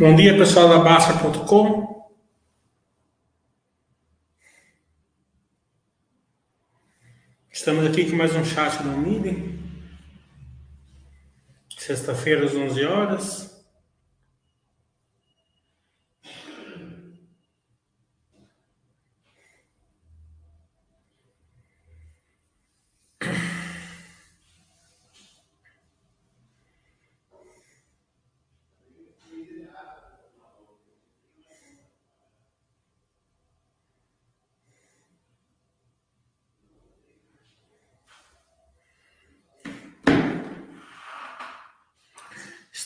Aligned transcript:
Bom 0.00 0.16
dia, 0.16 0.34
pessoal 0.34 0.66
da 0.66 0.78
Basta.com. 0.78 2.10
Estamos 7.52 7.84
aqui 7.84 8.08
com 8.08 8.16
mais 8.16 8.34
um 8.34 8.42
chat 8.42 8.82
no 8.82 8.96
Meeting. 8.96 9.60
Sexta-feira, 11.76 12.46
às 12.46 12.54
11 12.54 12.82
horas. 12.86 13.59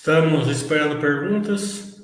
Estamos 0.07 0.49
esperando 0.49 1.01
perguntas. 1.01 1.97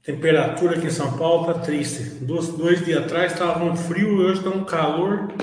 Temperatura 0.00 0.76
aqui 0.76 0.86
em 0.86 0.90
São 0.90 1.18
Paulo 1.18 1.52
tá 1.52 1.58
triste. 1.58 2.24
Dois, 2.24 2.46
dois 2.50 2.84
dias 2.84 3.02
atrás 3.02 3.32
estava 3.32 3.64
um 3.64 3.74
frio 3.74 4.22
e 4.22 4.24
hoje 4.26 4.38
está 4.38 4.50
um 4.50 4.64
calor. 4.64 5.34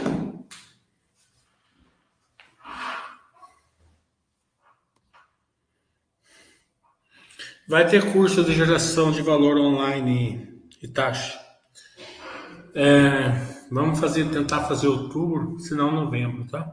Vai 7.67 7.85
ter 7.89 8.09
curso 8.13 8.41
de 8.41 8.53
geração 8.53 9.11
de 9.11 9.21
valor 9.21 9.57
online 9.57 10.63
e 10.81 10.87
taxa. 10.87 11.37
É, 12.73 13.54
Vamos 13.71 13.99
fazer, 13.99 14.29
tentar 14.29 14.65
fazer 14.65 14.87
outubro, 14.87 15.59
se 15.59 15.73
não 15.73 15.91
novembro, 15.91 16.45
tá? 16.45 16.71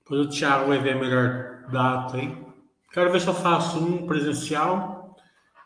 Depois 0.00 0.26
o 0.26 0.28
Thiago 0.28 0.68
vai 0.68 0.78
ver 0.78 0.94
a 0.94 1.00
melhor 1.00 1.66
data 1.70 2.16
aí. 2.16 2.36
Quero 2.92 3.12
ver 3.12 3.20
se 3.20 3.28
eu 3.28 3.34
faço 3.34 3.78
um 3.78 4.06
presencial 4.06 5.16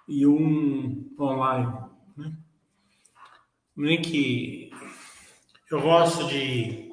e 0.06 0.26
um 0.26 1.11
online, 1.19 1.73
né? 2.17 2.32
Nem 3.75 4.03
que 4.03 4.71
eu 5.70 5.81
gosto 5.81 6.29
de 6.29 6.93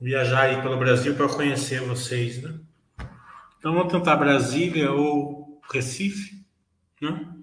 viajar 0.00 0.42
aí 0.42 0.62
pelo 0.62 0.78
Brasil 0.78 1.16
para 1.16 1.28
conhecer 1.28 1.80
vocês, 1.82 2.40
né? 2.40 2.60
Então 3.58 3.74
vamos 3.74 3.92
tentar 3.92 4.16
Brasília 4.16 4.92
ou 4.92 5.60
Recife, 5.72 6.44
né? 7.00 7.34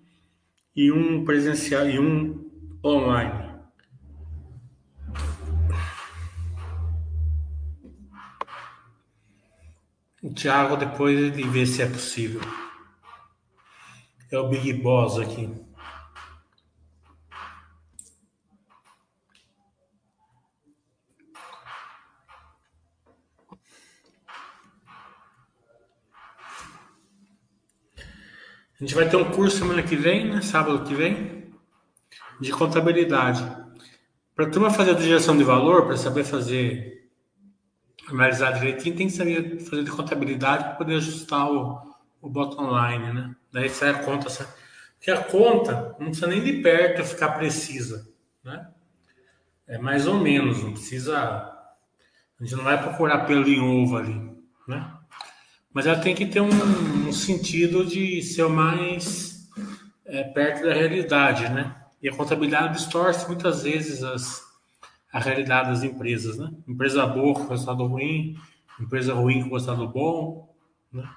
E 0.74 0.92
um 0.92 1.25
presencial 1.25 1.90
e 1.90 2.00
um 2.00 2.50
online. 2.84 3.49
O 10.30 10.34
Thiago 10.36 10.78
depois 10.78 11.18
ele 11.18 11.44
vê 11.44 11.66
se 11.66 11.81
é 11.81 11.88
possível. 11.88 12.40
É 14.31 14.38
o 14.38 14.48
Big 14.48 14.74
Boss 14.74 15.18
aqui. 15.18 15.50
A 28.80 28.86
gente 28.86 28.94
vai 28.94 29.10
ter 29.10 29.18
um 29.18 29.31
curso 29.31 29.58
semana 29.58 29.81
que 29.81 29.96
vem, 29.96 30.30
né? 30.30 30.42
Sábado 30.42 30.86
que 30.86 30.94
vem, 30.94 31.52
de 32.40 32.52
contabilidade. 32.52 33.44
Para 34.36 34.46
a 34.46 34.50
turma 34.52 34.70
fazer 34.70 34.92
a 34.92 34.94
direção 34.94 35.36
de 35.36 35.44
valor, 35.44 35.88
para 35.88 35.98
saber 35.98 36.24
fazer 36.24 36.99
analisar 38.14 38.52
direitinho, 38.52 38.96
tem 38.96 39.08
que 39.08 39.14
saber 39.14 39.60
fazer 39.60 39.84
de 39.84 39.92
contabilidade 39.92 40.64
para 40.64 40.74
poder 40.74 40.96
ajustar 40.96 41.50
o, 41.52 41.80
o 42.22 42.30
bottom 42.30 42.70
line, 42.70 43.14
né? 43.14 43.36
Daí 43.52 43.70
sai 43.70 43.90
a 43.90 44.00
conta, 44.00 44.30
sai... 44.30 44.48
porque 44.96 45.12
a 45.12 45.24
conta 45.24 45.96
não 46.00 46.08
precisa 46.08 46.28
nem 46.28 46.44
de 46.44 46.54
perto 46.62 47.04
ficar 47.04 47.30
precisa, 47.30 48.08
né? 48.44 48.68
É 49.68 49.78
mais 49.78 50.08
ou 50.08 50.16
menos, 50.16 50.64
não 50.64 50.74
precisa. 50.74 51.16
A 51.18 52.44
gente 52.44 52.56
não 52.56 52.64
vai 52.64 52.82
procurar 52.82 53.26
pelo 53.26 53.48
em 53.48 53.60
ovo 53.60 53.98
ali, 53.98 54.20
né? 54.68 54.94
Mas 55.72 55.86
ela 55.86 56.00
tem 56.00 56.16
que 56.16 56.26
ter 56.26 56.42
um, 56.42 57.08
um 57.08 57.12
sentido 57.12 57.86
de 57.86 58.22
ser 58.24 58.44
o 58.44 58.50
mais 58.50 59.48
é, 60.06 60.24
perto 60.24 60.66
da 60.66 60.74
realidade, 60.74 61.48
né? 61.50 61.76
E 62.02 62.10
a 62.10 62.16
contabilidade 62.16 62.74
distorce 62.74 63.28
muitas 63.28 63.64
vezes 63.64 64.04
as, 64.04 64.42
a 65.12 65.20
realidade 65.20 65.70
das 65.70 65.84
empresas, 65.84 66.38
né? 66.38 66.52
Empresa 66.68 67.06
boa 67.06 67.34
com 67.34 67.48
resultado 67.48 67.86
ruim, 67.86 68.40
empresa 68.80 69.14
ruim 69.14 69.42
com 69.42 69.56
resultado 69.56 69.88
bom, 69.88 70.56
né? 70.92 71.10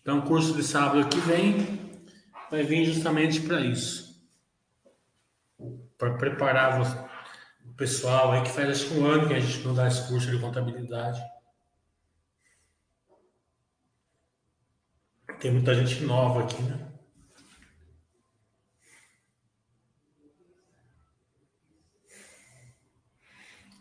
Então, 0.00 0.18
o 0.18 0.22
curso 0.22 0.54
de 0.54 0.62
sábado 0.62 1.08
que 1.08 1.18
vem 1.20 1.80
vai 2.50 2.62
vir 2.62 2.84
justamente 2.84 3.40
para 3.40 3.60
isso. 3.60 4.22
Para 5.96 6.14
preparar 6.18 6.78
o 7.64 7.72
pessoal 7.74 8.32
aí 8.32 8.42
que 8.42 8.50
faz 8.50 8.68
acho 8.68 8.88
que 8.88 8.98
um 8.98 9.06
ano 9.06 9.28
que 9.28 9.34
a 9.34 9.40
gente 9.40 9.66
não 9.66 9.74
dá 9.74 9.88
esse 9.88 10.06
curso 10.06 10.30
de 10.30 10.38
contabilidade. 10.38 11.22
Tem 15.40 15.52
muita 15.52 15.74
gente 15.74 16.04
nova 16.04 16.42
aqui, 16.42 16.62
né? 16.62 16.83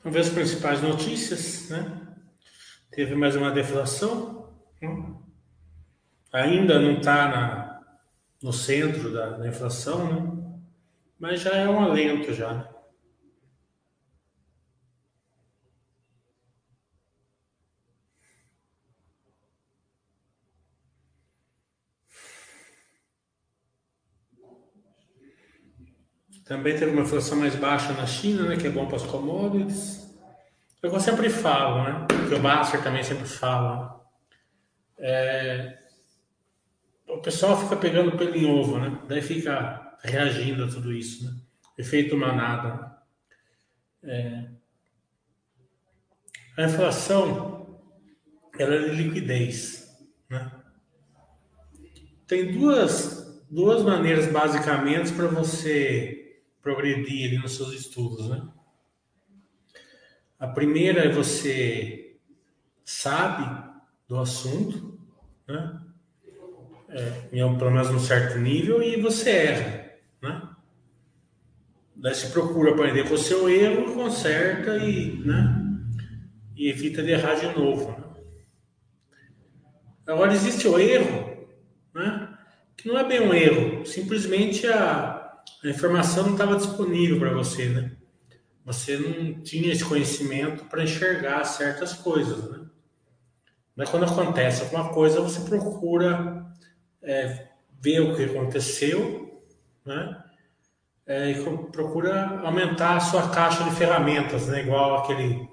Vamos 0.03 0.15
ver 0.15 0.19
as 0.19 0.29
principais 0.29 0.81
notícias, 0.81 1.69
né? 1.69 2.01
Teve 2.91 3.15
mais 3.15 3.38
uma 3.38 3.51
deflação, 3.51 4.53
né? 4.81 5.15
ainda 6.33 6.77
não 6.77 6.98
está 6.98 7.79
no 8.41 8.51
centro 8.51 9.13
da, 9.13 9.38
da, 9.38 9.48
inflação, 9.48 10.05
né? 10.12 10.60
Mas 11.17 11.39
já 11.39 11.51
é 11.55 11.69
um 11.69 11.79
alento 11.79 12.33
já. 12.33 12.69
Também 26.53 26.77
teve 26.77 26.91
uma 26.91 27.01
inflação 27.01 27.39
mais 27.39 27.55
baixa 27.55 27.93
na 27.93 28.05
China, 28.05 28.43
né, 28.43 28.55
que 28.55 28.67
é 28.67 28.69
bom 28.69 28.86
para 28.86 28.98
as 28.98 29.03
commodities. 29.03 30.07
É 30.83 30.88
eu 30.88 31.00
sempre 31.00 31.27
falo, 31.27 31.83
né, 31.83 32.05
que 32.29 32.36
o 32.36 32.39
Master 32.39 32.83
também 32.83 33.03
sempre 33.03 33.25
fala. 33.25 34.00
É, 35.00 35.79
o 37.07 37.17
pessoal 37.17 37.60
fica 37.60 37.75
pegando 37.75 38.15
pelo 38.15 38.36
em 38.36 38.45
ovo, 38.45 38.77
né? 38.77 39.00
Daí 39.07 39.19
fica 39.19 39.98
reagindo 40.03 40.65
a 40.65 40.67
tudo 40.67 40.93
isso, 40.93 41.25
né? 41.25 41.36
Efeito 41.75 42.15
manada. 42.15 42.98
É, 44.03 44.45
a 46.55 46.65
inflação, 46.65 47.81
ela 48.60 48.75
é 48.75 48.89
de 48.89 49.01
liquidez, 49.01 49.91
né? 50.29 50.51
Tem 52.27 52.51
duas, 52.51 53.43
duas 53.50 53.81
maneiras 53.81 54.31
basicamente 54.31 55.12
para 55.13 55.25
você 55.25 56.23
progredir 56.63 57.27
ali 57.27 57.38
nos 57.38 57.55
seus 57.55 57.74
estudos, 57.74 58.29
né? 58.29 58.41
A 60.39 60.48
primeira 60.48 61.01
é 61.01 61.10
você 61.10 62.17
sabe 62.84 63.72
do 64.08 64.17
assunto, 64.17 64.98
né? 65.48 65.82
É, 66.89 67.29
em, 67.34 67.58
pelo 67.58 67.72
menos 67.72 67.89
um 67.89 68.00
certo 68.00 68.39
nível, 68.39 68.82
e 68.82 69.00
você 69.00 69.29
erra, 69.29 69.91
né? 70.22 70.50
Daí 71.96 72.15
você 72.15 72.27
procura 72.27 72.72
aprender 72.72 73.08
com 73.08 73.15
o 73.15 73.17
seu 73.17 73.50
erro, 73.50 73.93
conserta 73.93 74.77
e, 74.77 75.17
né? 75.20 75.60
E 76.55 76.70
evita 76.70 77.03
de 77.03 77.12
errar 77.12 77.36
de 77.36 77.48
novo, 77.58 77.91
né? 77.91 78.03
Agora 80.05 80.34
existe 80.34 80.67
o 80.67 80.77
erro, 80.77 81.48
né? 81.93 82.38
Que 82.77 82.88
não 82.88 82.98
é 82.98 83.03
bem 83.03 83.22
um 83.22 83.34
erro, 83.34 83.86
simplesmente 83.86 84.67
a 84.67 85.12
a 85.64 85.68
informação 85.68 86.26
não 86.26 86.34
estava 86.34 86.56
disponível 86.56 87.20
para 87.20 87.34
você, 87.34 87.70
né? 87.70 87.92
Você 88.66 88.98
não 88.98 89.42
tinha 89.42 89.72
esse 89.72 89.84
conhecimento 89.84 90.66
para 90.66 90.84
enxergar 90.84 91.44
certas 91.44 91.94
coisas, 91.94 92.50
né? 92.52 92.66
Mas 93.76 93.90
quando 93.90 94.06
acontece 94.06 94.62
alguma 94.62 94.90
coisa, 94.90 95.20
você 95.22 95.42
procura 95.42 96.46
é, 97.02 97.48
ver 97.82 98.02
o 98.02 98.16
que 98.16 98.24
aconteceu, 98.24 99.44
né? 99.86 100.24
é, 101.06 101.32
e 101.32 101.44
procura 101.72 102.40
aumentar 102.40 102.96
a 102.96 103.00
sua 103.00 103.30
caixa 103.30 103.64
de 103.64 103.72
ferramentas, 103.72 104.48
né? 104.48 104.62
igual 104.62 104.98
aquele 104.98 105.48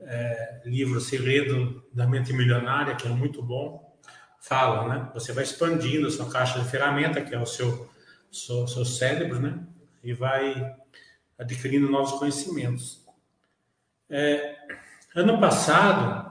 é, 0.00 0.62
livro 0.64 1.00
Segredo 1.00 1.82
da 1.92 2.06
Mente 2.06 2.32
Milionária, 2.32 2.94
que 2.94 3.06
é 3.06 3.10
muito 3.10 3.42
bom, 3.42 3.92
fala, 4.40 4.88
né? 4.88 5.10
Você 5.14 5.32
vai 5.32 5.42
expandindo 5.42 6.06
a 6.06 6.10
sua 6.10 6.30
caixa 6.30 6.60
de 6.60 6.68
ferramenta, 6.68 7.22
que 7.22 7.34
é 7.34 7.38
o 7.38 7.46
seu, 7.46 7.88
seu, 8.34 8.66
seu 8.66 8.84
cérebro, 8.84 9.40
né? 9.40 9.60
E 10.02 10.12
vai 10.12 10.74
adquirindo 11.38 11.90
novos 11.90 12.18
conhecimentos. 12.18 13.04
É, 14.10 14.56
ano 15.14 15.40
passado, 15.40 16.30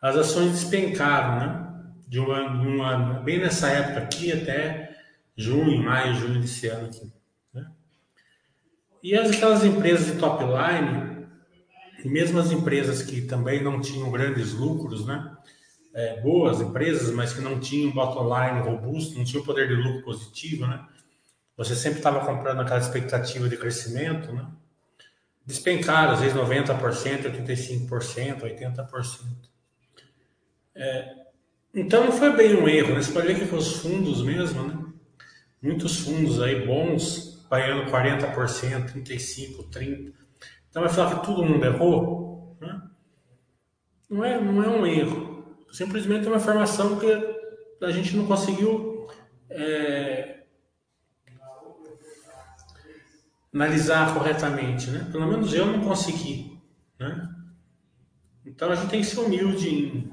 as 0.00 0.16
ações 0.16 0.52
despencaram, 0.52 1.38
né? 1.38 1.84
De 2.08 2.18
um 2.18 2.30
ano, 2.30 2.68
um 2.68 2.82
ano, 2.82 3.22
bem 3.22 3.38
nessa 3.38 3.68
época 3.68 4.00
aqui 4.00 4.32
até 4.32 4.98
junho, 5.36 5.82
maio, 5.82 6.14
junho 6.14 6.40
desse 6.40 6.66
ano 6.66 6.88
aqui. 6.88 7.12
Né? 7.54 7.70
E 9.02 9.16
as, 9.16 9.30
aquelas 9.30 9.64
empresas 9.64 10.06
de 10.06 10.18
top 10.18 10.44
line, 10.44 11.26
e 12.04 12.08
mesmo 12.08 12.38
as 12.38 12.50
empresas 12.50 13.02
que 13.02 13.22
também 13.22 13.62
não 13.62 13.80
tinham 13.80 14.10
grandes 14.10 14.52
lucros, 14.52 15.06
né? 15.06 15.36
É, 15.94 16.20
boas 16.20 16.60
empresas, 16.60 17.10
mas 17.14 17.34
que 17.34 17.40
não 17.40 17.60
tinham 17.60 17.92
bottom 17.92 18.24
line 18.24 18.60
robusto, 18.60 19.18
não 19.18 19.24
tinham 19.24 19.44
poder 19.44 19.68
de 19.68 19.74
lucro 19.74 20.02
positivo, 20.02 20.66
né? 20.66 20.86
Você 21.56 21.76
sempre 21.76 21.98
estava 21.98 22.24
comprando 22.24 22.60
aquela 22.60 22.80
expectativa 22.80 23.48
de 23.48 23.56
crescimento, 23.56 24.32
né? 24.32 24.46
Despencaram, 25.44 26.12
às 26.12 26.20
vezes 26.20 26.36
90%, 26.36 27.24
85%, 27.24 28.42
80%. 28.42 29.52
É, 30.74 31.14
então 31.74 32.04
não 32.04 32.12
foi 32.12 32.34
bem 32.34 32.54
um 32.54 32.68
erro, 32.68 32.94
né? 32.94 33.02
Você 33.02 33.12
pode 33.12 33.26
ver 33.26 33.48
que 33.48 33.54
os 33.54 33.76
fundos 33.76 34.22
mesmo, 34.22 34.62
né? 34.62 34.82
Muitos 35.60 36.00
fundos 36.00 36.40
aí 36.40 36.66
bons, 36.66 37.46
pagando 37.48 37.90
40%, 37.90 38.34
35%, 38.92 39.70
30%. 39.70 40.12
Então 40.68 40.82
vai 40.82 40.90
falar 40.90 41.20
que 41.20 41.26
todo 41.26 41.44
mundo 41.44 41.64
errou? 41.64 42.56
Né? 42.60 42.82
Não, 44.08 44.24
é, 44.24 44.40
não 44.40 44.64
é 44.64 44.68
um 44.68 44.86
erro. 44.86 45.31
Simplesmente 45.72 46.26
é 46.26 46.28
uma 46.28 46.36
informação 46.36 46.98
que 46.98 47.06
a 47.82 47.90
gente 47.90 48.14
não 48.14 48.26
conseguiu 48.26 49.08
é, 49.48 50.42
analisar 53.52 54.12
corretamente, 54.12 54.90
né? 54.90 55.08
Pelo 55.10 55.26
menos 55.26 55.54
eu 55.54 55.64
não 55.64 55.80
consegui, 55.80 56.60
né? 56.98 57.26
Então 58.44 58.70
a 58.70 58.74
gente 58.74 58.90
tem 58.90 59.00
que 59.00 59.06
ser 59.06 59.20
humilde 59.20 59.68
em, 59.68 60.12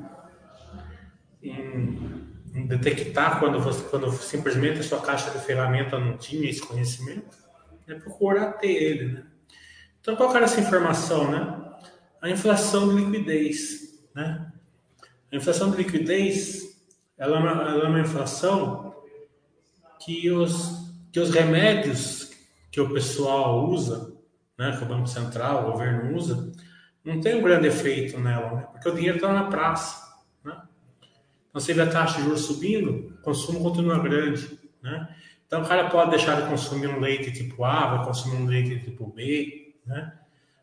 em, 1.43 2.23
em 2.55 2.65
detectar 2.65 3.37
quando 3.39 3.59
você, 3.59 3.83
quando 3.89 4.09
simplesmente 4.13 4.79
a 4.79 4.83
sua 4.83 5.01
caixa 5.01 5.29
de 5.29 5.39
ferramenta 5.39 5.99
não 5.99 6.17
tinha 6.17 6.49
esse 6.49 6.61
conhecimento, 6.61 7.37
é 7.85 7.95
procurar 7.95 8.53
ter 8.53 8.71
ele, 8.71 9.11
né? 9.11 9.25
Então 9.99 10.15
qual 10.15 10.33
era 10.33 10.45
essa 10.45 10.61
informação, 10.61 11.29
né? 11.29 11.75
A 12.21 12.29
inflação 12.29 12.95
de 12.95 13.03
liquidez, 13.03 13.99
né? 14.15 14.53
A 15.31 15.35
inflação 15.35 15.71
de 15.71 15.77
liquidez, 15.77 16.81
ela 17.17 17.37
é 17.37 17.39
uma, 17.39 17.51
ela 17.51 17.85
é 17.85 17.87
uma 17.87 17.99
inflação 17.99 18.95
que 19.99 20.29
os 20.31 20.79
que 21.11 21.19
os 21.19 21.31
remédios 21.31 22.31
que 22.71 22.79
o 22.79 22.93
pessoal 22.93 23.67
usa, 23.67 24.13
né, 24.57 24.75
que 24.77 24.83
o 24.83 24.87
Banco 24.87 25.07
Central, 25.07 25.63
o 25.63 25.71
governo 25.71 26.15
usa, 26.15 26.51
não 27.03 27.19
tem 27.19 27.35
um 27.35 27.41
grande 27.41 27.67
efeito 27.67 28.19
nela, 28.19 28.55
né? 28.55 28.67
porque 28.71 28.89
o 28.89 28.93
dinheiro 28.93 29.15
está 29.15 29.33
na 29.33 29.45
praça. 29.45 30.07
Né? 30.43 30.55
Então, 31.49 31.59
se 31.59 31.73
vê 31.73 31.81
a 31.81 31.89
taxa 31.89 32.17
de 32.17 32.25
juros 32.25 32.41
subindo, 32.41 33.15
o 33.15 33.21
consumo 33.21 33.61
continua 33.61 33.99
grande. 33.99 34.59
Né? 34.83 35.09
Então, 35.47 35.63
o 35.63 35.67
cara 35.67 35.89
pode 35.89 36.11
deixar 36.11 36.39
de 36.39 36.47
consumir 36.47 36.87
um 36.87 36.99
leite 36.99 37.31
tipo 37.31 37.63
A, 37.63 37.95
vai 37.95 38.05
consumir 38.05 38.35
um 38.35 38.45
leite 38.45 38.79
tipo 38.83 39.07
B, 39.07 39.75
né? 39.85 40.13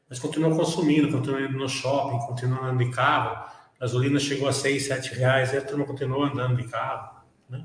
mas 0.08 0.20
continua 0.20 0.54
consumindo, 0.54 1.10
continua 1.10 1.40
indo 1.40 1.58
no 1.58 1.68
shopping, 1.68 2.24
continua 2.26 2.60
andando 2.60 2.84
de 2.84 2.90
carro. 2.90 3.50
Gasolina 3.80 4.18
chegou 4.18 4.48
a 4.48 4.52
6, 4.52 4.86
7 4.86 5.14
reais 5.14 5.52
e 5.52 5.58
a 5.58 5.62
turma 5.62 5.84
continua 5.84 6.28
andando 6.28 6.56
de 6.56 6.68
carro. 6.68 7.20
Né? 7.48 7.64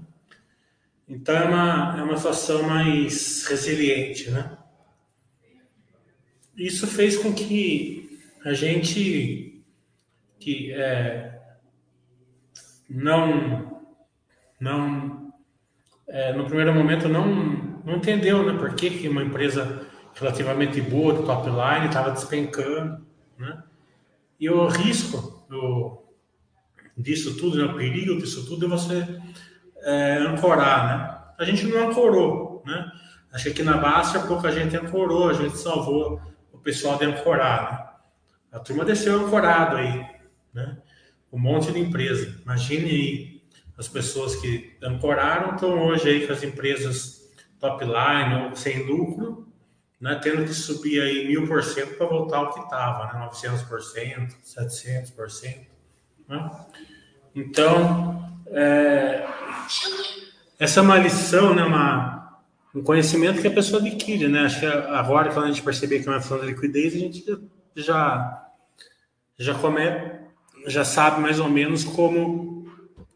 Então 1.08 1.36
é 1.36 1.46
uma, 1.46 2.00
é 2.00 2.03
uma 2.03 2.18
situação 2.18 2.63
mais 2.63 3.46
resiliente, 3.48 4.30
né? 4.30 4.58
Isso 6.56 6.86
fez 6.86 7.18
com 7.18 7.34
que 7.34 8.20
a 8.44 8.53
gente 8.53 9.63
que 10.39 10.74
é, 10.74 11.39
não 12.89 13.82
não 14.60 15.34
é, 16.08 16.34
no 16.34 16.46
primeiro 16.46 16.74
momento 16.74 17.08
não 17.08 17.25
não 17.84 17.96
entendeu, 17.96 18.46
né? 18.46 18.58
Por 18.60 18.75
que 18.75 19.08
uma 19.08 19.24
empresa 19.24 19.88
relativamente 20.13 20.82
boa 20.82 21.13
de 21.13 21.25
top 21.25 21.50
line 21.50 21.88
estava 21.88 22.12
despencando, 22.12 23.06
né? 23.38 23.63
E 24.39 24.50
o 24.50 24.68
risco 24.68 25.46
do, 25.50 26.00
disso 26.98 27.38
tudo, 27.38 27.57
né? 27.57 27.71
o 27.71 27.75
perigo 27.75 28.17
disso 28.17 28.45
tudo 28.45 28.65
é 28.65 28.69
você 28.69 29.19
é, 29.83 30.17
ancorar, 30.17 30.88
né? 30.88 31.21
A 31.39 31.45
gente 31.45 31.65
não 31.65 31.89
ancorou, 31.89 32.62
né? 32.65 32.91
Acho 33.31 33.45
que 33.45 33.50
aqui 33.51 33.63
na 33.63 33.77
Basta 33.77 34.19
pouca 34.19 34.51
gente 34.51 34.75
ancorou, 34.75 35.29
a 35.29 35.33
gente 35.33 35.57
salvou 35.57 36.21
o 36.51 36.57
pessoal 36.57 36.98
de 36.98 37.05
ancorar, 37.05 37.71
né? 37.71 37.91
A 38.51 38.60
turma 38.60 38.83
desceu 38.83 39.25
ancorado 39.25 39.77
aí, 39.77 40.05
né? 40.53 40.77
Um 41.31 41.39
monte 41.39 41.71
de 41.71 41.79
empresa. 41.79 42.38
Imagine 42.43 42.89
aí 42.89 43.41
as 43.77 43.88
pessoas 43.88 44.36
que 44.36 44.77
ancoraram 44.83 45.55
estão 45.55 45.88
hoje 45.88 46.10
aí 46.10 46.27
com 46.27 46.33
as 46.33 46.43
empresas 46.43 47.21
top 47.60 47.86
line 47.86 48.43
ou 48.43 48.55
sem 48.55 48.83
lucro, 48.83 49.48
né? 50.00 50.19
Tendo 50.21 50.43
que 50.43 50.53
subir 50.53 51.01
aí 51.01 51.27
mil 51.27 51.48
por 51.48 51.63
cento 51.63 51.95
para 51.95 52.07
voltar 52.07 52.38
ao 52.38 52.53
que 52.53 52.60
estava, 52.60 53.13
né? 53.13 53.29
900%, 53.31 54.36
700%, 54.43 55.67
né? 56.32 56.50
Então, 57.36 58.26
é, 58.48 59.28
essa 60.58 60.80
é 60.80 60.84
uma 60.84 60.98
lição, 60.98 61.54
né, 61.54 61.64
uma, 61.64 62.40
um 62.74 62.82
conhecimento 62.82 63.42
que 63.42 63.48
a 63.48 63.52
pessoa 63.52 63.82
adquire, 63.82 64.28
né? 64.28 64.46
Acho 64.46 64.62
que 64.62 64.66
agora, 64.66 65.32
quando 65.32 65.46
a 65.46 65.48
gente 65.50 65.62
perceber 65.62 66.00
que 66.00 66.08
é 66.08 66.12
uma 66.12 66.20
questão 66.20 66.40
de 66.40 66.46
liquidez, 66.46 66.96
a 66.96 67.00
gente 67.00 67.26
já, 67.76 68.48
já, 69.38 69.54
come, 69.56 69.82
já 70.68 70.86
sabe 70.86 71.22
mais 71.22 71.40
ou 71.40 71.50
menos 71.50 71.84
como 71.84 72.66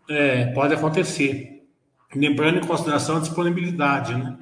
é, 0.10 0.48
pode 0.48 0.74
acontecer. 0.74 1.66
Lembrando 2.14 2.60
em 2.60 2.68
consideração 2.68 3.18
a 3.18 3.22
disponibilidade, 3.22 4.14
né? 4.14 4.38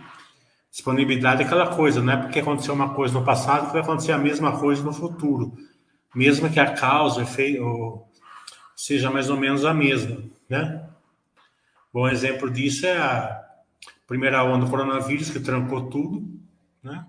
Disponibilidade 0.72 1.44
é 1.44 1.46
aquela 1.46 1.75
coisa, 1.75 2.01
não 2.01 2.13
é 2.13 2.18
porque 2.18 2.39
aconteceu 2.39 2.74
uma 2.74 2.96
coisa 2.96 3.13
no 3.13 3.24
passado 3.24 3.68
que 3.68 3.74
vai 3.74 3.82
acontecer 3.82 4.12
a 4.12 4.18
mesma 4.18 4.60
coisa 4.60 4.82
no 4.84 4.92
futuro. 4.92 5.53
Mesmo 6.15 6.50
que 6.50 6.60
a 6.60 6.74
causa 6.74 7.22
efeito, 7.22 8.03
seja 8.83 9.09
mais 9.09 9.29
ou 9.29 9.37
menos 9.37 9.63
a 9.63 9.73
mesma, 9.73 10.21
né? 10.49 10.85
Bom 11.93 12.05
exemplo 12.05 12.51
disso 12.51 12.85
é 12.85 12.97
a 12.97 13.41
primeira 14.05 14.43
onda 14.43 14.65
do 14.65 14.69
coronavírus, 14.69 15.29
que 15.29 15.39
trancou 15.39 15.89
tudo, 15.89 16.37
né? 16.83 17.05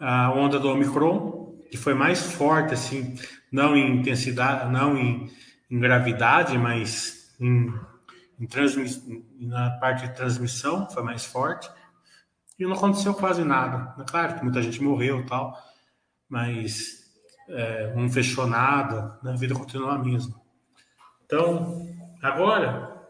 A 0.00 0.32
onda 0.32 0.58
do 0.58 0.68
Omicron, 0.68 1.54
que 1.70 1.76
foi 1.76 1.94
mais 1.94 2.32
forte, 2.32 2.74
assim, 2.74 3.16
não 3.52 3.76
em 3.76 4.00
intensidade, 4.00 4.68
não 4.72 4.98
em, 4.98 5.30
em 5.70 5.78
gravidade, 5.78 6.58
mas 6.58 7.32
em, 7.38 7.72
em 8.40 8.44
transmiss... 8.44 9.00
na 9.38 9.78
parte 9.78 10.08
de 10.08 10.14
transmissão, 10.16 10.90
foi 10.90 11.04
mais 11.04 11.24
forte. 11.24 11.70
E 12.58 12.64
não 12.64 12.72
aconteceu 12.72 13.14
quase 13.14 13.44
nada. 13.44 13.94
É 14.02 14.04
claro 14.04 14.34
que 14.34 14.42
muita 14.42 14.60
gente 14.60 14.82
morreu 14.82 15.24
tal, 15.24 15.56
mas 16.28 17.04
é, 17.48 17.94
não 17.94 18.10
fechou 18.10 18.48
nada, 18.48 19.20
né? 19.22 19.34
a 19.34 19.36
vida 19.36 19.54
continua 19.54 19.94
a 19.94 19.98
mesma. 19.98 20.42
Então, 21.34 21.84
agora, 22.22 23.08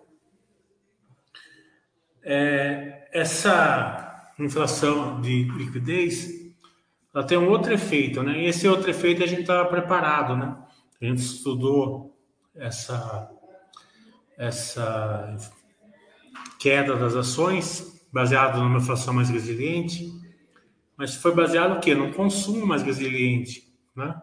é, 2.23 3.07
essa 3.13 4.33
inflação 4.39 5.21
de 5.21 5.43
liquidez, 5.43 6.31
ela 7.15 7.23
tem 7.23 7.37
um 7.37 7.51
outro 7.51 7.75
efeito, 7.75 8.23
né? 8.23 8.39
E 8.39 8.47
esse 8.47 8.67
outro 8.67 8.89
efeito 8.89 9.23
a 9.23 9.27
gente 9.27 9.43
estava 9.43 9.69
preparado, 9.69 10.39
né? 10.39 10.57
A 11.03 11.05
gente 11.05 11.19
estudou 11.19 12.19
essa, 12.55 13.31
essa 14.39 15.37
queda 16.59 16.97
das 16.97 17.15
ações 17.15 18.09
baseado 18.11 18.59
numa 18.59 18.79
inflação 18.79 19.13
mais 19.13 19.29
resiliente, 19.29 20.11
mas 20.97 21.15
foi 21.15 21.35
baseado 21.35 21.75
no 21.75 21.81
quê? 21.81 21.95
Num 21.95 22.11
consumo 22.11 22.65
mais 22.65 22.83
resiliente, 22.83 23.71
né? 23.95 24.19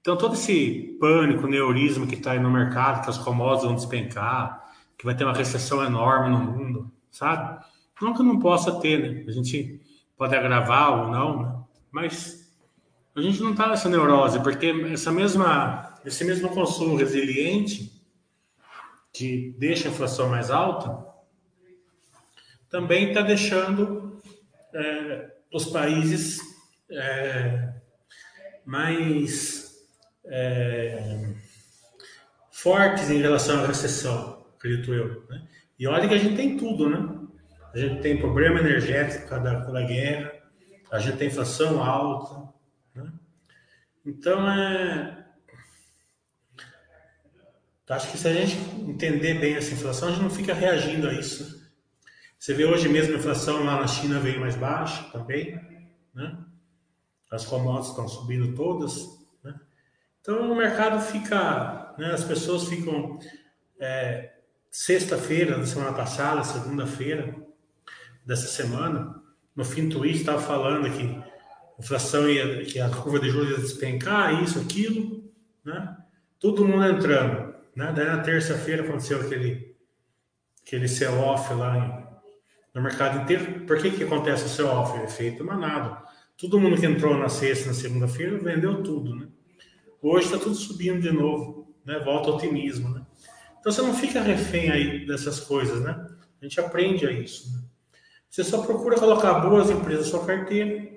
Então, 0.00 0.16
todo 0.16 0.34
esse 0.34 0.96
pânico, 0.98 1.46
neurismo 1.46 2.06
que 2.06 2.14
está 2.14 2.32
aí 2.32 2.40
no 2.40 2.50
mercado, 2.50 3.02
que 3.04 3.10
as 3.10 3.18
commodities 3.18 3.64
vão 3.64 3.74
despencar, 3.74 4.72
que 4.96 5.04
vai 5.04 5.14
ter 5.14 5.24
uma 5.24 5.34
recessão 5.34 5.84
enorme 5.84 6.30
no 6.30 6.38
mundo, 6.38 6.90
sabe? 7.10 7.62
Não 8.00 8.14
que 8.14 8.22
não 8.22 8.38
possa 8.38 8.80
ter, 8.80 8.98
né? 8.98 9.24
A 9.28 9.30
gente 9.30 9.80
pode 10.16 10.34
agravar 10.34 11.00
ou 11.00 11.08
não, 11.08 11.42
né? 11.42 11.54
mas 11.90 12.50
a 13.14 13.20
gente 13.20 13.40
não 13.42 13.52
está 13.52 13.68
nessa 13.68 13.88
neurose, 13.88 14.40
porque 14.40 14.66
essa 14.92 15.12
mesma, 15.12 15.94
esse 16.04 16.24
mesmo 16.24 16.48
consumo 16.48 16.96
resiliente, 16.96 17.92
que 19.12 19.54
deixa 19.58 19.88
a 19.88 19.90
inflação 19.90 20.28
mais 20.28 20.50
alta, 20.50 21.06
também 22.70 23.08
está 23.08 23.20
deixando 23.20 24.18
é, 24.72 25.30
os 25.52 25.66
países 25.66 26.40
é, 26.90 27.74
mais 28.64 29.59
é, 30.24 31.34
fortes 32.50 33.10
em 33.10 33.18
relação 33.18 33.62
à 33.62 33.66
recessão, 33.66 34.46
acredito 34.56 34.92
eu. 34.92 35.24
Né? 35.28 35.46
E 35.78 35.86
olha 35.86 36.08
que 36.08 36.14
a 36.14 36.18
gente 36.18 36.36
tem 36.36 36.56
tudo, 36.56 36.88
né? 36.88 37.18
A 37.72 37.78
gente 37.78 38.02
tem 38.02 38.18
problema 38.18 38.60
energético 38.60 39.28
da, 39.30 39.60
da 39.60 39.82
guerra, 39.82 40.32
a 40.90 40.98
gente 40.98 41.16
tem 41.16 41.28
inflação 41.28 41.82
alta. 41.82 42.52
Né? 42.94 43.12
Então, 44.04 44.50
é, 44.50 45.24
acho 47.88 48.10
que 48.10 48.18
se 48.18 48.28
a 48.28 48.34
gente 48.34 48.56
entender 48.80 49.34
bem 49.38 49.54
essa 49.54 49.72
inflação, 49.72 50.08
a 50.08 50.12
gente 50.12 50.22
não 50.22 50.30
fica 50.30 50.52
reagindo 50.52 51.08
a 51.08 51.12
isso. 51.12 51.60
Você 52.38 52.54
vê 52.54 52.64
hoje 52.64 52.88
mesmo 52.88 53.14
a 53.14 53.18
inflação 53.18 53.64
lá 53.64 53.80
na 53.80 53.86
China 53.86 54.18
veio 54.18 54.40
mais 54.40 54.56
baixa 54.56 55.04
também, 55.12 55.60
né? 56.14 56.38
As 57.30 57.44
commodities 57.44 57.90
estão 57.90 58.08
subindo 58.08 58.54
todas, 58.54 59.06
né? 59.06 59.19
Então 60.20 60.50
o 60.50 60.54
mercado 60.54 61.00
fica, 61.00 61.94
né? 61.98 62.12
As 62.12 62.24
pessoas 62.24 62.68
ficam 62.68 63.18
é, 63.78 64.34
sexta-feira 64.70 65.58
da 65.58 65.66
semana 65.66 65.92
passada, 65.92 66.44
segunda-feira 66.44 67.34
dessa 68.24 68.46
semana, 68.46 69.20
no 69.56 69.64
fim 69.64 69.88
do 69.88 69.98
tweet 69.98 70.18
estava 70.18 70.40
falando 70.40 70.90
que 70.90 71.02
a 71.02 71.80
inflação 71.80 72.28
ia, 72.28 72.64
que 72.64 72.78
a 72.78 72.88
curva 72.90 73.18
de 73.18 73.30
juros 73.30 73.50
ia 73.50 73.58
despencar, 73.58 74.42
isso, 74.42 74.60
aquilo, 74.60 75.24
né? 75.64 75.96
Todo 76.38 76.66
mundo 76.66 76.84
entrando, 76.84 77.54
né? 77.74 77.92
Daí 77.94 78.06
na 78.06 78.18
terça-feira 78.18 78.82
aconteceu 78.82 79.20
aquele 79.20 79.70
aquele 80.62 80.86
sell-off 80.86 81.52
lá 81.54 82.20
no 82.72 82.82
mercado 82.82 83.22
inteiro. 83.22 83.66
Por 83.66 83.78
que, 83.78 83.90
que 83.90 84.04
acontece 84.04 84.44
o 84.44 84.48
seu 84.48 84.68
offer? 84.68 85.02
Efeito 85.02 85.44
manado. 85.44 86.00
Todo 86.38 86.60
mundo 86.60 86.78
que 86.78 86.86
entrou 86.86 87.16
na 87.16 87.28
sexta, 87.28 87.68
na 87.68 87.74
segunda-feira, 87.74 88.38
vendeu 88.38 88.82
tudo, 88.82 89.14
né? 89.16 89.26
Hoje 90.02 90.26
está 90.26 90.38
tudo 90.38 90.54
subindo 90.54 91.00
de 91.00 91.12
novo, 91.12 91.74
né? 91.84 91.98
Volta 91.98 92.30
ao 92.30 92.36
otimismo, 92.36 92.88
né? 92.88 93.04
Então 93.58 93.70
você 93.70 93.82
não 93.82 93.94
fica 93.94 94.20
refém 94.20 94.70
aí 94.70 95.06
dessas 95.06 95.40
coisas, 95.40 95.82
né? 95.82 96.06
A 96.40 96.44
gente 96.44 96.58
aprende 96.58 97.06
a 97.06 97.12
isso. 97.12 97.52
Né? 97.52 97.62
Você 98.30 98.42
só 98.42 98.62
procura 98.62 98.98
colocar 98.98 99.40
boas 99.40 99.68
empresas 99.68 100.06
na 100.06 100.10
sua 100.10 100.26
carteira, 100.26 100.88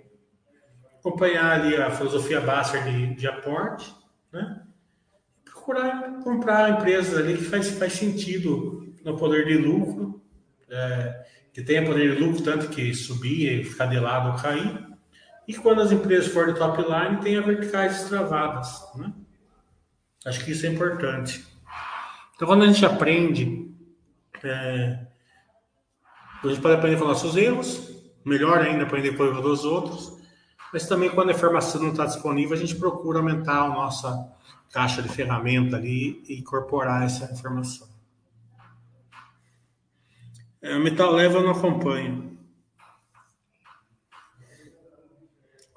acompanhar 0.99 1.59
ali 1.59 1.75
a 1.75 1.91
filosofia 1.91 2.39
básica 2.39 2.79
de, 2.89 3.13
de 3.15 3.27
aporte, 3.27 3.93
né? 4.31 4.63
Procurar 5.43 6.23
comprar 6.23 6.79
empresas 6.79 7.17
ali 7.17 7.37
que 7.37 7.43
faz, 7.43 7.69
faz 7.71 7.93
sentido 7.93 8.93
no 9.03 9.17
poder 9.17 9.45
de 9.45 9.57
lucro, 9.57 10.23
é, 10.69 11.25
que 11.51 11.61
tenha 11.61 11.85
poder 11.85 12.15
de 12.15 12.23
lucro, 12.23 12.41
tanto 12.41 12.69
que 12.69 12.93
subir, 12.93 13.65
ficar 13.65 13.87
de 13.87 13.99
lado 13.99 14.31
ou 14.31 14.41
cair, 14.41 14.92
e 15.47 15.53
quando 15.53 15.81
as 15.81 15.91
empresas 15.91 16.31
forem 16.31 16.55
top 16.55 16.81
line, 16.81 17.21
tenha 17.21 17.41
verticais 17.41 17.99
destravadas. 17.99 18.81
Né? 18.95 19.13
Acho 20.25 20.43
que 20.43 20.51
isso 20.51 20.65
é 20.65 20.69
importante. 20.69 21.45
Então, 22.35 22.47
quando 22.47 22.63
a 22.63 22.67
gente 22.67 22.85
aprende, 22.85 23.71
é, 24.43 24.99
a 26.43 26.47
gente 26.47 26.61
pode 26.61 26.75
aprender 26.75 26.97
com 26.97 27.05
nossos 27.05 27.35
erros, 27.35 27.91
melhor 28.25 28.59
ainda 28.59 28.83
aprender 28.83 29.15
com 29.15 29.23
o 29.23 29.27
erro 29.27 29.41
dos 29.41 29.65
outros, 29.65 30.17
mas 30.71 30.87
também 30.87 31.09
quando 31.09 31.29
a 31.29 31.33
informação 31.33 31.81
não 31.81 31.91
está 31.91 32.05
disponível, 32.05 32.55
a 32.55 32.59
gente 32.59 32.75
procura 32.75 33.19
aumentar 33.19 33.61
a 33.61 33.69
nossa 33.69 34.33
caixa 34.71 35.03
de 35.03 35.09
ferramenta 35.09 35.77
ali 35.77 36.23
e 36.27 36.39
incorporar 36.39 37.03
essa 37.03 37.31
informação. 37.31 37.87
É, 40.61 40.75
o 40.75 40.79
Metal 40.79 41.11
Leva 41.11 41.37
eu 41.37 41.43
não 41.43 41.51
acompanho. 41.51 42.32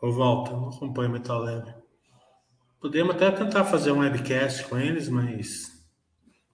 Ou 0.07 0.13
volta, 0.13 0.53
não 0.53 0.69
acompanho 0.69 1.11
Metal 1.11 1.41
Leva. 1.41 1.83
Podemos 2.81 3.17
até 3.17 3.29
tentar 3.29 3.65
fazer 3.65 3.91
um 3.91 3.99
webcast 3.99 4.65
com 4.69 4.79
eles, 4.79 5.09
mas 5.09 5.85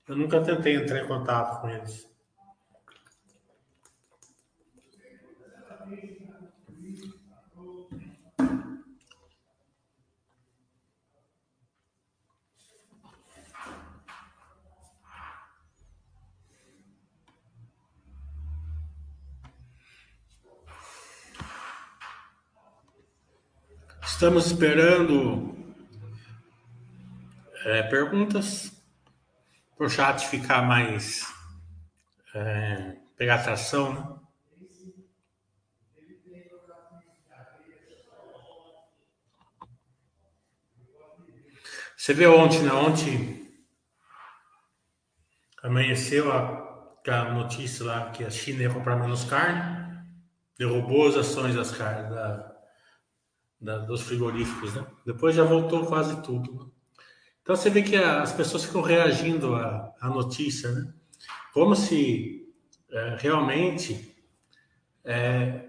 eu 0.09 0.17
nunca 0.17 0.41
tentei 0.41 0.77
entrar 0.77 1.05
em 1.05 1.07
contato 1.07 1.61
com 1.61 1.69
eles. 1.69 2.11
Estamos 24.13 24.47
esperando 24.47 25.57
é, 27.65 27.83
perguntas 27.83 28.71
para 29.77 29.87
o 29.87 29.91
chat 29.91 30.29
ficar 30.29 30.63
mais. 30.63 31.27
É, 32.33 32.99
pegar 33.17 33.37
atração, 33.37 33.93
né? 33.95 34.21
Você 41.97 42.15
viu 42.15 42.37
ontem, 42.37 42.63
né? 42.63 42.73
Ontem 42.73 43.51
amanheceu 45.65 46.31
a, 46.31 47.01
a 47.09 47.33
notícia 47.33 47.85
lá 47.85 48.11
que 48.11 48.25
a 48.25 48.31
China 48.31 48.63
ia 48.63 48.73
comprar 48.73 48.97
menos 48.97 49.25
carne, 49.25 50.05
derrubou 50.57 51.09
as 51.09 51.17
ações 51.17 51.57
das 51.57 51.73
da, 51.77 52.52
da, 53.63 53.79
dos 53.79 54.03
frigoríficos, 54.03 54.75
né? 54.75 54.85
Depois 55.07 55.37
já 55.37 55.45
voltou 55.45 55.87
quase 55.87 56.21
tudo. 56.23 56.73
Então 57.43 57.55
você 57.55 57.71
vê 57.71 57.83
que 57.83 57.97
as 57.97 58.33
pessoas 58.33 58.65
ficam 58.65 58.83
reagindo 58.83 59.55
à, 59.55 59.95
à 60.01 60.09
notícia, 60.09 60.71
né? 60.73 60.93
Como 61.55 61.77
se 61.77 62.53
é, 62.91 63.17
realmente 63.19 64.17
é, 65.05 65.69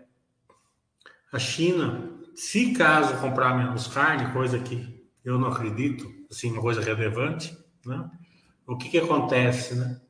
a 1.31 1.37
China, 1.37 2.11
se 2.35 2.73
caso 2.73 3.19
comprar 3.19 3.55
menos 3.55 3.87
carne, 3.87 4.33
coisa 4.33 4.59
que 4.59 5.03
eu 5.23 5.37
não 5.37 5.49
acredito, 5.49 6.11
assim, 6.29 6.51
uma 6.51 6.61
coisa 6.61 6.81
relevante, 6.81 7.57
né? 7.85 8.09
O 8.65 8.75
que 8.75 8.89
que 8.89 8.97
acontece, 8.97 9.75
né? 9.75 10.01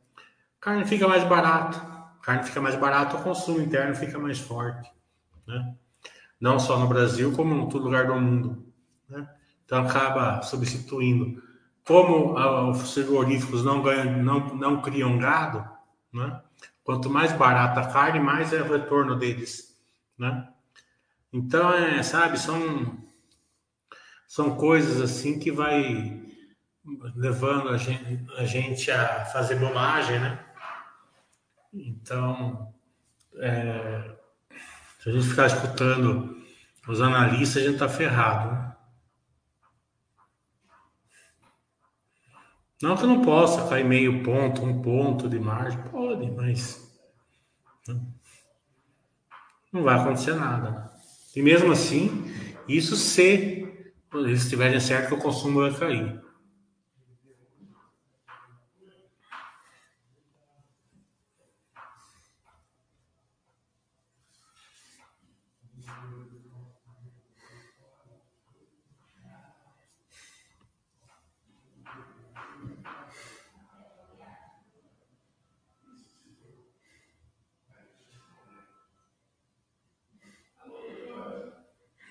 Carne 0.59 0.85
fica 0.85 1.07
mais 1.07 1.23
barata, 1.23 1.79
carne 2.21 2.43
fica 2.43 2.61
mais 2.61 2.75
barata, 2.75 3.17
o 3.17 3.23
consumo 3.23 3.61
interno 3.61 3.93
fica 3.95 4.17
mais 4.17 4.39
forte, 4.39 4.89
né? 5.45 5.75
Não 6.43 6.59
só 6.59 6.77
no 6.77 6.87
Brasil, 6.87 7.31
como 7.31 7.55
em 7.55 7.69
todo 7.69 7.85
lugar 7.85 8.07
do 8.07 8.15
mundo. 8.19 8.65
Né? 9.07 9.25
Então 9.63 9.81
acaba 9.81 10.41
substituindo. 10.41 11.41
Como 11.85 12.35
os 12.69 12.93
frigoríficos 12.93 13.63
não, 13.63 13.81
ganham, 13.81 14.21
não, 14.21 14.53
não 14.53 14.81
criam 14.81 15.17
gado, 15.17 15.65
né? 16.11 16.41
quanto 16.83 17.09
mais 17.09 17.31
barata 17.31 17.79
a 17.79 17.87
carne, 17.87 18.19
mais 18.19 18.51
é 18.51 18.61
o 18.61 18.69
retorno 18.69 19.15
deles. 19.15 19.73
Né? 20.17 20.49
Então, 21.31 21.73
é, 21.73 22.03
sabe, 22.03 22.37
são, 22.37 22.97
são 24.27 24.57
coisas 24.57 24.99
assim 24.99 25.39
que 25.39 25.49
vai 25.49 26.21
levando 27.15 27.69
a 27.69 27.77
gente, 27.77 28.27
a 28.37 28.43
gente 28.43 28.91
a 28.91 29.23
fazer 29.27 29.55
bobagem, 29.55 30.19
né? 30.19 30.45
Então, 31.73 32.73
é, 33.37 34.13
se 35.03 35.09
a 35.09 35.11
gente 35.11 35.27
ficar 35.27 35.47
escutando 35.47 36.32
os 36.87 37.01
analistas, 37.01 37.61
a 37.61 37.65
gente 37.65 37.75
está 37.75 37.89
ferrado. 37.89 38.51
Né? 38.51 38.75
Não 42.81 42.97
que 42.97 43.05
não 43.05 43.21
possa 43.21 43.69
cair 43.69 43.85
meio 43.85 44.23
ponto, 44.23 44.61
um 44.63 44.81
ponto 44.81 45.29
de 45.29 45.39
margem, 45.39 45.81
pode, 45.83 46.29
mas 46.31 46.83
não 49.71 49.83
vai 49.83 49.99
acontecer 49.99 50.35
nada. 50.35 50.69
Né? 50.69 50.89
E 51.35 51.41
mesmo 51.41 51.71
assim, 51.71 52.25
isso 52.67 52.95
se 52.95 53.67
eles 54.13 54.43
estiverem 54.43 54.79
certo 54.79 55.07
que 55.07 55.13
o 55.15 55.19
consumo 55.19 55.61
vai 55.61 55.73
cair. 55.73 56.21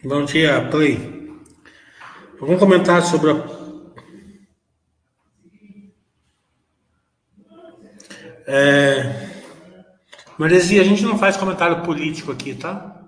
Bom 0.05 0.25
dia, 0.25 0.69
Play. 0.69 0.99
Algum 2.41 2.59
comentário 2.59 3.07
sobre 3.07 3.31
a. 3.31 3.35
É... 8.49 9.31
Maresia, 10.37 10.81
a 10.81 10.85
gente 10.85 11.05
não 11.05 11.17
faz 11.17 11.37
comentário 11.37 11.85
político 11.85 12.33
aqui, 12.33 12.53
tá? 12.53 13.01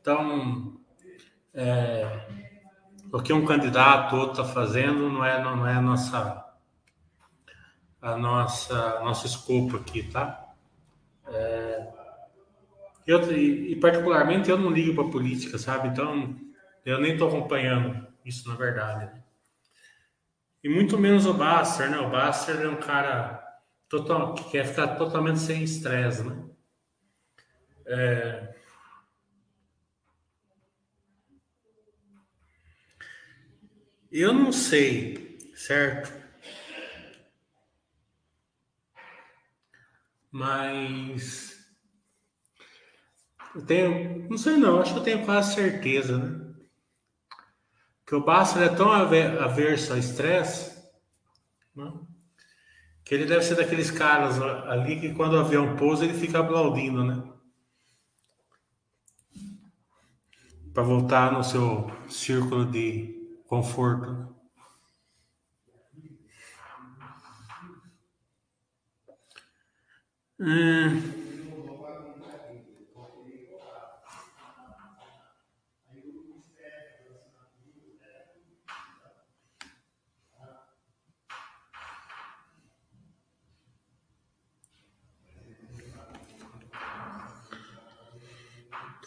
Então, 0.00 0.76
é, 1.54 2.26
o 3.12 3.22
que 3.22 3.32
um 3.32 3.46
candidato 3.46 4.16
outro 4.16 4.42
está 4.42 4.52
fazendo 4.52 5.08
não 5.08 5.24
é, 5.24 5.40
não 5.40 5.64
é 5.64 5.74
a 5.74 5.80
nossa 5.80 6.44
a 8.00 8.16
nossa 8.16 9.00
nosso 9.04 9.24
escopo 9.24 9.76
aqui, 9.76 10.02
tá? 10.02 10.52
É, 11.28 12.01
eu, 13.06 13.20
e, 13.36 13.76
particularmente 13.76 14.50
eu 14.50 14.58
não 14.58 14.70
ligo 14.70 14.94
para 14.94 15.10
política, 15.10 15.58
sabe? 15.58 15.88
Então 15.88 16.36
eu 16.84 17.00
nem 17.00 17.12
estou 17.12 17.28
acompanhando 17.28 18.06
isso 18.24 18.48
na 18.48 18.54
verdade. 18.54 19.10
E 20.62 20.68
muito 20.68 20.96
menos 20.96 21.26
o 21.26 21.34
Baster, 21.34 21.90
né? 21.90 21.98
O 21.98 22.10
Baster 22.10 22.60
é 22.60 22.68
um 22.68 22.76
cara 22.76 23.42
total, 23.88 24.34
que 24.34 24.50
quer 24.50 24.64
ficar 24.66 24.96
totalmente 24.96 25.40
sem 25.40 25.62
estresse, 25.64 26.22
né? 26.22 26.44
É... 27.86 28.54
Eu 34.10 34.32
não 34.32 34.52
sei, 34.52 35.38
certo? 35.54 36.12
Mas 40.30 41.51
eu 43.54 43.66
tenho, 43.66 44.28
não 44.28 44.38
sei 44.38 44.56
não, 44.56 44.80
acho 44.80 44.92
que 44.92 44.98
eu 45.00 45.04
tenho 45.04 45.24
quase 45.24 45.54
certeza, 45.54 46.18
né? 46.18 46.54
Que 48.06 48.14
o 48.14 48.24
Baster 48.24 48.62
é 48.62 48.68
tão 48.68 48.90
averso 48.90 49.92
ao 49.92 49.98
estresse, 49.98 50.82
né? 51.74 51.92
que 53.04 53.14
ele 53.14 53.26
deve 53.26 53.44
ser 53.44 53.56
daqueles 53.56 53.90
caras 53.90 54.40
ali 54.40 54.98
que 54.98 55.14
quando 55.14 55.34
o 55.34 55.40
avião 55.40 55.76
pousa 55.76 56.04
ele 56.04 56.14
fica 56.14 56.38
aplaudindo, 56.38 57.04
né? 57.04 57.22
Para 60.72 60.82
voltar 60.82 61.32
no 61.32 61.44
seu 61.44 61.90
círculo 62.08 62.64
de 62.64 63.42
conforto. 63.46 64.34
Hum. 70.40 71.21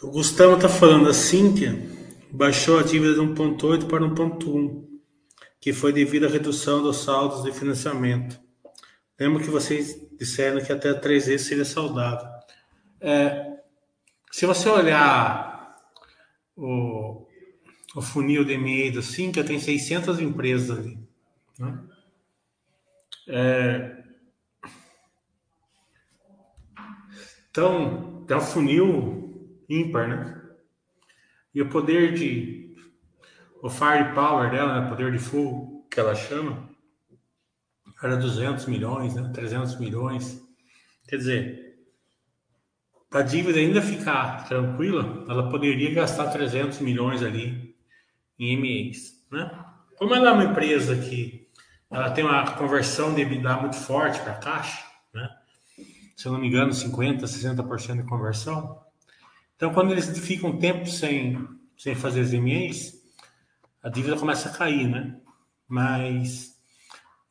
O 0.06 0.10
Gustavo 0.12 0.54
está 0.54 0.68
falando, 0.68 1.08
a 1.08 1.12
Cíntia 1.12 1.74
baixou 2.30 2.78
a 2.78 2.84
dívida 2.84 3.14
de 3.14 3.20
1,8 3.20 3.88
para 3.88 4.04
1,1, 4.04 4.86
que 5.60 5.72
foi 5.72 5.92
devido 5.92 6.26
à 6.26 6.28
redução 6.28 6.80
dos 6.80 6.98
saldos 6.98 7.42
de 7.42 7.50
financiamento. 7.50 8.40
Lembro 9.18 9.42
que 9.42 9.50
vocês 9.50 10.00
disseram 10.16 10.64
que 10.64 10.72
até 10.72 10.94
três 10.94 11.26
vezes 11.26 11.48
seria 11.48 11.64
saudável. 11.64 12.24
É, 13.00 13.58
se 14.30 14.46
você 14.46 14.68
olhar 14.68 15.76
o, 16.54 17.26
o 17.96 18.00
funil 18.00 18.44
de 18.44 18.52
e-mail 18.52 18.94
da 18.94 19.02
Cíntia, 19.02 19.42
tem 19.42 19.58
600 19.58 20.20
empresas 20.20 20.78
ali. 20.78 21.00
Né? 21.58 21.78
É, 23.26 24.04
então, 27.50 28.24
é 28.28 28.36
um 28.36 28.40
funil 28.40 29.25
ímpar, 29.68 30.08
né? 30.08 30.42
E 31.54 31.62
o 31.62 31.68
poder 31.68 32.14
de. 32.14 32.74
O 33.62 33.70
firepower 33.70 34.50
dela, 34.50 34.82
né? 34.82 34.88
poder 34.88 35.10
de 35.10 35.18
fogo, 35.18 35.86
que 35.90 35.98
ela 35.98 36.14
chama, 36.14 36.68
era 38.02 38.16
200 38.16 38.66
milhões, 38.66 39.14
né? 39.14 39.30
300 39.32 39.78
milhões. 39.78 40.42
Quer 41.08 41.16
dizer, 41.16 41.78
para 43.08 43.20
a 43.20 43.22
dívida 43.22 43.58
ainda 43.58 43.80
ficar 43.80 44.46
tranquila, 44.46 45.24
ela 45.28 45.48
poderia 45.48 45.94
gastar 45.94 46.30
300 46.30 46.80
milhões 46.80 47.22
ali 47.22 47.74
em 48.38 48.56
MEs, 48.60 49.26
né? 49.30 49.50
Como 49.96 50.14
ela 50.14 50.28
é 50.28 50.32
uma 50.32 50.44
empresa 50.44 50.94
que 50.96 51.48
ela 51.90 52.10
tem 52.10 52.24
uma 52.24 52.52
conversão 52.52 53.14
de 53.14 53.22
EBITDA 53.22 53.56
muito 53.56 53.76
forte 53.76 54.20
para 54.20 54.34
caixa, 54.34 54.84
né? 55.14 55.30
Se 56.16 56.26
eu 56.26 56.32
não 56.32 56.40
me 56.40 56.48
engano, 56.48 56.72
50, 56.72 57.24
60% 57.26 57.96
de 57.96 58.08
conversão. 58.08 58.85
Então, 59.56 59.72
quando 59.72 59.90
eles 59.92 60.18
ficam 60.18 60.58
tempo 60.58 60.86
sem, 60.86 61.48
sem 61.76 61.94
fazer 61.94 62.20
as 62.20 62.32
MEs, 62.32 62.94
a 63.82 63.88
dívida 63.88 64.16
começa 64.16 64.48
a 64.48 64.52
cair, 64.52 64.86
né? 64.86 65.16
Mas 65.66 66.56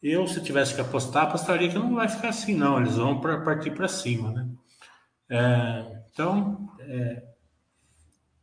eu, 0.01 0.27
se 0.27 0.41
tivesse 0.41 0.73
que 0.73 0.81
apostar, 0.81 1.23
apostaria 1.23 1.69
que 1.69 1.77
não 1.77 1.95
vai 1.95 2.09
ficar 2.09 2.29
assim, 2.29 2.55
não. 2.55 2.79
Eles 2.79 2.95
vão 2.95 3.19
pra, 3.19 3.41
partir 3.41 3.71
para 3.71 3.87
cima, 3.87 4.31
né? 4.31 4.49
É, 5.29 6.01
então, 6.11 6.69
é, 6.79 7.23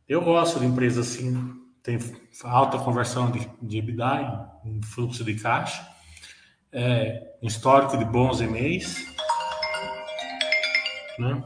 eu 0.07 0.21
gosto 0.21 0.59
de 0.59 0.65
empresas 0.65 1.07
assim, 1.07 1.59
tem 1.81 1.97
alta 2.43 2.77
conversão 2.77 3.31
de, 3.31 3.49
de 3.61 3.77
EBITDA, 3.77 4.51
em, 4.65 4.81
fluxo 4.81 5.23
de 5.23 5.35
caixa, 5.35 5.87
é, 6.71 7.35
um 7.41 7.47
histórico 7.47 7.97
de 7.97 8.05
bons 8.05 8.41
e-mails, 8.41 8.97
né? 11.19 11.43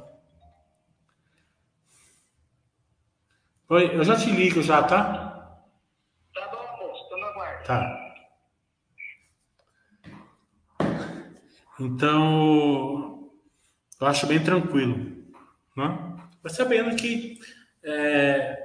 Oi, 3.69 3.97
eu 3.97 4.01
já 4.01 4.15
te 4.15 4.31
ligo 4.31 4.61
já, 4.61 4.81
tá? 4.81 5.59
Tá 6.33 6.47
bom, 6.47 6.87
moço, 6.87 7.09
tô 7.09 7.17
na 7.17 7.33
guarda. 7.33 7.63
Tá. 7.65 8.15
Então, 11.77 13.29
eu 13.99 14.07
acho 14.07 14.25
bem 14.25 14.41
tranquilo, 14.41 15.21
né? 15.75 16.17
Mas 16.41 16.53
sabendo 16.53 16.95
que 16.95 17.41
é, 17.83 18.57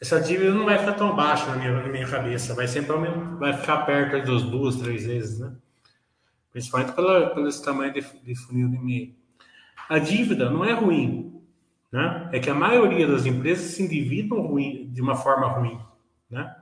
essa 0.00 0.18
dívida 0.18 0.54
não 0.54 0.64
vai 0.64 0.78
ficar 0.78 0.94
tão 0.94 1.14
baixa 1.14 1.44
na 1.50 1.56
minha, 1.56 1.82
na 1.82 1.88
minha 1.88 2.08
cabeça, 2.08 2.54
vai 2.54 2.66
sempre 2.66 2.96
vai 3.38 3.52
ficar 3.52 3.84
perto 3.84 4.26
das 4.26 4.42
duas, 4.42 4.76
três 4.76 5.04
vezes, 5.04 5.38
né? 5.38 5.54
Principalmente 6.50 6.92
pela, 6.92 7.28
pelo 7.34 7.46
esse 7.46 7.62
tamanho 7.62 7.92
de, 7.92 8.00
de 8.00 8.34
funil 8.34 8.70
de 8.70 8.78
meio. 8.78 9.14
A 9.86 9.98
dívida 9.98 10.48
não 10.48 10.64
é 10.64 10.72
ruim, 10.72 11.39
né? 11.92 12.28
É 12.32 12.38
que 12.38 12.48
a 12.48 12.54
maioria 12.54 13.06
das 13.06 13.26
empresas 13.26 13.72
se 13.72 13.82
endividam 13.82 14.40
ruim, 14.40 14.88
de 14.92 15.00
uma 15.00 15.16
forma 15.16 15.48
ruim, 15.48 15.80
né? 16.30 16.54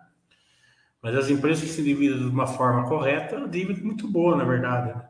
Mas 1.03 1.15
as 1.15 1.31
empresas 1.31 1.63
que 1.63 1.71
se 1.71 1.81
endividam 1.81 2.19
de 2.19 2.25
uma 2.25 2.47
forma 2.47 2.89
correta, 2.89 3.45
a 3.45 3.47
dívida 3.47 3.81
é 3.81 3.85
muito 3.85 4.09
boa, 4.09 4.37
na 4.37 4.45
verdade. 4.45 4.89
Né? 4.89 5.09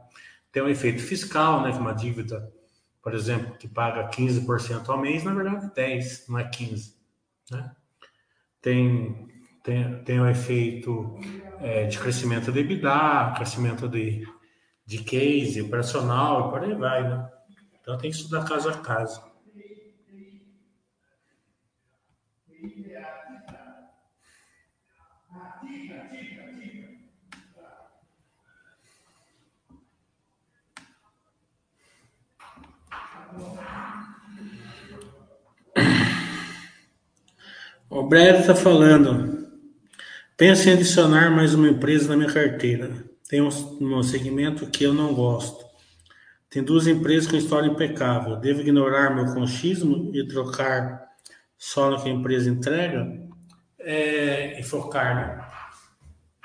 Tem 0.52 0.62
um 0.62 0.68
efeito 0.68 1.02
fiscal, 1.02 1.62
né? 1.62 1.70
Uma 1.70 1.92
dívida, 1.92 2.52
por 3.02 3.14
exemplo, 3.14 3.56
que 3.56 3.68
paga 3.68 4.08
15% 4.10 4.88
ao 4.88 4.98
mês, 4.98 5.24
na 5.24 5.32
verdade 5.32 5.66
é 5.66 5.70
10, 5.70 6.28
não 6.28 6.38
é 6.38 6.44
15, 6.44 6.94
né? 7.50 7.72
Tem, 8.60 9.28
tem, 9.62 10.02
tem 10.02 10.20
um 10.20 10.28
efeito 10.28 11.18
é, 11.60 11.86
de 11.86 11.98
crescimento 11.98 12.50
de 12.50 12.58
EBITDA, 12.58 13.34
crescimento 13.36 13.88
de, 13.88 14.26
de 14.84 14.98
case 14.98 15.62
operacional, 15.62 16.48
e 16.48 16.50
por 16.50 16.62
aí 16.64 16.74
vai, 16.74 17.08
né? 17.08 17.30
Então 17.80 17.96
tem 17.96 18.10
que 18.10 18.16
estudar 18.16 18.44
caso 18.44 18.68
a 18.68 18.76
caso. 18.76 19.27
O 37.90 38.02
Brad 38.02 38.40
está 38.40 38.54
falando. 38.54 39.48
Pense 40.36 40.68
em 40.68 40.74
adicionar 40.74 41.30
mais 41.30 41.54
uma 41.54 41.68
empresa 41.68 42.10
na 42.10 42.18
minha 42.18 42.30
carteira. 42.30 42.92
Tem 43.26 43.40
um, 43.40 43.48
um 43.80 44.02
segmento 44.02 44.66
que 44.66 44.84
eu 44.84 44.92
não 44.92 45.14
gosto. 45.14 45.64
Tem 46.50 46.62
duas 46.62 46.86
empresas 46.86 47.30
com 47.30 47.36
história 47.36 47.66
impecável. 47.66 48.36
Devo 48.36 48.60
ignorar 48.60 49.14
meu 49.14 49.32
conchismo 49.32 50.10
e 50.14 50.28
trocar 50.28 51.02
só 51.56 51.90
no 51.90 52.02
que 52.02 52.10
a 52.10 52.12
empresa 52.12 52.50
entrega? 52.50 53.10
É, 53.78 54.60
e 54.60 54.62
focar, 54.62 55.16
né? 55.16 55.48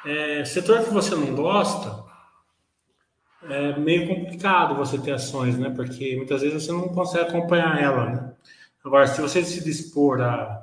É, 0.05 0.45
setor 0.45 0.81
que 0.85 0.91
você 0.91 1.13
não 1.13 1.35
gosta, 1.35 2.05
é 3.49 3.77
meio 3.77 4.07
complicado 4.07 4.77
você 4.77 4.97
ter 4.97 5.11
ações, 5.11 5.57
né? 5.57 5.69
Porque 5.75 6.15
muitas 6.15 6.41
vezes 6.41 6.63
você 6.63 6.71
não 6.71 6.87
consegue 6.87 7.27
acompanhar 7.27 7.81
ela, 7.81 8.09
né? 8.09 8.33
Agora, 8.81 9.07
se 9.07 9.19
você 9.19 9.43
se 9.43 9.61
dispor 9.61 10.21
a, 10.21 10.62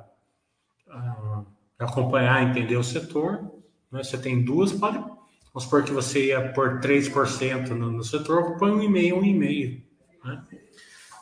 acompanhar, 1.83 2.43
entender 2.43 2.77
o 2.77 2.83
setor, 2.83 3.51
né? 3.91 4.03
Você 4.03 4.17
tem 4.17 4.43
duas, 4.43 4.71
pode. 4.71 4.97
Vamos 4.97 5.63
supor 5.63 5.83
que 5.83 5.91
você 5.91 6.27
ia 6.27 6.53
por 6.53 6.79
3% 6.79 7.69
no, 7.69 7.91
no 7.91 8.03
setor, 8.03 8.57
põe 8.57 8.71
um 8.71 8.81
e-mail, 8.81 9.17
um 9.17 9.25
e-mail, 9.25 9.81
né? 10.23 10.43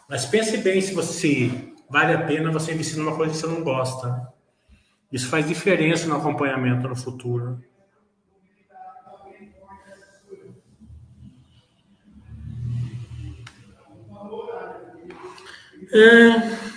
Mas 0.07 0.25
pense 0.25 0.57
bem 0.57 0.81
se 0.81 0.93
você 0.93 1.51
vale 1.89 2.13
a 2.13 2.25
pena 2.25 2.51
você 2.51 2.73
investir 2.73 2.97
numa 2.97 3.15
coisa 3.15 3.31
que 3.31 3.37
você 3.37 3.47
não 3.47 3.63
gosta. 3.63 4.07
Né? 4.07 4.27
Isso 5.11 5.27
faz 5.27 5.47
diferença 5.47 6.07
no 6.07 6.15
acompanhamento 6.15 6.87
no 6.87 6.95
futuro. 6.95 7.63
É... 15.91 16.68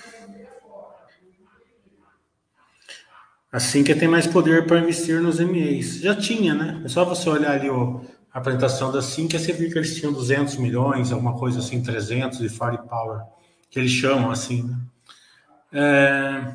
Assim 3.53 3.85
que 3.85 3.95
tem 3.95 4.09
mais 4.09 4.27
poder 4.27 4.67
para 4.67 4.81
investir 4.81 5.21
nos 5.21 5.39
MEs. 5.39 6.01
Já 6.01 6.17
tinha, 6.17 6.55
né? 6.55 6.81
É 6.85 6.89
só 6.89 7.05
você 7.05 7.29
olhar 7.29 7.53
ali 7.53 7.69
o, 7.69 8.01
a 8.33 8.39
apresentação 8.39 8.91
da 8.91 9.03
Sim, 9.03 9.29
você 9.29 9.53
viu 9.53 9.71
que 9.71 9.79
eles 9.79 9.95
tinham 9.95 10.13
200 10.13 10.57
milhões, 10.57 11.13
alguma 11.13 11.37
coisa 11.39 11.59
assim, 11.59 11.83
300 11.83 12.39
de 12.39 12.49
firepower, 12.49 13.21
que 13.71 13.79
eles 13.79 13.91
chamam 13.93 14.31
assim, 14.31 14.63
né? 14.63 14.77
É, 15.75 16.55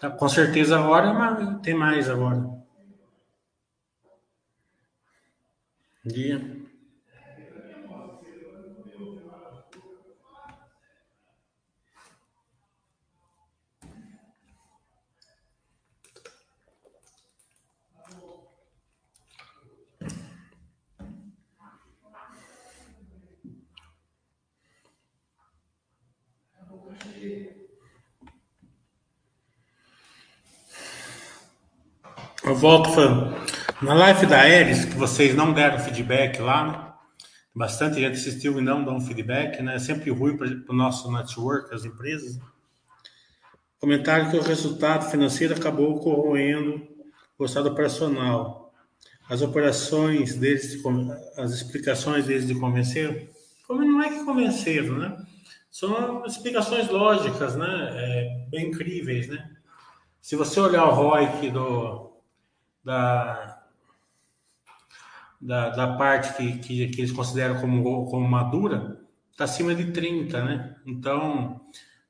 tá, 0.00 0.10
com 0.10 0.28
certeza 0.28 0.78
agora, 0.78 1.12
mas 1.12 1.60
tem 1.62 1.74
mais 1.74 2.08
agora. 2.08 2.44
Dia. 6.04 6.40
Eu 32.37 32.37
volto 32.54 32.90
falando. 32.90 33.36
Na 33.82 33.94
live 33.94 34.26
da 34.26 34.48
Eris, 34.48 34.84
que 34.84 34.94
vocês 34.94 35.34
não 35.34 35.52
deram 35.52 35.78
feedback 35.78 36.40
lá, 36.40 36.66
né? 36.66 36.88
Bastante 37.54 38.00
gente 38.00 38.16
assistiu 38.16 38.58
e 38.58 38.62
não 38.62 38.84
dão 38.84 39.00
feedback, 39.00 39.60
né? 39.62 39.76
É 39.76 39.78
sempre 39.78 40.10
ruim 40.10 40.36
para 40.36 40.48
o 40.68 40.72
nosso 40.72 41.10
network, 41.10 41.74
as 41.74 41.84
empresas. 41.84 42.38
Comentário 43.80 44.30
que 44.30 44.36
o 44.36 44.42
resultado 44.42 45.10
financeiro 45.10 45.54
acabou 45.54 45.98
corroendo 46.00 46.86
o 47.38 47.44
estado 47.44 47.68
operacional. 47.68 48.72
As 49.28 49.42
operações 49.42 50.34
deles, 50.34 50.82
as 51.36 51.52
explicações 51.52 52.26
deles 52.26 52.46
de 52.46 52.54
convencer, 52.54 53.30
não 53.68 54.02
é 54.02 54.08
que 54.08 54.24
convenceram, 54.24 54.98
né? 54.98 55.16
São 55.70 56.24
explicações 56.24 56.88
lógicas, 56.88 57.54
né? 57.56 57.90
É, 57.92 58.46
bem 58.50 58.68
incríveis, 58.68 59.28
né? 59.28 59.50
Se 60.20 60.34
você 60.34 60.58
olhar 60.58 60.86
o 60.86 60.94
ROIC 60.94 61.50
do, 61.50 62.07
da, 62.84 63.62
da, 65.40 65.70
da 65.70 65.96
parte 65.96 66.34
que, 66.36 66.58
que, 66.58 66.88
que, 66.88 67.00
eles 67.00 67.12
consideram 67.12 67.60
como, 67.60 68.06
como 68.06 68.28
madura 68.28 68.98
está 69.38 69.44
acima 69.44 69.72
de 69.72 69.92
30, 69.92 70.44
né? 70.44 70.76
Então, 70.84 71.60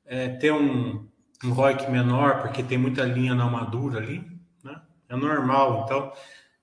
é, 0.07 0.29
ter 0.29 0.51
um, 0.51 1.07
um 1.45 1.51
ROIC 1.53 1.91
menor, 1.91 2.41
porque 2.41 2.63
tem 2.63 2.79
muita 2.79 3.05
linha 3.05 3.35
na 3.35 3.47
madura 3.47 3.99
ali, 3.99 4.25
né? 4.65 4.81
É 5.09 5.15
normal. 5.15 5.85
Então, 5.85 6.11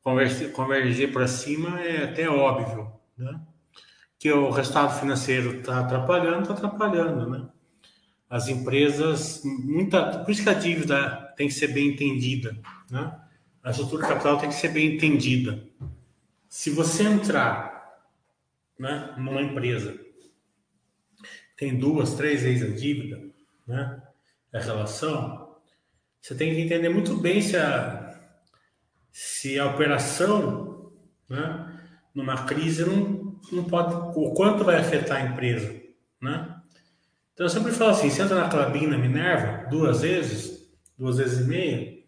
converger, 0.02 0.52
converger 0.52 1.12
para 1.12 1.28
cima 1.28 1.80
é 1.80 2.06
até 2.06 2.28
óbvio, 2.28 2.92
né? 3.16 3.40
Que 4.18 4.32
o 4.32 4.50
resultado 4.50 5.00
financeiro 5.00 5.60
está 5.60 5.82
atrapalhando, 5.82 6.42
está 6.42 6.54
atrapalhando, 6.56 7.30
né? 7.30 7.48
As 8.28 8.48
empresas, 8.48 9.44
muita, 9.44 10.24
por 10.24 10.32
isso 10.32 10.42
que 10.42 10.50
a 10.50 10.54
dívida 10.56 11.32
tem 11.38 11.48
que 11.48 11.54
ser 11.54 11.68
bem 11.68 11.90
entendida, 11.90 12.58
né? 12.90 13.16
A 13.66 13.72
estrutura 13.72 14.08
capital 14.08 14.38
tem 14.38 14.50
que 14.50 14.56
ser 14.56 14.70
bem 14.70 14.94
entendida. 14.94 15.68
Se 16.48 16.70
você 16.70 17.02
entrar 17.04 18.00
né, 18.78 19.16
numa 19.18 19.42
empresa 19.42 20.00
tem 21.58 21.80
duas, 21.80 22.14
três 22.14 22.44
vezes 22.44 22.72
a 22.72 22.76
dívida, 22.76 23.20
né, 23.66 24.04
a 24.54 24.60
relação, 24.60 25.58
você 26.22 26.36
tem 26.36 26.54
que 26.54 26.62
entender 26.62 26.90
muito 26.90 27.18
bem 27.18 27.42
se 27.42 27.58
a, 27.58 28.22
se 29.12 29.58
a 29.58 29.66
operação, 29.66 30.94
né, 31.28 31.82
numa 32.14 32.46
crise, 32.46 32.86
não, 32.86 33.40
não 33.52 33.64
pode, 33.64 33.96
o 33.96 34.34
quanto 34.34 34.64
vai 34.64 34.76
afetar 34.76 35.18
a 35.18 35.26
empresa, 35.26 35.82
né? 36.22 36.56
Então 37.34 37.46
eu 37.46 37.50
sempre 37.50 37.72
falo 37.72 37.92
assim, 37.92 38.10
você 38.10 38.22
entra 38.22 38.40
na 38.40 38.50
Clabina 38.50 38.98
Minerva 38.98 39.68
duas 39.70 40.02
vezes, 40.02 40.72
duas 40.98 41.18
vezes 41.18 41.46
e 41.46 41.50
meia, 41.50 42.04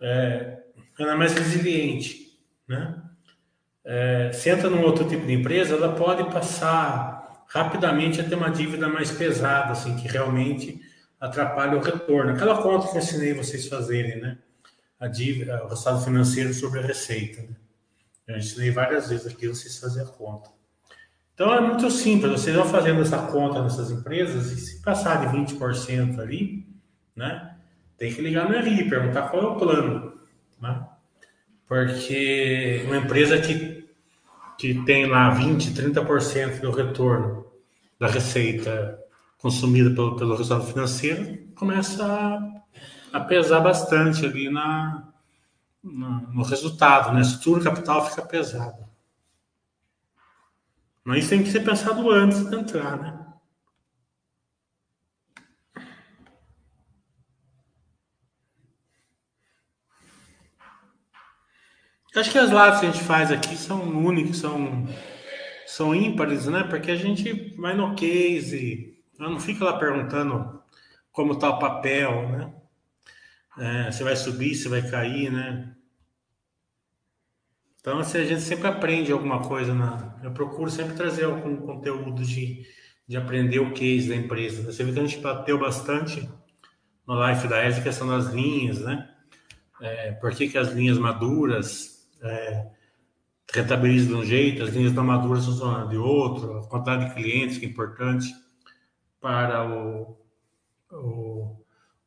é, 0.00 0.53
ela 0.98 1.12
é 1.12 1.16
mais 1.16 1.32
resiliente, 1.32 2.38
né? 2.68 3.02
É, 3.84 4.30
se 4.32 4.48
entra 4.48 4.70
num 4.70 4.82
outro 4.82 5.06
tipo 5.06 5.26
de 5.26 5.32
empresa, 5.34 5.74
ela 5.74 5.94
pode 5.94 6.24
passar 6.32 7.44
rapidamente 7.48 8.20
a 8.20 8.24
ter 8.24 8.34
uma 8.34 8.50
dívida 8.50 8.88
mais 8.88 9.10
pesada, 9.10 9.72
assim, 9.72 9.94
que 9.96 10.08
realmente 10.08 10.80
atrapalha 11.20 11.76
o 11.76 11.80
retorno. 11.80 12.32
Aquela 12.32 12.62
conta 12.62 12.88
que 12.88 12.96
eu 12.96 13.00
ensinei 13.00 13.34
vocês 13.34 13.68
fazerem, 13.68 14.20
né? 14.20 14.38
A 14.98 15.06
dívida, 15.06 15.62
o 15.64 15.68
resultado 15.68 16.02
financeiro 16.02 16.54
sobre 16.54 16.78
a 16.78 16.82
receita. 16.82 17.42
Né? 17.42 17.56
Eu 18.26 18.38
ensinei 18.38 18.70
várias 18.70 19.08
vezes 19.08 19.26
aqui 19.26 19.48
vocês 19.48 19.78
fazerem 19.78 20.08
a 20.08 20.12
conta. 20.12 20.50
Então 21.34 21.52
é 21.52 21.60
muito 21.60 21.90
simples, 21.90 22.30
vocês 22.30 22.54
vão 22.54 22.64
fazendo 22.64 23.02
essa 23.02 23.18
conta 23.18 23.60
nessas 23.60 23.90
empresas 23.90 24.52
e 24.52 24.56
se 24.56 24.80
passar 24.80 25.26
de 25.26 25.36
20% 25.36 26.20
ali, 26.20 26.66
né? 27.14 27.56
Tem 27.98 28.12
que 28.12 28.22
ligar 28.22 28.48
no 28.48 28.56
RI, 28.56 28.88
perguntar 28.88 29.28
qual 29.28 29.42
é 29.42 29.46
o 29.46 29.56
plano 29.56 30.14
né? 30.64 30.86
Porque 31.68 32.82
uma 32.86 32.96
empresa 32.96 33.38
que, 33.38 33.88
que 34.58 34.82
tem 34.84 35.06
lá 35.06 35.30
20, 35.30 35.72
30% 35.72 36.60
do 36.60 36.70
retorno 36.70 37.46
da 37.98 38.08
receita 38.08 38.98
consumida 39.38 39.90
pelo, 39.94 40.16
pelo 40.16 40.36
resultado 40.36 40.66
financeiro 40.66 41.38
começa 41.54 42.04
a, 42.04 43.18
a 43.18 43.20
pesar 43.20 43.60
bastante 43.60 44.24
ali 44.24 44.50
na, 44.50 45.08
no, 45.82 46.32
no 46.32 46.42
resultado, 46.42 47.12
né? 47.12 47.18
A 47.18 47.22
estrutura 47.22 47.64
capital 47.64 48.08
fica 48.08 48.22
pesada. 48.22 48.88
Mas 51.04 51.20
isso 51.20 51.30
tem 51.30 51.42
que 51.42 51.50
ser 51.50 51.60
pensado 51.60 52.10
antes 52.10 52.48
de 52.48 52.56
entrar, 52.56 52.96
né? 52.98 53.13
Acho 62.16 62.30
que 62.30 62.38
as 62.38 62.50
lives 62.50 62.80
que 62.80 62.86
a 62.86 62.90
gente 62.92 63.04
faz 63.04 63.32
aqui 63.32 63.56
são 63.56 63.82
únicas, 63.82 64.36
são, 64.36 64.86
são 65.66 65.92
ímpares, 65.92 66.46
né? 66.46 66.62
Porque 66.62 66.92
a 66.92 66.96
gente 66.96 67.56
vai 67.56 67.74
no 67.74 67.96
case, 67.96 68.96
não 69.18 69.40
fica 69.40 69.64
lá 69.64 69.76
perguntando 69.78 70.62
como 71.10 71.32
está 71.32 71.50
o 71.50 71.58
papel, 71.58 72.28
né? 72.28 72.54
É, 73.58 73.90
você 73.90 74.04
vai 74.04 74.14
subir, 74.14 74.54
você 74.54 74.68
vai 74.68 74.88
cair, 74.88 75.30
né? 75.30 75.74
Então, 77.80 77.98
assim, 77.98 78.18
a 78.18 78.24
gente 78.24 78.42
sempre 78.42 78.68
aprende 78.68 79.10
alguma 79.10 79.42
coisa. 79.42 79.74
Na... 79.74 80.16
Eu 80.22 80.30
procuro 80.30 80.70
sempre 80.70 80.94
trazer 80.94 81.24
algum 81.24 81.56
conteúdo 81.56 82.22
de, 82.24 82.64
de 83.08 83.16
aprender 83.16 83.58
o 83.58 83.72
case 83.72 84.08
da 84.08 84.16
empresa. 84.16 84.72
Você 84.72 84.84
vê 84.84 84.92
que 84.92 85.00
a 85.00 85.06
gente 85.06 85.18
bateu 85.18 85.58
bastante 85.58 86.28
no 87.06 87.28
Life 87.28 87.48
da 87.48 87.66
ESA, 87.66 87.82
questão 87.82 88.06
das 88.06 88.32
linhas, 88.32 88.80
né? 88.80 89.10
É, 89.80 90.12
por 90.12 90.32
que, 90.32 90.48
que 90.48 90.56
as 90.56 90.72
linhas 90.72 90.96
maduras 90.96 91.93
é, 92.24 92.66
rentabiliza 93.52 94.08
de 94.08 94.14
um 94.14 94.24
jeito, 94.24 94.62
as 94.62 94.70
linhas 94.70 94.92
não 94.92 95.04
maduras 95.04 95.44
funcionam 95.44 95.88
de 95.88 95.96
outro, 95.96 96.58
a 96.58 96.66
quantidade 96.66 97.08
de 97.08 97.14
clientes 97.14 97.58
que 97.58 97.66
é 97.66 97.68
importante 97.68 98.34
para 99.20 99.68
o, 99.68 100.18
o, 100.90 101.56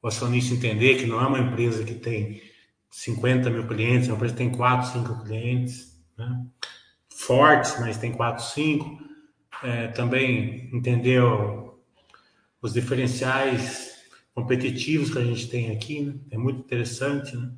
o, 0.02 0.08
acionista 0.08 0.54
entender 0.54 0.96
que 0.96 1.06
não 1.06 1.22
é 1.22 1.28
uma 1.28 1.40
empresa 1.40 1.84
que 1.84 1.96
tem 1.96 2.42
50 2.90 3.50
mil 3.50 3.68
clientes, 3.68 4.08
é 4.08 4.12
uma 4.12 4.18
empresa 4.18 4.34
que 4.34 4.40
tem 4.40 4.52
4, 4.52 4.92
5 4.92 5.24
clientes, 5.24 6.00
né? 6.18 6.46
fortes, 7.10 7.80
mas 7.80 7.98
tem 7.98 8.12
4, 8.12 8.44
5. 8.44 9.08
É, 9.64 9.88
também 9.88 10.70
entender 10.72 11.20
os 12.62 12.74
diferenciais 12.74 13.96
competitivos 14.36 15.12
que 15.12 15.18
a 15.18 15.24
gente 15.24 15.50
tem 15.50 15.72
aqui, 15.72 16.02
né? 16.02 16.14
é 16.30 16.38
muito 16.38 16.60
interessante. 16.60 17.36
Né? 17.36 17.52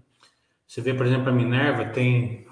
Você 0.66 0.80
vê, 0.80 0.94
por 0.94 1.06
exemplo, 1.06 1.28
a 1.28 1.34
Minerva 1.34 1.86
tem 1.86 2.48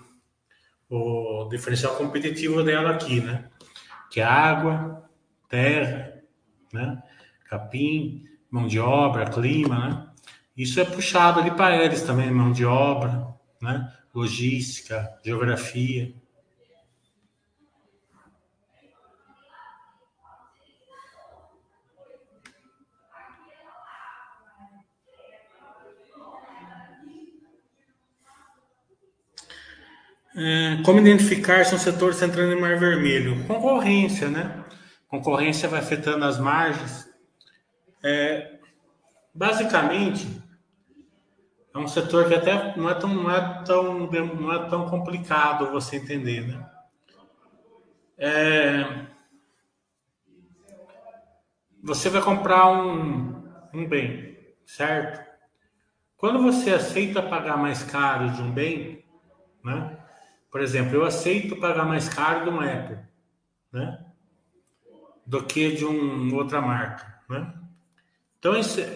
o 0.89 1.47
diferencial 1.49 1.95
competitivo 1.95 2.63
dela 2.63 2.91
aqui, 2.91 3.19
né? 3.19 3.49
Que 4.09 4.21
é 4.21 4.23
água, 4.23 5.09
terra, 5.49 6.21
né? 6.73 7.01
Capim, 7.49 8.25
mão 8.49 8.67
de 8.67 8.79
obra, 8.79 9.29
clima, 9.29 9.87
né? 9.87 10.07
Isso 10.55 10.79
é 10.79 10.85
puxado 10.85 11.39
ali 11.39 11.51
para 11.51 11.83
eles 11.83 12.01
também, 12.01 12.31
mão 12.31 12.51
de 12.51 12.65
obra, 12.65 13.27
né? 13.61 13.93
Logística, 14.13 15.13
geografia. 15.23 16.13
É, 30.39 30.83
como 30.83 30.99
identificar 30.99 31.65
se 31.65 31.73
um 31.73 31.79
setor 31.79 32.11
está 32.11 32.27
entrando 32.27 32.53
em 32.53 32.61
mar 32.61 32.77
vermelho? 32.77 33.43
Concorrência, 33.45 34.29
né? 34.29 34.63
Concorrência 35.07 35.67
vai 35.67 35.79
afetando 35.79 36.23
as 36.25 36.37
margens. 36.37 37.09
É, 38.03 38.59
basicamente, 39.33 40.27
é 41.73 41.77
um 41.79 41.87
setor 41.87 42.27
que 42.27 42.35
até 42.35 42.77
não 42.77 42.87
é 42.87 42.93
tão, 42.93 43.11
não 43.15 43.31
é 43.31 43.63
tão, 43.63 44.07
não 44.35 44.53
é 44.53 44.69
tão 44.69 44.87
complicado 44.87 45.71
você 45.71 45.95
entender, 45.95 46.41
né? 46.41 46.69
É, 48.15 49.07
você 51.83 52.09
vai 52.09 52.21
comprar 52.21 52.67
um, 52.67 53.43
um 53.73 53.87
bem, 53.87 54.37
certo? 54.67 55.25
Quando 56.15 56.43
você 56.43 56.75
aceita 56.75 57.23
pagar 57.23 57.57
mais 57.57 57.81
caro 57.81 58.29
de 58.29 58.41
um 58.43 58.51
bem, 58.51 59.03
né? 59.63 59.96
Por 60.57 60.63
exemplo, 60.63 60.95
eu 60.95 61.05
aceito 61.05 61.55
pagar 61.57 61.85
mais 61.85 62.09
caro 62.09 62.45
de 62.45 62.49
um 62.49 62.59
Apple, 62.59 62.97
né? 63.71 64.03
Do 65.23 65.43
que 65.43 65.75
de 65.75 65.85
um 65.85 66.33
outra 66.33 66.59
marca, 66.59 67.21
né? 67.29 67.53
Então, 68.39 68.53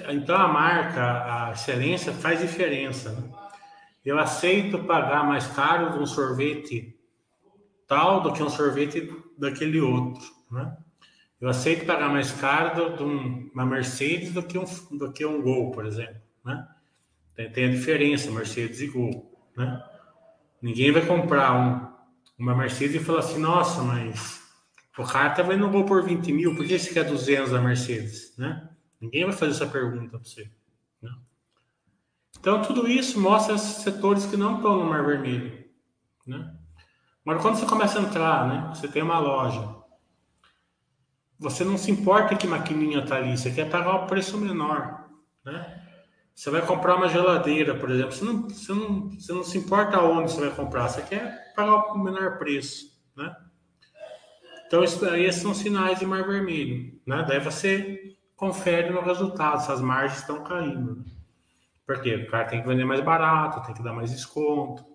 então 0.10 0.36
a 0.38 0.48
marca, 0.48 1.04
a 1.04 1.52
excelência 1.52 2.14
faz 2.14 2.40
diferença. 2.40 3.12
Né? 3.12 3.32
Eu 4.04 4.18
aceito 4.18 4.80
pagar 4.86 5.24
mais 5.24 5.46
caro 5.46 5.92
de 5.92 6.00
um 6.00 6.06
sorvete 6.08 7.00
tal 7.88 8.22
do 8.22 8.34
que 8.34 8.42
um 8.42 8.50
sorvete 8.50 9.16
daquele 9.38 9.80
outro, 9.80 10.28
né? 10.50 10.76
Eu 11.40 11.48
aceito 11.48 11.86
pagar 11.86 12.10
mais 12.10 12.32
caro 12.32 12.98
de 12.98 13.04
uma 13.04 13.68
Mercedes 13.68 14.34
do 14.34 14.42
que 14.42 14.58
um 14.58 14.66
do 14.98 15.14
que 15.14 15.24
um 15.24 15.40
Gol, 15.44 15.70
por 15.70 15.86
exemplo, 15.86 16.24
né? 16.44 16.68
Tem, 17.36 17.52
tem 17.52 17.66
a 17.66 17.72
diferença 17.72 18.32
Mercedes 18.32 18.82
e 18.82 18.88
Gol, 18.88 19.32
né? 19.56 19.91
Ninguém 20.62 20.92
vai 20.92 21.06
comprar 21.06 21.54
um, 21.54 21.92
uma 22.38 22.56
Mercedes 22.56 23.02
e 23.02 23.04
falar 23.04 23.20
assim, 23.20 23.40
nossa, 23.40 23.82
mas 23.82 24.42
o 24.98 25.04
cara 25.04 25.32
tá 25.32 25.42
vendo 25.42 25.66
um 25.66 25.72
Gol 25.72 25.86
por 25.86 26.04
20 26.04 26.32
mil, 26.32 26.56
por 26.56 26.66
que 26.66 26.78
você 26.78 26.94
quer 26.94 27.04
200 27.04 27.52
da 27.52 27.62
Mercedes, 27.62 28.36
né? 28.38 28.70
Ninguém 29.00 29.26
vai 29.26 29.34
fazer 29.34 29.52
essa 29.52 29.66
pergunta 29.66 30.10
para 30.10 30.20
você. 30.20 30.50
Né? 31.02 31.12
Então, 32.40 32.62
tudo 32.62 32.88
isso 32.88 33.20
mostra 33.20 33.56
esses 33.56 33.84
setores 33.84 34.28
que 34.28 34.38
não 34.38 34.58
estão 34.58 34.78
no 34.78 34.86
Mar 34.86 35.04
Vermelho. 35.04 35.66
Né? 36.26 36.54
Mas 37.26 37.42
quando 37.42 37.56
você 37.56 37.66
começa 37.66 38.00
a 38.00 38.04
entrar, 38.04 38.48
né? 38.48 38.70
você 38.70 38.88
tem 38.88 39.02
uma 39.02 39.18
loja, 39.18 39.76
você 41.40 41.64
não 41.64 41.78
se 41.78 41.90
importa 41.90 42.36
que 42.36 42.46
maquininha 42.46 43.00
está 43.00 43.16
ali, 43.16 43.36
você 43.36 43.50
quer 43.52 43.68
pagar 43.68 43.96
o 43.96 44.06
preço 44.06 44.38
menor. 44.38 45.10
Né? 45.44 45.81
Você 46.34 46.50
vai 46.50 46.66
comprar 46.66 46.96
uma 46.96 47.10
geladeira, 47.10 47.76
por 47.76 47.92
exemplo, 47.92 48.12
você 48.12 48.26
não, 48.26 48.50
você 48.50 48.74
não, 48.74 49.10
você 49.10 49.34
não 49.34 49.44
se 49.44 49.58
importa 49.58 50.02
onde 50.02 50.32
você 50.32 50.42
vai 50.42 50.56
comprar, 50.56 50.88
você 50.88 51.02
quer 51.02 51.54
pagar 51.56 51.94
o 51.94 52.00
menor 52.00 52.38
preço. 52.38 53.00
Né? 53.16 53.36
Então, 54.66 54.84
isso, 54.84 55.42
são 55.42 55.54
sinais 55.54 56.00
de 56.00 56.06
mar 56.06 56.26
vermelho. 56.26 57.00
Né? 57.06 57.26
Daí 57.28 57.40
você 57.40 58.16
confere 58.36 58.90
no 58.90 59.02
resultado 59.02 59.64
se 59.64 59.72
as 59.72 59.82
margens 59.82 60.20
estão 60.20 60.44
caindo. 60.44 60.96
Né? 60.96 61.04
Porque 61.86 62.16
o 62.16 62.28
cara 62.28 62.46
tem 62.46 62.62
que 62.62 62.68
vender 62.68 62.86
mais 62.86 63.02
barato, 63.02 63.66
tem 63.66 63.76
que 63.76 63.84
dar 63.84 63.94
mais 63.94 64.12
desconto, 64.12 64.86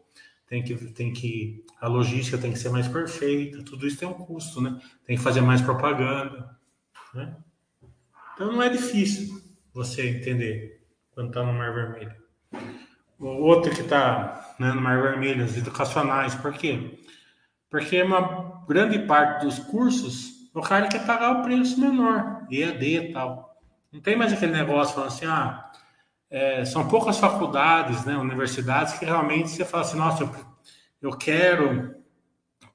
tem 0.47 0.63
que, 0.63 0.75
tem 0.93 1.13
que 1.13 1.65
a 1.81 1.89
logística 1.89 2.39
tem 2.39 2.53
que 2.53 2.59
ser 2.59 2.71
mais 2.71 2.89
perfeita, 2.89 3.63
tudo 3.63 3.87
isso 3.87 3.99
tem 3.99 4.09
um 4.09 4.15
custo, 4.15 4.61
né? 4.61 4.81
Tem 5.05 5.17
que 5.17 5.23
fazer 5.23 5.41
mais 5.41 5.61
propaganda, 5.61 6.57
né? 7.13 7.37
Então 8.35 8.53
não 8.53 8.63
é 8.63 8.69
difícil 8.69 9.41
você 9.73 10.09
entender 10.09 10.76
está 11.17 11.43
no 11.43 11.53
Mar 11.53 11.73
Vermelho. 11.73 12.15
O 13.19 13.27
outro 13.27 13.75
que 13.75 13.81
está 13.81 14.55
né, 14.59 14.73
no 14.73 14.81
Mar 14.81 15.01
Vermelho, 15.01 15.45
os 15.45 15.57
educacionais, 15.57 16.35
por 16.35 16.53
quê? 16.53 16.99
Porque 17.71 18.03
uma 18.03 18.65
grande 18.69 18.99
parte 19.01 19.45
dos 19.45 19.59
cursos 19.59 20.37
o 20.57 20.63
cara 20.63 20.89
quer 20.89 21.05
pagar 21.05 21.33
o 21.33 21.43
preço 21.43 21.79
menor, 21.79 22.47
EAD 22.51 22.83
e 22.83 23.13
tal. 23.13 23.61
Não 23.93 24.01
tem 24.01 24.17
mais 24.17 24.33
aquele 24.33 24.53
negócio 24.53 24.95
falando 24.95 25.11
assim, 25.11 25.27
ah, 25.27 25.71
é, 26.31 26.65
são 26.65 26.89
poucas 26.89 27.19
faculdades, 27.19 28.07
né, 28.07 28.17
universidades 28.17 28.95
que 28.99 29.05
realmente 29.05 29.51
você 29.51 29.67
fala 29.67 29.83
assim, 29.83 29.99
nossa, 29.99 30.23
eu, 30.23 30.35
eu 31.03 31.17
quero 31.17 31.95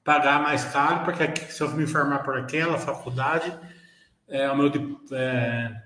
pagar 0.04 0.40
mais 0.40 0.64
caro 0.66 1.04
porque 1.04 1.26
se 1.50 1.60
eu 1.60 1.70
me 1.70 1.84
formar 1.84 2.20
por 2.20 2.38
aquela 2.38 2.78
faculdade, 2.78 3.52
é, 4.28 4.48
o 4.48 4.56
meu, 4.56 4.70
é, 5.12 5.82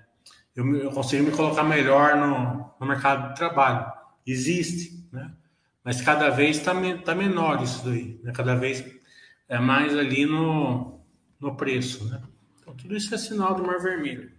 eu, 0.57 0.75
eu, 0.75 0.91
consigo 0.91 1.23
me 1.23 1.31
colocar 1.31 1.63
melhor 1.63 2.17
no, 2.17 2.71
no 2.79 2.87
mercado 2.87 3.29
de 3.29 3.35
trabalho. 3.35 3.85
Existe, 4.25 5.07
né? 5.11 5.31
Mas 5.83 6.01
cada 6.01 6.29
vez 6.31 6.57
está 6.57 6.73
tá 7.05 7.13
menor 7.13 7.61
isso 7.61 7.85
daí, 7.85 8.19
né? 8.23 8.33
Cada 8.33 8.55
vez 8.55 8.83
é 9.47 9.59
mais 9.59 9.95
ali 9.95 10.25
no 10.25 10.99
no 11.39 11.55
preço, 11.55 12.05
né? 12.05 12.19
Então, 12.59 12.75
tudo 12.75 12.97
isso 12.97 13.13
é 13.13 13.17
sinal 13.17 13.53
do 13.53 13.63
Mar 13.63 13.79
Vermelho. 13.79 14.31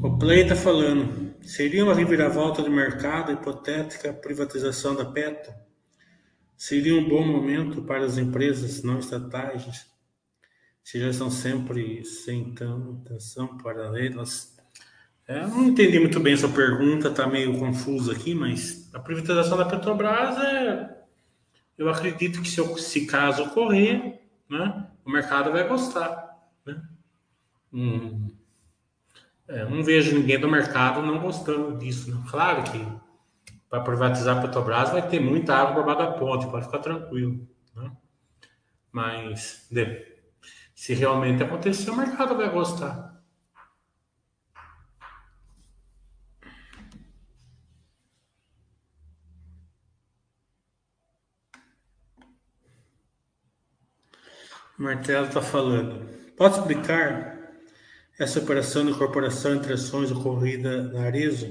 O 0.00 0.16
Play 0.16 0.42
está 0.42 0.54
falando, 0.54 1.17
seria 1.48 1.84
uma 1.84 1.94
reviravolta 1.94 2.62
de 2.62 2.70
mercado 2.70 3.32
hipotética 3.32 4.12
privatização 4.12 4.94
da 4.94 5.04
Petro? 5.04 5.52
Seria 6.56 6.94
um 6.94 7.08
bom 7.08 7.26
momento 7.26 7.82
para 7.82 8.04
as 8.04 8.18
empresas 8.18 8.82
não 8.82 8.98
estatais, 8.98 9.86
se 10.82 11.00
já 11.00 11.08
estão 11.08 11.30
sempre 11.30 12.04
sem 12.04 12.54
atenção 13.04 13.56
para 13.56 13.98
elas 13.98 14.58
é, 15.28 15.46
não 15.46 15.66
entendi 15.66 16.00
muito 16.00 16.18
bem 16.18 16.32
essa 16.32 16.48
pergunta, 16.48 17.08
está 17.08 17.26
meio 17.26 17.58
confuso 17.58 18.10
aqui, 18.10 18.34
mas 18.34 18.88
a 18.94 18.98
privatização 18.98 19.58
da 19.58 19.66
Petrobras 19.66 20.38
é. 20.38 20.96
Eu 21.76 21.90
acredito 21.90 22.40
que 22.40 22.48
se, 22.48 22.58
eu, 22.58 22.78
se 22.78 23.04
caso 23.04 23.44
ocorrer, 23.44 24.22
né, 24.48 24.86
o 25.04 25.10
mercado 25.10 25.52
vai 25.52 25.68
gostar. 25.68 26.34
Né? 26.64 26.82
Hum, 27.70 28.30
é, 29.48 29.64
não 29.64 29.82
vejo 29.82 30.14
ninguém 30.14 30.38
do 30.38 30.48
mercado 30.48 31.00
não 31.02 31.18
gostando 31.18 31.78
disso. 31.78 32.14
Né? 32.14 32.22
Claro 32.30 32.62
que 32.64 32.86
para 33.68 33.80
privatizar 33.80 34.38
a 34.38 34.40
Petrobras 34.42 34.90
vai 34.90 35.06
ter 35.06 35.20
muita 35.20 35.54
água 35.54 35.74
por 35.74 35.84
baixo 35.84 36.00
da 36.00 36.18
ponte, 36.18 36.46
pode 36.50 36.66
ficar 36.66 36.78
tranquilo. 36.78 37.48
Né? 37.74 37.90
Mas 38.92 39.66
de, 39.70 40.06
se 40.74 40.94
realmente 40.94 41.42
acontecer, 41.42 41.90
o 41.90 41.96
mercado 41.96 42.36
vai 42.36 42.50
gostar. 42.50 43.08
Martelo 54.78 55.26
está 55.26 55.42
falando. 55.42 56.06
Pode 56.36 56.58
explicar 56.58 57.37
essa 58.18 58.40
operação 58.40 58.84
de 58.84 58.90
incorporação 58.90 59.54
entre 59.54 59.72
ações 59.72 60.10
ocorrida 60.10 60.82
na 60.92 61.02
Arezo? 61.02 61.46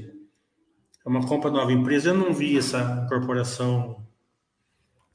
É 1.06 1.10
uma 1.10 1.26
compra 1.26 1.50
nova 1.50 1.72
empresa. 1.72 2.10
Eu 2.10 2.16
não 2.16 2.34
vi 2.34 2.58
essa 2.58 3.04
incorporação, 3.06 4.06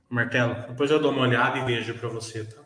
Martelo. 0.09 0.55
Depois 0.69 0.91
eu 0.91 0.99
dou 0.99 1.13
uma 1.13 1.23
olhada 1.23 1.59
e 1.59 1.65
vejo 1.65 1.95
para 1.95 2.09
você, 2.09 2.45
tá? 2.45 2.63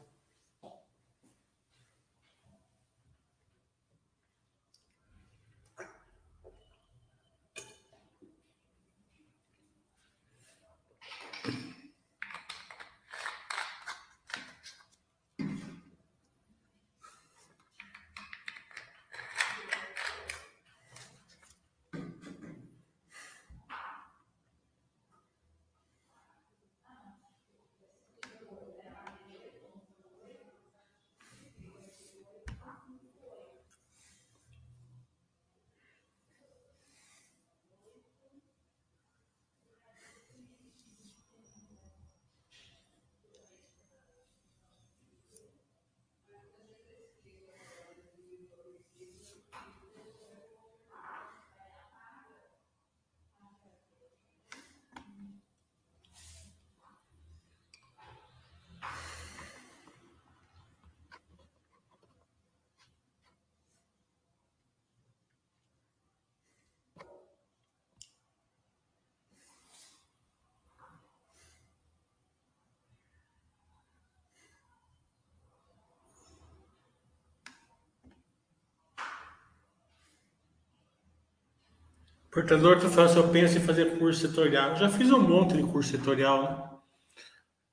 Portador, 82.37 82.79
tu 82.79 82.91
fala 82.91 83.09
se 83.09 83.17
eu 83.17 83.29
penso 83.29 83.57
em 83.57 83.63
fazer 83.63 83.97
curso 83.99 84.21
setorial. 84.21 84.77
Já 84.77 84.91
fiz 84.91 85.11
um 85.11 85.19
monte 85.19 85.57
de 85.57 85.63
curso 85.63 85.93
setorial, 85.93 86.43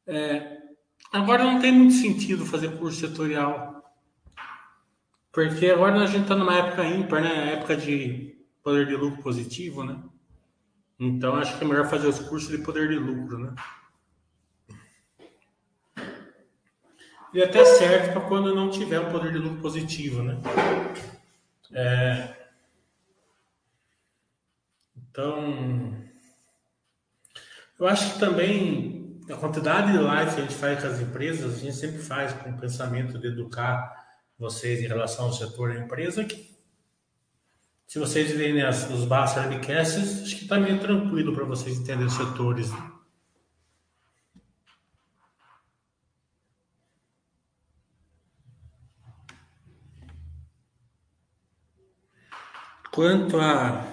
né? 0.08 0.16
É, 0.16 0.58
agora 1.12 1.44
não 1.44 1.60
tem 1.60 1.74
muito 1.74 1.96
sentido 1.96 2.46
fazer 2.46 2.78
curso 2.78 3.02
setorial. 3.02 3.84
Porque 5.34 5.66
agora 5.66 6.00
a 6.00 6.06
gente 6.06 6.22
está 6.22 6.36
numa 6.38 6.56
época 6.56 6.86
ímpar, 6.86 7.22
né? 7.22 7.56
Época 7.56 7.76
de 7.76 8.38
poder 8.64 8.88
de 8.88 8.96
lucro 8.96 9.22
positivo, 9.22 9.84
né? 9.84 10.02
Então 10.98 11.36
acho 11.36 11.58
que 11.58 11.66
é 11.66 11.68
melhor 11.68 11.90
fazer 11.90 12.08
os 12.08 12.20
cursos 12.20 12.50
de 12.50 12.60
poder 12.60 12.88
de 12.88 12.96
lucro, 12.96 13.38
né? 13.40 13.54
E 17.34 17.44
até 17.44 17.66
serve 17.66 18.14
para 18.14 18.22
quando 18.22 18.56
não 18.56 18.70
tiver 18.70 19.02
um 19.02 19.12
poder 19.12 19.34
de 19.34 19.40
lucro 19.40 19.60
positivo, 19.60 20.24
né? 20.24 20.38
É... 21.74 22.43
Então, 25.14 25.96
eu 27.80 27.88
acho 27.88 28.14
que 28.14 28.20
também 28.20 29.22
a 29.30 29.36
quantidade 29.36 29.92
de 29.92 30.00
live 30.00 30.34
que 30.34 30.42
a 30.42 30.44
gente 30.44 30.56
faz 30.56 30.82
com 30.82 30.88
as 30.88 31.00
empresas, 31.00 31.54
a 31.54 31.60
gente 31.60 31.76
sempre 31.76 32.00
faz 32.00 32.34
com 32.34 32.50
o 32.50 32.58
pensamento 32.58 33.20
de 33.20 33.28
educar 33.28 33.94
vocês 34.40 34.80
em 34.80 34.88
relação 34.88 35.26
ao 35.26 35.34
setor 35.34 35.72
da 35.72 35.82
empresa, 35.82 36.26
que 36.26 36.58
se 37.86 38.00
vocês 38.00 38.32
verem 38.32 38.64
as, 38.64 38.90
os 38.90 39.06
Basta 39.06 39.42
Webcasts, 39.42 40.24
acho 40.24 40.36
que 40.36 40.44
está 40.46 40.60
meio 40.60 40.80
tranquilo 40.80 41.32
para 41.32 41.46
vocês 41.46 41.78
entenderem 41.78 42.08
os 42.08 42.14
setores. 42.14 42.72
Quanto 52.92 53.40
a 53.40 53.93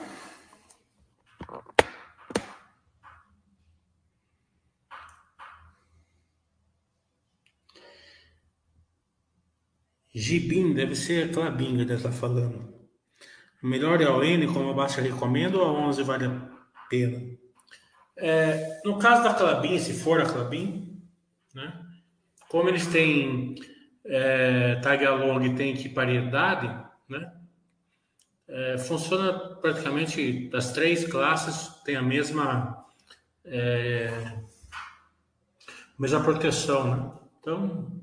Gibim, 10.20 10.74
deve 10.74 10.94
ser 10.94 11.30
aquela 11.30 11.50
binga 11.50 11.86
que 11.86 11.92
está 11.92 12.12
falando. 12.12 12.74
Melhor 13.62 14.02
é 14.02 14.08
o 14.08 14.22
N, 14.22 14.46
como 14.48 14.70
abaixo 14.70 15.00
recomendo, 15.00 15.54
ou 15.54 15.66
a 15.66 15.72
11 15.88 16.02
vale 16.02 16.26
a 16.26 16.50
pena? 16.90 17.38
É, 18.18 18.82
no 18.84 18.98
caso 18.98 19.24
da 19.24 19.32
Clabin, 19.32 19.78
se 19.78 19.94
for 19.94 20.20
a 20.20 20.26
Clabin, 20.26 21.02
né, 21.54 21.72
como 22.50 22.68
eles 22.68 22.86
têm 22.86 23.54
é, 24.04 24.76
tag 24.76 25.06
along 25.06 25.42
e 25.42 25.54
tem 25.54 25.72
equipariedade, 25.72 26.68
né, 27.08 27.32
é, 28.46 28.76
funciona 28.76 29.32
praticamente 29.56 30.50
das 30.50 30.72
três 30.72 31.06
classes, 31.06 31.82
tem 31.82 31.96
a 31.96 32.02
mesma, 32.02 32.84
é, 33.42 34.38
mesma 35.98 36.22
proteção. 36.22 36.94
Né? 36.94 37.12
Então, 37.40 38.00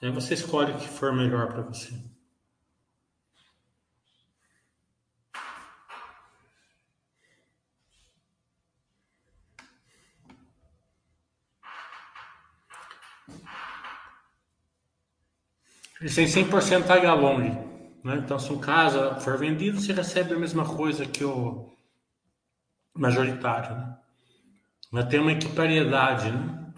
Aí 0.00 0.10
você 0.10 0.34
escolhe 0.34 0.72
o 0.72 0.78
que 0.78 0.88
for 0.88 1.12
melhor 1.12 1.48
para 1.48 1.62
você. 1.62 1.92
Eles 16.00 16.14
têm 16.14 16.26
100% 16.26 16.86
tag 16.86 17.04
along. 17.06 17.40
Né? 18.04 18.16
Então, 18.16 18.38
se 18.38 18.52
um 18.52 18.60
casa 18.60 19.16
for 19.16 19.36
vendido, 19.36 19.80
você 19.80 19.92
recebe 19.92 20.32
a 20.34 20.38
mesma 20.38 20.64
coisa 20.76 21.04
que 21.04 21.24
o 21.24 21.72
majoritário. 22.94 23.76
Né? 23.76 23.98
Mas 24.92 25.06
tem 25.06 25.18
uma 25.18 25.32
equipariedade. 25.32 26.30
Né? 26.30 26.72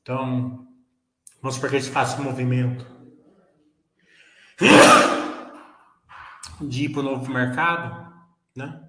Então, 0.00 0.59
Vamos 1.42 1.54
supor 1.54 1.70
que 1.70 1.76
eles 1.76 1.88
façam 1.88 2.22
movimento 2.22 2.86
de 6.60 6.84
ir 6.84 6.88
para 6.90 7.00
o 7.00 7.04
novo 7.04 7.32
mercado, 7.32 8.12
né? 8.54 8.88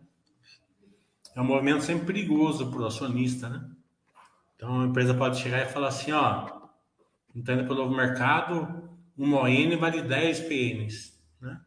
É 1.34 1.40
um 1.40 1.46
movimento 1.46 1.84
sempre 1.84 2.08
perigoso 2.08 2.70
para 2.70 2.82
o 2.82 2.86
acionista, 2.86 3.48
né? 3.48 3.70
Então 4.56 4.82
a 4.82 4.86
empresa 4.86 5.14
pode 5.14 5.40
chegar 5.40 5.62
e 5.62 5.70
falar 5.70 5.88
assim, 5.88 6.12
ó, 6.12 6.46
entrando 7.34 7.64
para 7.64 7.74
o 7.74 7.78
novo 7.78 7.96
mercado, 7.96 8.90
uma 9.18 9.44
ON 9.44 9.78
vale 9.80 10.02
10 10.02 10.42
PNs, 10.42 11.18
né? 11.40 11.62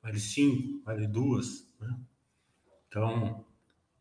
Vale 0.00 0.20
5, 0.20 0.82
vale 0.84 1.08
2, 1.08 1.74
né? 1.80 1.96
Então, 2.86 3.44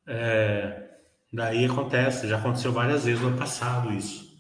é, 0.06 1.00
daí 1.34 1.66
acontece, 1.66 2.28
já 2.28 2.38
aconteceu 2.38 2.72
várias 2.72 3.06
vezes 3.06 3.24
no 3.24 3.36
passado 3.38 3.92
isso. 3.92 4.31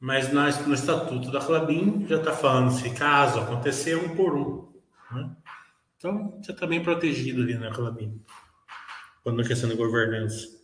Mas 0.00 0.32
no 0.32 0.74
estatuto 0.74 1.30
da 1.30 1.40
Clabin 1.40 2.06
já 2.06 2.16
está 2.16 2.32
falando 2.32 2.70
se 2.70 2.90
caso 2.90 3.40
acontecer 3.40 3.96
um 3.96 4.14
por 4.14 4.36
um. 4.36 4.72
Né? 5.10 5.36
Então 5.96 6.38
você 6.40 6.52
está 6.52 6.66
bem 6.66 6.82
protegido 6.82 7.42
ali 7.42 7.58
na 7.58 7.72
Clabin, 7.72 8.24
quando 9.22 9.42
é 9.42 9.44
questão 9.46 9.68
de 9.68 9.74
governança. 9.74 10.56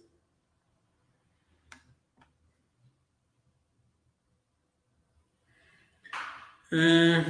É... 6.72 7.24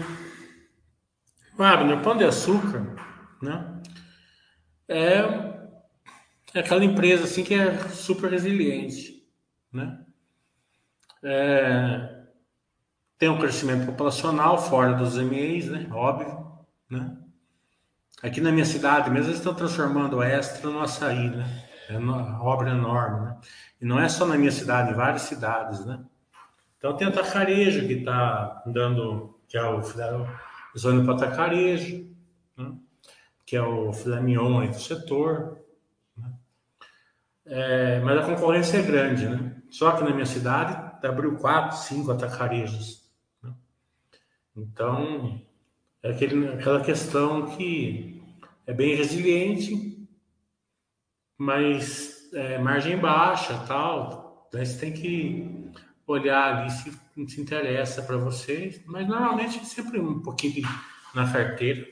Wagner, 1.56 2.02
Pão 2.02 2.16
de 2.16 2.24
Açúcar, 2.24 2.94
né? 3.40 3.80
É, 4.88 5.18
é 6.52 6.60
aquela 6.60 6.84
empresa 6.84 7.24
assim 7.24 7.44
que 7.44 7.54
é 7.54 7.88
super 7.88 8.30
resiliente, 8.30 9.26
né? 9.72 10.03
É, 11.24 12.24
tem 13.18 13.30
um 13.30 13.38
crescimento 13.38 13.86
populacional 13.86 14.58
fora 14.58 14.92
dos 14.92 15.16
MEs, 15.16 15.70
né? 15.70 15.88
Óbvio, 15.90 16.46
né? 16.90 17.16
Aqui 18.22 18.40
na 18.40 18.52
minha 18.52 18.66
cidade 18.66 19.10
mesmo 19.10 19.28
eles 19.28 19.38
estão 19.38 19.54
transformando 19.54 20.18
o 20.18 20.22
Extra 20.22 20.70
no 20.70 20.80
Açaí, 20.80 21.30
né? 21.30 21.64
É 21.88 21.96
uma 21.96 22.42
obra 22.42 22.70
enorme, 22.70 23.26
né? 23.26 23.36
E 23.80 23.86
não 23.86 23.98
é 23.98 24.08
só 24.08 24.26
na 24.26 24.36
minha 24.36 24.52
cidade, 24.52 24.90
em 24.90 24.94
várias 24.94 25.22
cidades, 25.22 25.84
né? 25.86 26.00
Então 26.78 26.96
tem 26.96 27.08
o 27.08 27.12
Tacarejo 27.12 27.86
que 27.86 27.94
está 27.94 28.62
dando, 28.66 29.38
que 29.48 29.56
é 29.56 29.64
o 29.64 29.80
zona 30.76 31.04
para 31.04 31.30
Tacarejo, 31.30 32.06
né? 32.56 32.72
que 33.46 33.56
é 33.56 33.62
o 33.62 33.92
filé 33.92 34.18
aí 34.18 34.68
do 34.68 34.78
setor. 34.78 35.58
Né? 36.16 36.32
É, 37.46 38.00
mas 38.00 38.18
a 38.18 38.26
concorrência 38.26 38.78
é 38.78 38.82
grande, 38.82 39.26
né? 39.26 39.56
Só 39.70 39.92
que 39.92 40.04
na 40.04 40.10
minha 40.10 40.26
cidade 40.26 40.83
abriu 41.06 41.36
quatro, 41.36 41.76
cinco 41.78 42.10
atacarejos. 42.10 43.10
Né? 43.42 43.52
Então, 44.56 45.40
é 46.02 46.10
aquele, 46.10 46.48
aquela 46.48 46.82
questão 46.82 47.56
que 47.56 48.22
é 48.66 48.72
bem 48.72 48.94
resiliente, 48.94 50.08
mas 51.36 52.30
é, 52.32 52.58
margem 52.58 52.98
baixa 52.98 53.58
tal. 53.66 54.48
Daí 54.52 54.64
você 54.64 54.78
tem 54.78 54.92
que 54.92 55.72
olhar 56.06 56.56
ali 56.56 56.70
se, 56.70 56.92
se 57.28 57.40
interessa 57.40 58.02
para 58.02 58.16
vocês, 58.16 58.82
mas 58.86 59.06
normalmente 59.06 59.58
é 59.58 59.64
sempre 59.64 59.98
um 59.98 60.20
pouquinho 60.20 60.54
de, 60.54 60.62
na 61.14 61.30
carteira. 61.30 61.86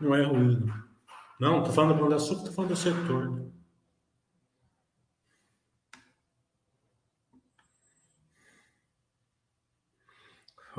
Não 0.00 0.14
é 0.14 0.22
ruim. 0.22 0.72
Não, 1.40 1.58
estou 1.58 1.72
falando 1.72 1.94
do 1.94 2.00
Pão 2.00 2.08
de 2.08 2.14
Açúcar, 2.14 2.38
estou 2.40 2.54
falando 2.54 2.70
do 2.70 2.76
setor. 2.76 3.48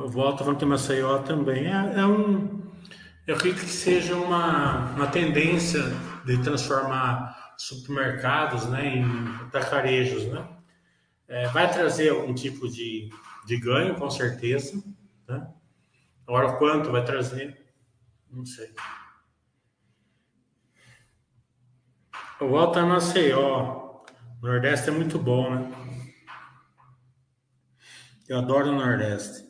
O 0.04 0.08
voto 0.08 0.44
falando 0.44 0.58
que 0.58 0.66
Maceió 0.66 1.20
também 1.20 1.68
é, 1.68 2.00
é 2.00 2.06
um. 2.06 2.62
Eu 3.28 3.36
acredito 3.36 3.66
que 3.66 3.70
seja 3.70 4.16
uma, 4.16 4.92
uma 4.92 5.08
tendência 5.08 5.84
de 6.26 6.42
transformar 6.42 7.54
supermercados 7.58 8.66
né, 8.68 8.96
em 8.96 9.50
tacarejos. 9.50 10.24
Né? 10.26 10.48
É, 11.28 11.48
vai 11.50 11.70
trazer 11.72 12.10
algum 12.10 12.34
tipo 12.34 12.70
de, 12.70 13.10
de 13.46 13.58
ganho, 13.58 13.96
com 13.96 14.10
certeza. 14.10 14.82
Né? 15.28 15.48
Agora, 16.26 16.54
quanto 16.54 16.92
vai 16.92 17.04
trazer? 17.04 17.60
Não 18.32 18.46
sei. 18.46 18.74
O 22.40 22.48
voto 22.48 22.80
é 22.80 22.84
Maceió. 22.84 24.02
O 24.42 24.48
Nordeste 24.48 24.90
é 24.90 24.94
muito 24.94 25.20
bom, 25.20 25.54
né? 25.54 25.72
Eu 28.30 28.38
adoro 28.38 28.70
o 28.70 28.76
Nordeste. 28.76 29.49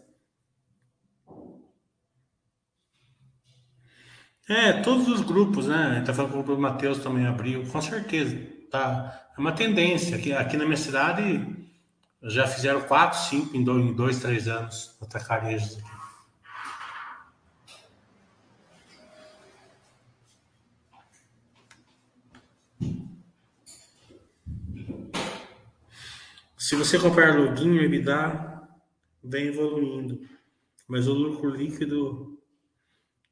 É, 4.50 4.74
todos 4.82 5.08
os 5.08 5.22
grupos, 5.22 5.68
né? 5.68 6.02
Tá 6.04 6.12
falando 6.12 6.32
que 6.32 6.38
o 6.40 6.42
grupo 6.42 6.56
do 6.56 6.62
Matheus 6.62 6.98
também 6.98 7.28
abriu, 7.28 7.64
com 7.68 7.80
certeza. 7.80 8.36
Tá. 8.72 9.30
É 9.38 9.40
uma 9.40 9.52
tendência. 9.52 10.18
Aqui, 10.18 10.34
aqui 10.34 10.58
na 10.58 10.66
minha 10.66 10.76
cidade 10.76 11.56
já 12.24 12.48
fizeram 12.48 12.82
quatro, 12.82 13.20
cinco 13.20 13.56
em 13.56 13.64
dois, 13.64 13.86
em 13.86 13.94
dois 13.94 14.20
três 14.20 14.48
anos, 14.48 14.98
atacarejos 15.00 15.78
aqui. 15.78 16.00
Se 26.58 26.76
você 26.76 26.98
comprar 26.98 27.36
login, 27.36 27.78
o 27.78 28.04
dá, 28.04 28.68
vem 29.24 29.48
evoluindo, 29.48 30.20
mas 30.88 31.08
o 31.08 31.14
lucro 31.14 31.52
líquido 31.52 32.39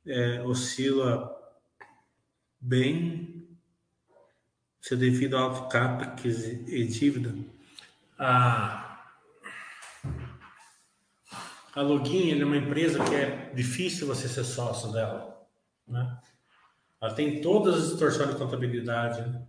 é, 0.07 0.41
oscila 0.43 1.35
bem, 2.59 3.47
se 4.81 4.95
devido 4.95 5.37
ao 5.37 5.67
capex 5.67 6.45
e 6.45 6.87
dívida. 6.87 7.35
A, 8.17 9.03
a 11.75 11.81
Login 11.81 12.39
é 12.39 12.45
uma 12.45 12.57
empresa 12.57 13.03
que 13.03 13.13
é 13.13 13.51
difícil 13.53 14.07
você 14.07 14.27
ser 14.27 14.43
sócio 14.43 14.91
dela, 14.91 15.45
né? 15.87 16.17
Ela 16.99 17.13
tem 17.13 17.41
todas 17.41 17.75
as 17.75 17.89
distorções 17.89 18.31
de 18.31 18.37
contabilidade, 18.37 19.21
né? 19.21 19.45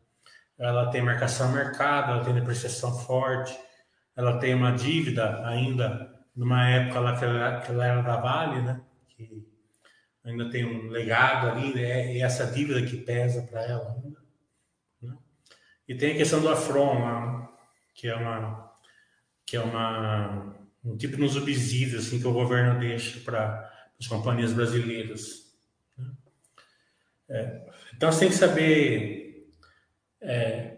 ela 0.59 0.91
tem 0.91 1.01
marcação 1.01 1.51
mercado, 1.53 2.13
ela 2.13 2.25
tem 2.25 2.35
depreciação 2.35 2.99
forte, 2.99 3.59
ela 4.15 4.39
tem 4.39 4.55
uma 4.55 4.73
dívida 4.73 5.47
ainda 5.47 6.15
numa 6.37 6.69
época 6.69 7.01
lá 7.01 7.17
que 7.17 7.25
ela, 7.25 7.61
que 7.61 7.71
ela 7.71 7.87
era 7.87 8.03
da 8.03 8.17
Vale, 8.17 8.63
né? 8.63 8.81
Que 9.09 9.48
ainda 10.29 10.51
tem 10.51 10.65
um 10.65 10.89
legado 10.89 11.49
ali, 11.49 11.75
né? 11.75 12.15
e 12.15 12.23
essa 12.23 12.47
dívida 12.47 12.85
que 12.85 12.99
pesa 12.99 13.43
para 13.43 13.63
ela 13.63 13.93
ainda. 13.93 14.21
Né? 15.01 15.17
E 15.89 15.95
tem 15.95 16.13
a 16.13 16.17
questão 16.17 16.41
do 16.41 16.49
Afron, 16.49 17.49
que 17.95 18.09
é 18.09 18.15
uma 18.15 18.69
que 19.47 19.57
é 19.57 19.61
uma 19.61 20.55
um 20.85 20.97
tipo 20.97 21.17
de 21.17 21.23
um 21.23 21.29
subsídio 21.29 21.99
assim 21.99 22.21
que 22.21 22.27
o 22.27 22.33
governo 22.33 22.79
deixa 22.79 23.19
para 23.21 23.73
as 23.99 24.07
companhias 24.07 24.53
brasileiras. 24.53 25.57
Né? 25.97 26.11
É, 27.31 27.71
então 27.97 28.13
você 28.13 28.21
tem 28.21 28.29
que 28.29 28.35
saber 28.35 29.51
é, 30.21 30.77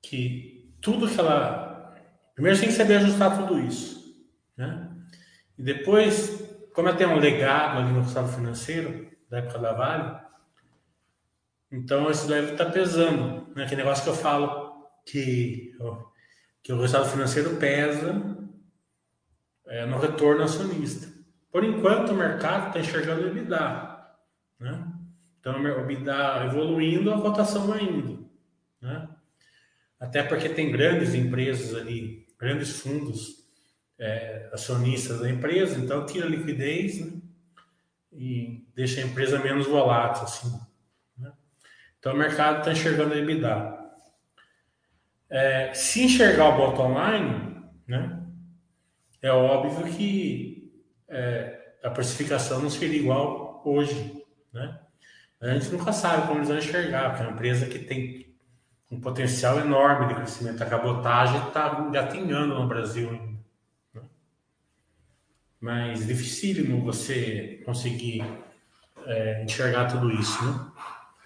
que 0.00 0.74
tudo 0.80 1.08
que 1.08 1.20
ela 1.20 1.94
primeiro 2.34 2.56
você 2.56 2.62
tem 2.62 2.70
que 2.70 2.76
saber 2.76 2.96
ajustar 2.96 3.36
tudo 3.38 3.60
isso, 3.60 4.24
né? 4.56 4.90
E 5.58 5.62
depois 5.62 6.39
como 6.74 6.88
eu 6.88 6.96
tenho 6.96 7.10
um 7.10 7.18
legado 7.18 7.78
ali 7.78 7.92
no 7.92 8.02
estado 8.02 8.28
financeiro, 8.28 9.10
da 9.28 9.38
época 9.38 9.58
da 9.58 9.72
Vale, 9.72 10.20
então 11.70 12.10
isso 12.10 12.26
deve 12.26 12.52
estar 12.52 12.66
pesando. 12.66 13.48
Né? 13.54 13.64
Aquele 13.64 13.82
negócio 13.82 14.04
que 14.04 14.10
eu 14.10 14.14
falo 14.14 14.88
que, 15.06 15.76
que 16.62 16.72
o 16.72 16.80
resultado 16.80 17.10
financeiro 17.10 17.56
pesa 17.56 18.38
é, 19.66 19.86
no 19.86 19.98
retorno 19.98 20.42
acionista. 20.42 21.08
Por 21.52 21.64
enquanto, 21.64 22.10
o 22.10 22.16
mercado 22.16 22.68
está 22.68 22.80
enxergando 22.80 23.22
o 23.22 23.28
EBITDA. 23.28 24.06
Né? 24.58 24.84
Então, 25.38 25.60
o 25.60 25.66
EBITDA 25.66 26.46
evoluindo, 26.46 27.12
a 27.12 27.20
cotação 27.20 27.66
vai 27.66 27.82
indo. 27.82 28.28
Né? 28.80 29.08
Até 29.98 30.22
porque 30.22 30.48
tem 30.48 30.72
grandes 30.72 31.14
empresas 31.14 31.74
ali, 31.74 32.26
grandes 32.38 32.80
fundos 32.80 33.39
é, 34.00 34.48
acionistas 34.50 35.20
da 35.20 35.30
empresa, 35.30 35.78
então 35.78 36.06
tira 36.06 36.26
liquidez 36.26 37.04
né? 37.04 37.12
e 38.10 38.66
deixa 38.74 39.00
a 39.00 39.04
empresa 39.04 39.38
menos 39.38 39.66
volátil. 39.66 40.22
Assim, 40.24 40.58
né? 41.18 41.30
Então 41.98 42.14
o 42.14 42.16
mercado 42.16 42.60
está 42.60 42.72
enxergando 42.72 43.12
a 43.12 43.18
EBITDA. 43.18 43.78
É, 45.28 45.74
se 45.74 46.02
enxergar 46.02 46.48
o 46.48 46.56
bottom 46.56 46.94
line, 46.98 47.62
né, 47.86 48.20
é 49.22 49.30
óbvio 49.30 49.94
que 49.94 50.72
é, 51.06 51.74
a 51.84 51.90
precificação 51.90 52.60
não 52.60 52.70
seria 52.70 52.98
igual 52.98 53.62
hoje. 53.64 54.24
Né? 54.52 54.80
A 55.40 55.50
gente 55.50 55.68
nunca 55.68 55.92
sabe 55.92 56.26
como 56.26 56.38
eles 56.38 56.48
vão 56.48 56.58
enxergar, 56.58 57.10
porque 57.10 57.22
é 57.22 57.26
uma 57.26 57.34
empresa 57.34 57.66
que 57.66 57.78
tem 57.78 58.34
um 58.90 59.00
potencial 59.00 59.60
enorme 59.60 60.08
de 60.08 60.14
crescimento. 60.14 60.62
A 60.62 60.66
cabotagem 60.66 61.46
está 61.46 61.84
engatinhando 61.86 62.54
no 62.54 62.66
Brasil 62.66 63.29
mas 65.60 66.06
dificílimo 66.06 66.82
você 66.82 67.60
conseguir 67.66 68.24
é, 69.04 69.44
enxergar 69.44 69.86
tudo 69.86 70.10
isso, 70.10 70.42
né? 70.44 70.70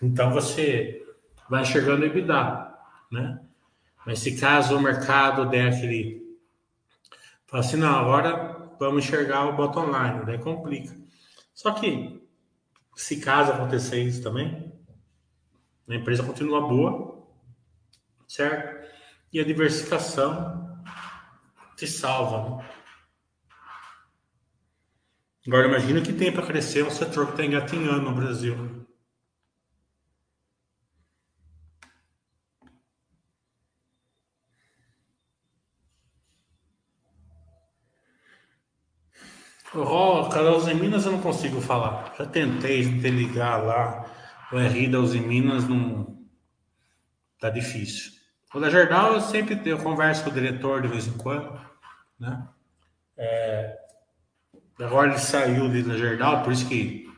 Então 0.03 0.33
você 0.33 1.07
vai 1.49 1.63
enxergando 1.63 2.03
o 2.03 2.07
EBITDA, 2.07 2.75
né? 3.13 3.41
Mas 4.05 4.19
se 4.19 4.37
caso 4.37 4.77
o 4.77 4.81
mercado 4.81 5.49
der 5.49 5.69
aquele... 5.69 6.37
Fala 7.47 7.63
assim, 7.63 7.77
não, 7.77 7.97
agora 7.97 8.71
vamos 8.79 9.05
enxergar 9.05 9.47
o 9.47 9.57
bottom 9.57 9.87
line, 9.87 10.27
daí 10.27 10.39
complica. 10.39 10.95
Só 11.55 11.73
que, 11.73 12.21
se 12.97 13.21
caso 13.21 13.53
acontecer 13.53 14.03
isso 14.03 14.23
também, 14.23 14.73
a 15.89 15.95
empresa 15.95 16.25
continua 16.25 16.67
boa, 16.67 17.25
certo? 18.27 18.85
E 19.33 19.39
a 19.39 19.45
diversificação 19.45 20.83
te 21.77 21.87
salva, 21.87 22.57
né? 22.57 22.75
Agora 25.47 25.69
imagina 25.69 26.01
que 26.01 26.13
tem 26.13 26.33
para 26.33 26.47
crescer 26.47 26.85
um 26.85 26.91
setor 26.91 27.27
que 27.27 27.33
está 27.33 27.45
engatinhando 27.45 28.01
no 28.03 28.15
Brasil. 28.15 28.87
Oh, 39.75 40.29
cara, 40.31 40.57
os 40.57 40.67
Minas 40.73 41.05
eu 41.05 41.13
não 41.13 41.21
consigo 41.21 41.61
falar. 41.61 42.15
Já 42.17 42.25
tentei 42.25 42.83
te 43.01 43.11
ligar 43.11 43.63
lá. 43.63 44.07
O 44.53 44.57
RI 44.59 44.89
da 44.89 45.01
Uzi 45.01 45.21
Minas 45.21 45.69
não. 45.69 46.25
Tá 47.41 47.51
difícil. 47.51 48.13
O 48.55 48.61
da 48.61 48.71
Jardal 48.71 49.15
eu 49.15 49.21
sempre 49.21 49.57
converso 49.77 50.25
com 50.25 50.31
o 50.31 50.33
diretor 50.33 50.81
de 50.81 50.89
vez 50.89 51.09
em 51.09 51.19
quando, 51.19 51.61
né? 52.19 52.49
É, 53.17 53.84
Agora 54.79 55.09
ele 55.09 55.19
saiu 55.19 55.69
da 55.69 55.97
Jardal, 55.97 56.43
por 56.43 56.53
isso 56.53 56.69
que 56.69 57.09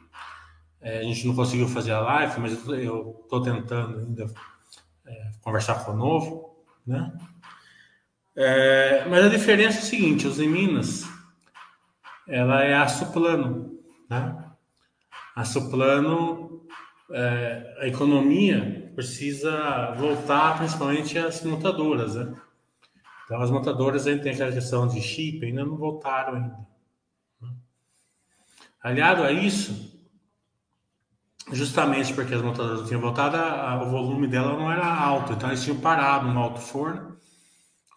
é, 0.80 0.98
a 0.98 1.02
gente 1.02 1.26
não 1.26 1.34
conseguiu 1.34 1.68
fazer 1.68 1.92
a 1.92 2.00
live, 2.00 2.40
mas 2.40 2.68
eu 2.68 3.20
estou 3.22 3.42
tentando 3.42 3.98
ainda 3.98 4.26
é, 5.06 5.30
conversar 5.40 5.84
com 5.84 5.92
o 5.92 5.96
novo, 5.96 6.64
né? 6.86 7.12
É, 8.36 9.06
mas 9.08 9.24
a 9.24 9.28
diferença 9.28 9.78
é 9.78 9.80
o 9.80 9.84
seguinte, 9.84 10.26
os 10.26 10.38
em 10.38 10.48
Minas, 10.48 11.04
ela 12.28 12.62
é 12.62 12.74
aço 12.74 13.10
plano, 13.10 13.80
né? 14.10 14.44
Plano, 15.70 16.66
é, 17.10 17.76
a 17.80 17.86
economia 17.86 18.92
precisa 18.94 19.92
voltar 19.92 20.58
principalmente 20.58 21.18
às 21.18 21.42
montadoras, 21.42 22.14
né? 22.14 22.34
Então 23.24 23.40
as 23.40 23.50
montadoras 23.50 24.06
ainda 24.06 24.22
têm 24.22 24.32
aquela 24.32 24.52
questão 24.52 24.86
de 24.86 25.00
chip, 25.00 25.44
ainda 25.44 25.64
não 25.64 25.76
voltaram 25.76 26.36
ainda. 26.36 26.75
Aliado 28.86 29.24
a 29.24 29.32
isso, 29.32 30.00
justamente 31.50 32.14
porque 32.14 32.32
as 32.32 32.40
montadoras 32.40 32.82
não 32.82 32.86
tinham 32.86 33.00
voltado, 33.00 33.36
a, 33.36 33.82
o 33.82 33.90
volume 33.90 34.28
dela 34.28 34.56
não 34.56 34.70
era 34.70 34.86
alto, 34.86 35.32
então 35.32 35.48
eles 35.48 35.64
tinham 35.64 35.80
parado 35.80 36.28
no 36.28 36.38
alto 36.38 36.60
forno. 36.60 37.18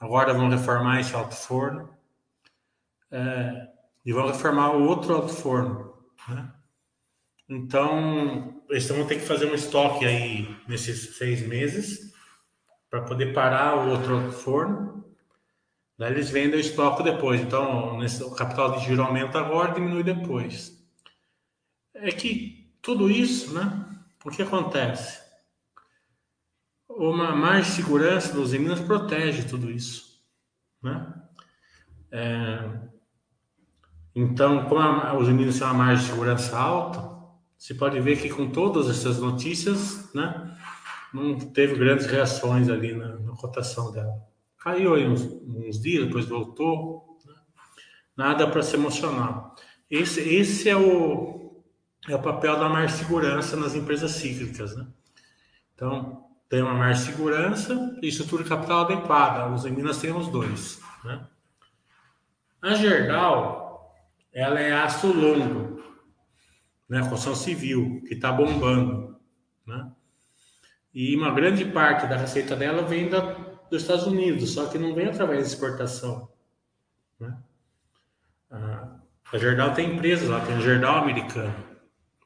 Agora 0.01 0.33
vão 0.33 0.49
reformar 0.49 0.99
esse 0.99 1.13
alto 1.13 1.35
forno 1.35 1.95
é, 3.11 3.67
e 4.03 4.11
vão 4.11 4.25
reformar 4.25 4.71
o 4.71 4.87
outro 4.87 5.13
alto 5.13 5.31
forno. 5.31 5.93
Né? 6.27 6.51
Então, 7.47 8.59
eles 8.67 8.87
vão 8.87 9.05
ter 9.05 9.19
que 9.19 9.27
fazer 9.27 9.45
um 9.45 9.53
estoque 9.53 10.07
aí 10.07 10.57
nesses 10.67 11.17
seis 11.17 11.47
meses 11.47 12.15
para 12.89 13.03
poder 13.03 13.31
parar 13.31 13.77
o 13.77 13.91
outro 13.91 14.15
alto 14.15 14.31
forno. 14.31 15.05
Daí 15.99 16.13
eles 16.13 16.31
vendem 16.31 16.57
o 16.57 16.59
estoque 16.59 17.03
depois. 17.03 17.39
Então, 17.41 17.99
nesse, 17.99 18.23
o 18.23 18.31
capital 18.31 18.71
de 18.71 18.85
giro 18.85 19.03
aumenta 19.03 19.37
agora, 19.37 19.71
diminui 19.71 20.01
depois 20.01 20.78
é 22.01 22.11
que 22.11 22.73
tudo 22.81 23.09
isso, 23.09 23.53
né? 23.53 23.85
O 24.23 24.29
que 24.29 24.41
acontece? 24.41 25.19
Uma 26.87 27.35
mais 27.35 27.67
segurança 27.67 28.33
dos 28.33 28.51
Minas 28.53 28.79
protege 28.79 29.43
tudo 29.43 29.69
isso, 29.71 30.21
né? 30.81 31.13
É, 32.11 32.79
então, 34.15 34.65
como 34.65 34.81
a, 34.81 35.17
os 35.17 35.29
Minas 35.29 35.57
têm 35.57 35.67
uma 35.67 35.73
margem 35.73 36.05
de 36.05 36.11
segurança 36.11 36.57
alta, 36.57 37.17
você 37.57 37.73
pode 37.73 37.99
ver 37.99 38.19
que 38.21 38.29
com 38.29 38.49
todas 38.49 38.89
essas 38.89 39.19
notícias, 39.19 40.13
né? 40.13 40.57
Não 41.13 41.37
teve 41.39 41.75
grandes 41.75 42.05
reações 42.05 42.69
ali 42.69 42.93
na, 42.93 43.17
na 43.19 43.31
cotação 43.35 43.91
dela. 43.91 44.13
Caiu 44.57 44.93
aí 44.93 45.07
uns, 45.07 45.21
uns 45.23 45.81
dias, 45.81 46.05
depois 46.05 46.25
voltou. 46.25 47.17
Né? 47.25 47.33
Nada 48.15 48.47
para 48.47 48.61
se 48.61 48.75
emocionar. 48.75 49.55
Esse, 49.89 50.19
esse 50.21 50.69
é 50.69 50.75
o, 50.75 51.38
é 52.07 52.15
o 52.15 52.21
papel 52.21 52.57
da 52.57 52.69
mais 52.69 52.93
segurança 52.93 53.57
nas 53.57 53.75
empresas 53.75 54.11
cíclicas. 54.11 54.75
Né? 54.75 54.87
Então, 55.75 56.25
tem 56.47 56.61
uma 56.61 56.73
mais 56.73 56.99
segurança 56.99 57.97
e 58.01 58.07
estrutura 58.07 58.43
capital 58.43 58.81
adequada. 58.81 59.53
Os 59.53 59.65
em 59.65 59.71
Minas 59.71 60.01
os 60.03 60.27
dois. 60.29 60.81
Né? 61.03 61.27
A 62.61 62.73
Gerdau, 62.75 63.93
ela 64.33 64.59
é 64.59 64.73
aço 64.73 65.07
longo, 65.07 65.83
né? 66.87 67.01
construção 67.01 67.35
civil, 67.35 68.01
que 68.07 68.13
está 68.13 68.31
bombando. 68.31 69.17
Né? 69.65 69.91
E 70.93 71.15
uma 71.15 71.31
grande 71.31 71.65
parte 71.65 72.07
da 72.07 72.17
receita 72.17 72.55
dela 72.55 72.81
vem 72.81 73.09
da, 73.09 73.19
dos 73.69 73.81
Estados 73.81 74.07
Unidos, 74.07 74.51
só 74.51 74.67
que 74.67 74.77
não 74.77 74.95
vem 74.95 75.07
através 75.07 75.47
de 75.47 75.53
exportação. 75.53 76.29
Né? 77.19 77.37
A 78.51 79.37
Gerdau 79.37 79.73
tem 79.73 79.93
empresas 79.93 80.27
lá, 80.27 80.43
tem 80.43 80.55
a 80.55 80.59
Gerdau 80.59 80.97
americana. 80.97 81.68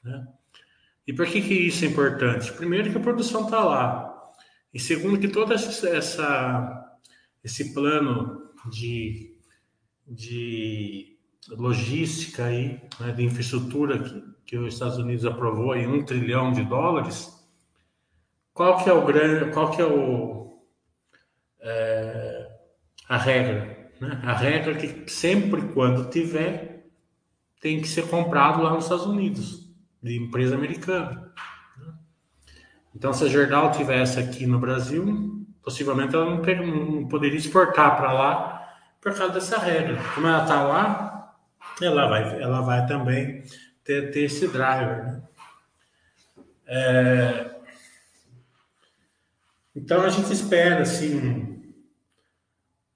Né? 0.04 0.28
E 1.06 1.14
por 1.14 1.26
que, 1.28 1.42
que 1.42 1.54
isso 1.54 1.84
é 1.86 1.88
importante? 1.88 2.52
Primeiro 2.54 2.92
que 2.92 2.98
a 2.98 3.02
produção 3.02 3.46
está 3.46 3.64
lá. 3.64 4.32
E 4.74 4.80
segundo 4.80 5.20
que 5.20 5.28
todo 5.28 5.54
essa, 5.54 6.98
esse 7.44 7.74
plano 7.74 8.52
de, 8.72 9.38
de 10.08 11.18
logística 11.50 12.46
aí, 12.46 12.82
né, 13.00 13.12
de 13.12 13.24
infraestrutura 13.24 14.00
que, 14.00 14.24
que 14.46 14.58
os 14.58 14.74
Estados 14.74 14.98
Unidos 14.98 15.26
aprovou 15.26 15.76
em 15.76 15.88
um 15.88 16.04
trilhão 16.04 16.52
de 16.52 16.64
dólares, 16.64 17.32
qual 18.54 18.84
que 18.84 18.90
é 18.90 18.94
o 18.94 19.06
grande, 19.06 19.52
qual 19.52 19.72
que 19.72 19.82
é 19.82 19.86
o 19.86 20.64
é, 21.60 22.50
a 23.10 23.18
regra? 23.18 23.92
Né? 24.00 24.22
A 24.24 24.34
regra 24.34 24.72
é 24.74 24.76
que 24.76 25.12
sempre 25.12 25.62
quando 25.74 26.10
tiver 26.10 26.88
tem 27.60 27.82
que 27.82 27.88
ser 27.88 28.08
comprado 28.10 28.62
lá 28.62 28.74
nos 28.74 28.86
Estados 28.86 29.06
Unidos 29.06 29.63
de 30.04 30.18
empresa 30.18 30.56
americana. 30.56 31.32
Então, 32.94 33.14
se 33.14 33.24
a 33.24 33.28
Gerdau 33.28 33.72
tivesse 33.72 34.20
aqui 34.20 34.46
no 34.46 34.60
Brasil, 34.60 35.46
possivelmente 35.64 36.14
ela 36.14 36.26
não, 36.26 36.42
não 36.42 37.08
poderia 37.08 37.38
exportar 37.38 37.96
para 37.96 38.12
lá 38.12 38.78
por 39.02 39.16
causa 39.16 39.34
dessa 39.34 39.58
regra. 39.58 39.98
Como 40.14 40.28
ela 40.28 40.44
está 40.44 40.62
lá, 40.62 41.36
ela 41.82 42.08
vai, 42.08 42.42
ela 42.42 42.62
vai 42.62 42.86
também 42.86 43.44
ter, 43.84 44.12
ter 44.12 44.26
esse 44.26 44.48
driver. 44.48 45.06
Né? 45.06 45.24
É, 46.68 47.56
então 49.76 50.02
a 50.02 50.10
gente 50.10 50.32
espera 50.32 50.82
assim 50.82 51.74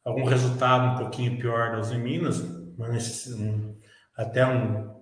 algum 0.06 0.24
resultado 0.24 0.94
um 0.94 0.98
pouquinho 0.98 1.38
pior 1.38 1.76
das 1.76 1.92
Minas, 1.92 2.42
mas 2.78 3.28
um, 3.34 3.76
até 4.16 4.46
um, 4.46 4.97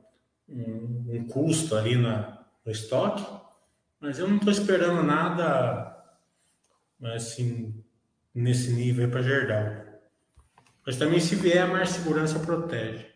um, 0.47 1.05
um, 1.09 1.27
custo 1.27 1.75
ali 1.75 1.97
na, 1.97 2.45
no 2.65 2.71
estoque, 2.71 3.25
mas 3.99 4.19
eu 4.19 4.27
não 4.27 4.37
estou 4.37 4.51
esperando 4.51 5.03
nada 5.03 5.95
assim 7.15 7.83
nesse 8.33 8.71
nível 8.71 9.09
para 9.09 9.21
Gerdau. 9.21 9.85
Mas 10.85 10.97
também 10.97 11.19
se 11.19 11.35
vier 11.35 11.67
mais 11.67 11.89
segurança 11.89 12.39
protege. 12.39 13.14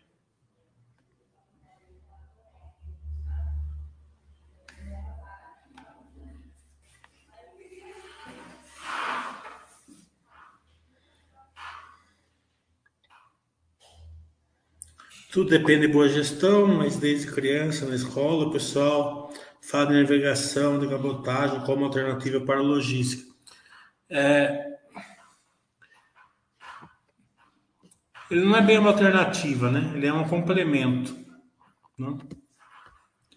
Tudo 15.30 15.50
depende 15.50 15.86
de 15.86 15.92
boa 15.92 16.08
gestão, 16.08 16.66
mas 16.66 16.96
desde 16.96 17.30
criança, 17.30 17.86
na 17.86 17.94
escola, 17.94 18.46
o 18.46 18.50
pessoal 18.50 19.32
fala 19.60 19.86
de 19.86 19.94
navegação, 19.94 20.76
de 20.80 20.88
cabotagem 20.88 21.60
como 21.60 21.84
alternativa 21.84 22.40
para 22.40 22.60
logística. 22.60 23.32
É... 24.08 24.76
Ele 28.28 28.44
não 28.44 28.56
é 28.56 28.62
bem 28.62 28.78
uma 28.78 28.90
alternativa, 28.90 29.70
né? 29.70 29.92
Ele 29.94 30.08
é 30.08 30.12
um 30.12 30.26
complemento. 30.26 31.16
Né? 31.96 32.18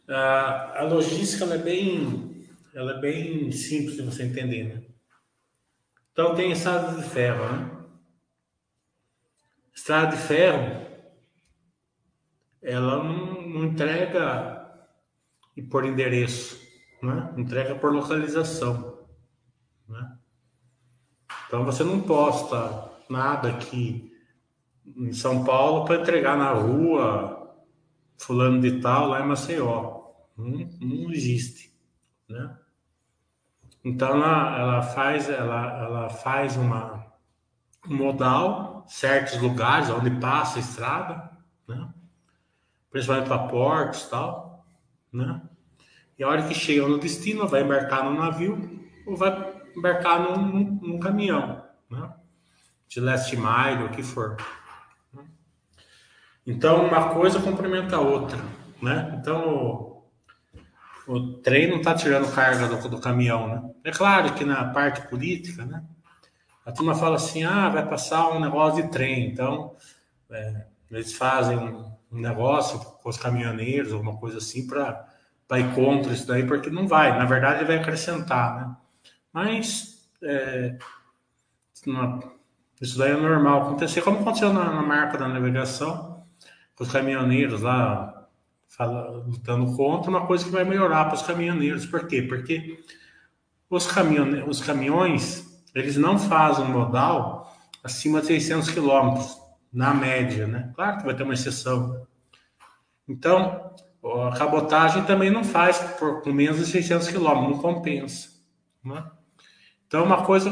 A, 0.09 0.79
a 0.79 0.83
logística 0.83 1.45
é 1.45 1.57
bem, 1.59 2.47
ela 2.73 2.93
é 2.93 2.99
bem 2.99 3.51
simples 3.51 3.97
de 3.97 4.01
você 4.01 4.23
entender, 4.23 4.63
né? 4.63 4.81
Então 6.11 6.33
tem 6.33 6.51
estrada 6.51 6.99
de 6.99 7.07
ferro, 7.07 7.45
né? 7.51 7.71
Estrada 9.75 10.15
de 10.15 10.21
ferro 10.23 10.82
ela 12.63 13.03
não, 13.03 13.41
não 13.47 13.65
entrega 13.65 14.67
por 15.69 15.85
endereço, 15.85 16.59
né? 17.01 17.33
entrega 17.37 17.75
por 17.75 17.93
localização. 17.93 18.99
Né? 19.87 20.17
Então 21.47 21.63
você 21.65 21.83
não 21.83 22.01
posta 22.01 22.89
nada 23.09 23.49
aqui 23.49 24.11
em 24.85 25.13
São 25.13 25.43
Paulo 25.43 25.85
para 25.85 26.01
entregar 26.01 26.37
na 26.37 26.51
rua 26.51 27.55
fulano 28.17 28.61
de 28.61 28.79
tal 28.79 29.09
lá 29.09 29.21
em 29.21 29.27
Maceió. 29.27 30.01
Não, 30.37 30.69
não 30.81 31.11
existe. 31.11 31.71
Né? 32.27 32.57
Então 33.83 34.09
ela, 34.09 34.57
ela 34.57 34.81
faz, 34.81 35.29
ela, 35.29 35.83
ela 35.83 36.09
faz 36.09 36.55
uma 36.55 37.03
um 37.87 37.97
modal, 37.97 38.85
certos 38.87 39.41
lugares 39.41 39.89
onde 39.89 40.09
passa 40.11 40.57
a 40.57 40.61
estrada, 40.61 41.37
né? 41.67 41.93
Principalmente 42.93 43.27
para 43.27 43.47
portos 43.47 44.03
e 44.03 44.09
tal, 44.11 44.63
né? 45.11 45.41
E 46.17 46.23
a 46.23 46.29
hora 46.29 46.47
que 46.47 46.53
chega 46.53 46.87
no 46.87 46.99
destino, 46.99 47.47
vai 47.47 47.63
embarcar 47.63 48.05
no 48.05 48.13
navio 48.13 48.87
ou 49.07 49.17
vai 49.17 49.51
embarcar 49.75 50.19
num, 50.21 50.37
num, 50.37 50.79
num 50.79 50.99
caminhão, 50.99 51.65
né? 51.89 52.13
De 52.87 52.99
last 52.99 53.35
mile, 53.35 53.85
o 53.85 53.89
que 53.89 54.03
for. 54.03 54.37
Né? 55.11 55.25
Então, 56.45 56.85
uma 56.85 57.09
coisa 57.09 57.41
complementa 57.41 57.95
a 57.95 57.99
outra, 57.99 58.37
né? 58.79 59.17
Então, 59.19 60.03
o, 61.07 61.15
o 61.15 61.33
trem 61.39 61.71
não 61.71 61.77
está 61.77 61.95
tirando 61.95 62.31
carga 62.31 62.67
do, 62.67 62.89
do 62.89 63.01
caminhão, 63.01 63.47
né? 63.47 63.71
É 63.83 63.89
claro 63.89 64.35
que 64.35 64.45
na 64.45 64.65
parte 64.65 65.09
política, 65.09 65.65
né? 65.65 65.83
A 66.63 66.71
turma 66.71 66.93
fala 66.93 67.15
assim, 67.15 67.43
ah, 67.43 67.69
vai 67.69 67.89
passar 67.89 68.29
um 68.29 68.39
negócio 68.39 68.83
de 68.83 68.89
trem, 68.89 69.31
então 69.31 69.75
é, 70.29 70.67
eles 70.91 71.15
fazem 71.15 71.57
um 71.57 71.91
negócio 72.21 72.79
com 72.79 73.09
os 73.09 73.17
caminhoneiros, 73.17 73.93
alguma 73.93 74.17
coisa 74.17 74.37
assim, 74.37 74.67
para 74.67 75.07
ir 75.59 75.73
contra 75.75 76.13
isso 76.13 76.27
daí, 76.27 76.45
porque 76.45 76.69
não 76.69 76.87
vai. 76.87 77.17
Na 77.17 77.25
verdade, 77.25 77.59
ele 77.59 77.67
vai 77.67 77.77
acrescentar, 77.77 78.55
né? 78.55 78.75
Mas 79.31 80.07
é, 80.21 80.77
isso 82.81 82.97
daí 82.97 83.11
é 83.11 83.17
normal 83.17 83.63
acontecer, 83.63 84.01
como 84.01 84.19
aconteceu 84.19 84.53
na, 84.53 84.65
na 84.65 84.81
marca 84.81 85.17
da 85.17 85.27
navegação, 85.27 86.25
com 86.75 86.83
os 86.83 86.91
caminhoneiros 86.91 87.61
lá 87.61 88.23
fala, 88.67 89.23
lutando 89.27 89.75
contra, 89.75 90.09
uma 90.09 90.25
coisa 90.25 90.43
que 90.43 90.51
vai 90.51 90.63
melhorar 90.63 91.05
para 91.05 91.15
os 91.15 91.21
caminhoneiros. 91.21 91.85
Por 91.85 92.07
quê? 92.07 92.23
Porque 92.23 92.83
os, 93.69 93.85
caminhone, 93.85 94.43
os 94.47 94.61
caminhões, 94.61 95.45
eles 95.75 95.95
não 95.95 96.17
fazem 96.17 96.65
modal 96.65 97.55
acima 97.83 98.21
de 98.21 98.27
600 98.27 98.69
quilômetros 98.71 99.37
na 99.73 99.93
média, 99.93 100.45
né? 100.45 100.71
Claro 100.75 100.97
que 100.97 101.05
vai 101.05 101.15
ter 101.15 101.23
uma 101.23 101.33
exceção. 101.33 102.05
Então, 103.07 103.73
a 104.03 104.37
cabotagem 104.37 105.03
também 105.03 105.31
não 105.31 105.43
faz 105.43 105.77
por, 105.97 106.21
por 106.21 106.33
menos 106.33 106.57
de 106.57 106.65
600 106.65 107.07
quilômetros, 107.07 107.55
não 107.55 107.61
compensa. 107.61 108.29
Né? 108.83 109.03
Então, 109.87 110.03
uma 110.03 110.23
coisa 110.23 110.49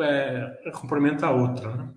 é, 0.00 0.70
complementa 0.72 1.26
a 1.26 1.30
outra. 1.30 1.74
Né? 1.76 1.88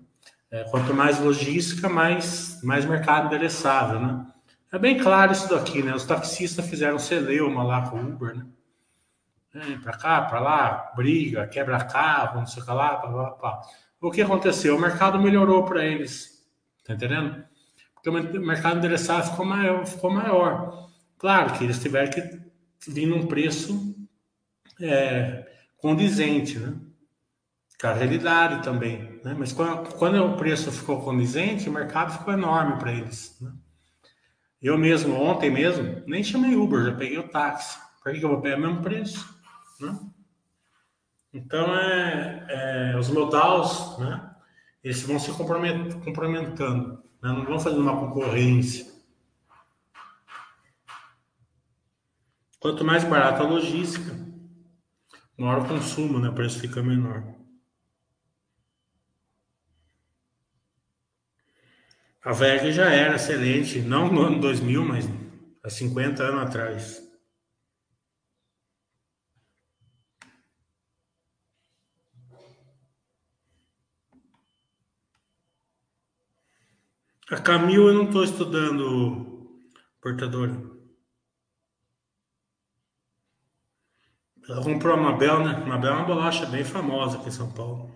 É, 0.50 0.64
quanto 0.64 0.94
mais 0.94 1.18
logística, 1.20 1.88
mais, 1.88 2.62
mais 2.62 2.84
mercado 2.84 3.26
endereçável. 3.26 4.00
Né? 4.00 4.26
É 4.72 4.78
bem 4.78 4.98
claro 4.98 5.32
isso 5.32 5.48
daqui, 5.48 5.82
né? 5.82 5.94
Os 5.94 6.04
taxistas 6.04 6.68
fizeram 6.68 6.98
celeuma 6.98 7.62
lá 7.62 7.88
com 7.88 7.96
o 7.96 8.08
Uber, 8.12 8.36
né? 8.36 8.46
É, 9.54 9.78
para 9.78 9.96
cá, 9.96 10.22
para 10.22 10.40
lá, 10.40 10.92
briga, 10.94 11.46
quebra 11.46 11.82
carro, 11.82 12.40
não 12.40 12.46
sei 12.46 12.62
o 12.62 12.66
que 12.66 12.70
lá, 12.70 12.96
pá, 12.96 13.08
pá, 13.08 13.30
pá. 13.30 13.60
O 14.00 14.10
que 14.10 14.20
aconteceu? 14.20 14.76
O 14.76 14.80
mercado 14.80 15.18
melhorou 15.18 15.64
para 15.64 15.84
eles. 15.84 16.37
Tá 16.88 16.94
entendendo? 16.94 17.44
Porque 17.94 18.08
o 18.08 18.40
mercado 18.40 18.78
endereçado 18.78 19.30
ficou 19.30 19.44
maior, 19.44 19.84
ficou 19.86 20.10
maior. 20.10 20.88
Claro 21.18 21.52
que 21.52 21.64
eles 21.64 21.78
tiveram 21.78 22.10
que 22.10 22.22
vir 22.90 23.04
num 23.04 23.26
preço 23.26 23.94
é, 24.80 25.46
condizente, 25.76 26.58
né? 26.58 26.74
Com 27.78 27.88
a 27.88 27.92
realidade 27.92 28.62
também, 28.62 29.20
né? 29.22 29.36
Mas 29.38 29.52
quando, 29.52 29.94
quando 29.96 30.24
o 30.24 30.36
preço 30.36 30.72
ficou 30.72 31.02
condizente, 31.02 31.68
o 31.68 31.72
mercado 31.72 32.18
ficou 32.18 32.32
enorme 32.32 32.78
para 32.78 32.92
eles, 32.92 33.38
né? 33.38 33.52
Eu 34.62 34.78
mesmo, 34.78 35.14
ontem 35.14 35.50
mesmo, 35.50 36.02
nem 36.06 36.24
chamei 36.24 36.56
Uber, 36.56 36.86
já 36.86 36.94
peguei 36.96 37.18
o 37.18 37.28
táxi. 37.28 37.78
Por 38.02 38.12
que, 38.12 38.18
que 38.18 38.24
eu 38.24 38.30
vou 38.30 38.40
pegar 38.40 38.56
o 38.56 38.60
mesmo 38.60 38.82
preço? 38.82 39.38
Né? 39.78 39.96
Então, 41.34 41.76
é, 41.76 42.46
é, 42.48 42.96
os 42.98 43.08
modals, 43.10 43.98
né? 43.98 44.27
Eles 44.82 45.02
vão 45.02 45.18
se 45.18 45.32
complementando, 45.32 47.02
né? 47.22 47.32
não 47.32 47.44
vão 47.44 47.60
fazendo 47.60 47.82
uma 47.82 47.98
concorrência. 47.98 48.86
Quanto 52.60 52.84
mais 52.84 53.04
barata 53.04 53.42
a 53.42 53.46
logística, 53.46 54.14
maior 55.36 55.62
o 55.62 55.68
consumo, 55.68 56.18
né? 56.18 56.28
o 56.28 56.34
preço 56.34 56.60
fica 56.60 56.82
menor. 56.82 57.22
A 62.22 62.32
VEG 62.32 62.72
já 62.72 62.90
era 62.90 63.14
excelente, 63.14 63.80
não 63.80 64.12
no 64.12 64.20
ano 64.20 64.40
2000, 64.40 64.84
mas 64.84 65.08
há 65.62 65.70
50 65.70 66.22
anos 66.22 66.42
atrás. 66.42 67.07
A 77.30 77.36
Camil 77.40 77.88
eu 77.88 77.94
não 77.94 78.04
estou 78.04 78.24
estudando 78.24 79.62
portadora. 80.00 80.52
Ela 84.48 84.62
comprou 84.64 84.94
a 84.94 84.96
Mabel, 84.96 85.44
né? 85.44 85.64
Mabel 85.66 85.92
é 85.92 85.96
uma 85.96 86.06
bolacha 86.06 86.46
bem 86.46 86.64
famosa 86.64 87.18
aqui 87.18 87.28
em 87.28 87.30
São 87.30 87.52
Paulo. 87.52 87.94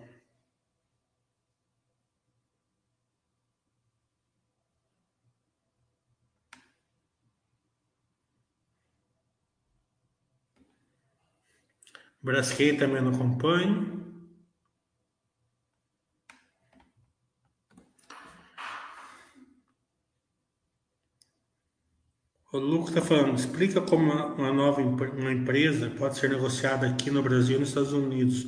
Braskem 12.21 12.77
também 12.77 13.01
não 13.01 13.13
acompanho. 13.13 14.12
O 22.53 22.59
Lucas 22.59 22.89
está 22.89 23.01
falando, 23.01 23.35
explica 23.35 23.81
como 23.81 24.13
uma 24.13 24.53
nova 24.53 24.79
uma 24.79 25.33
empresa 25.33 25.89
pode 25.97 26.19
ser 26.19 26.29
negociada 26.29 26.85
aqui 26.85 27.09
no 27.09 27.23
Brasil 27.23 27.57
e 27.57 27.59
nos 27.59 27.69
Estados 27.69 27.93
Unidos. 27.93 28.45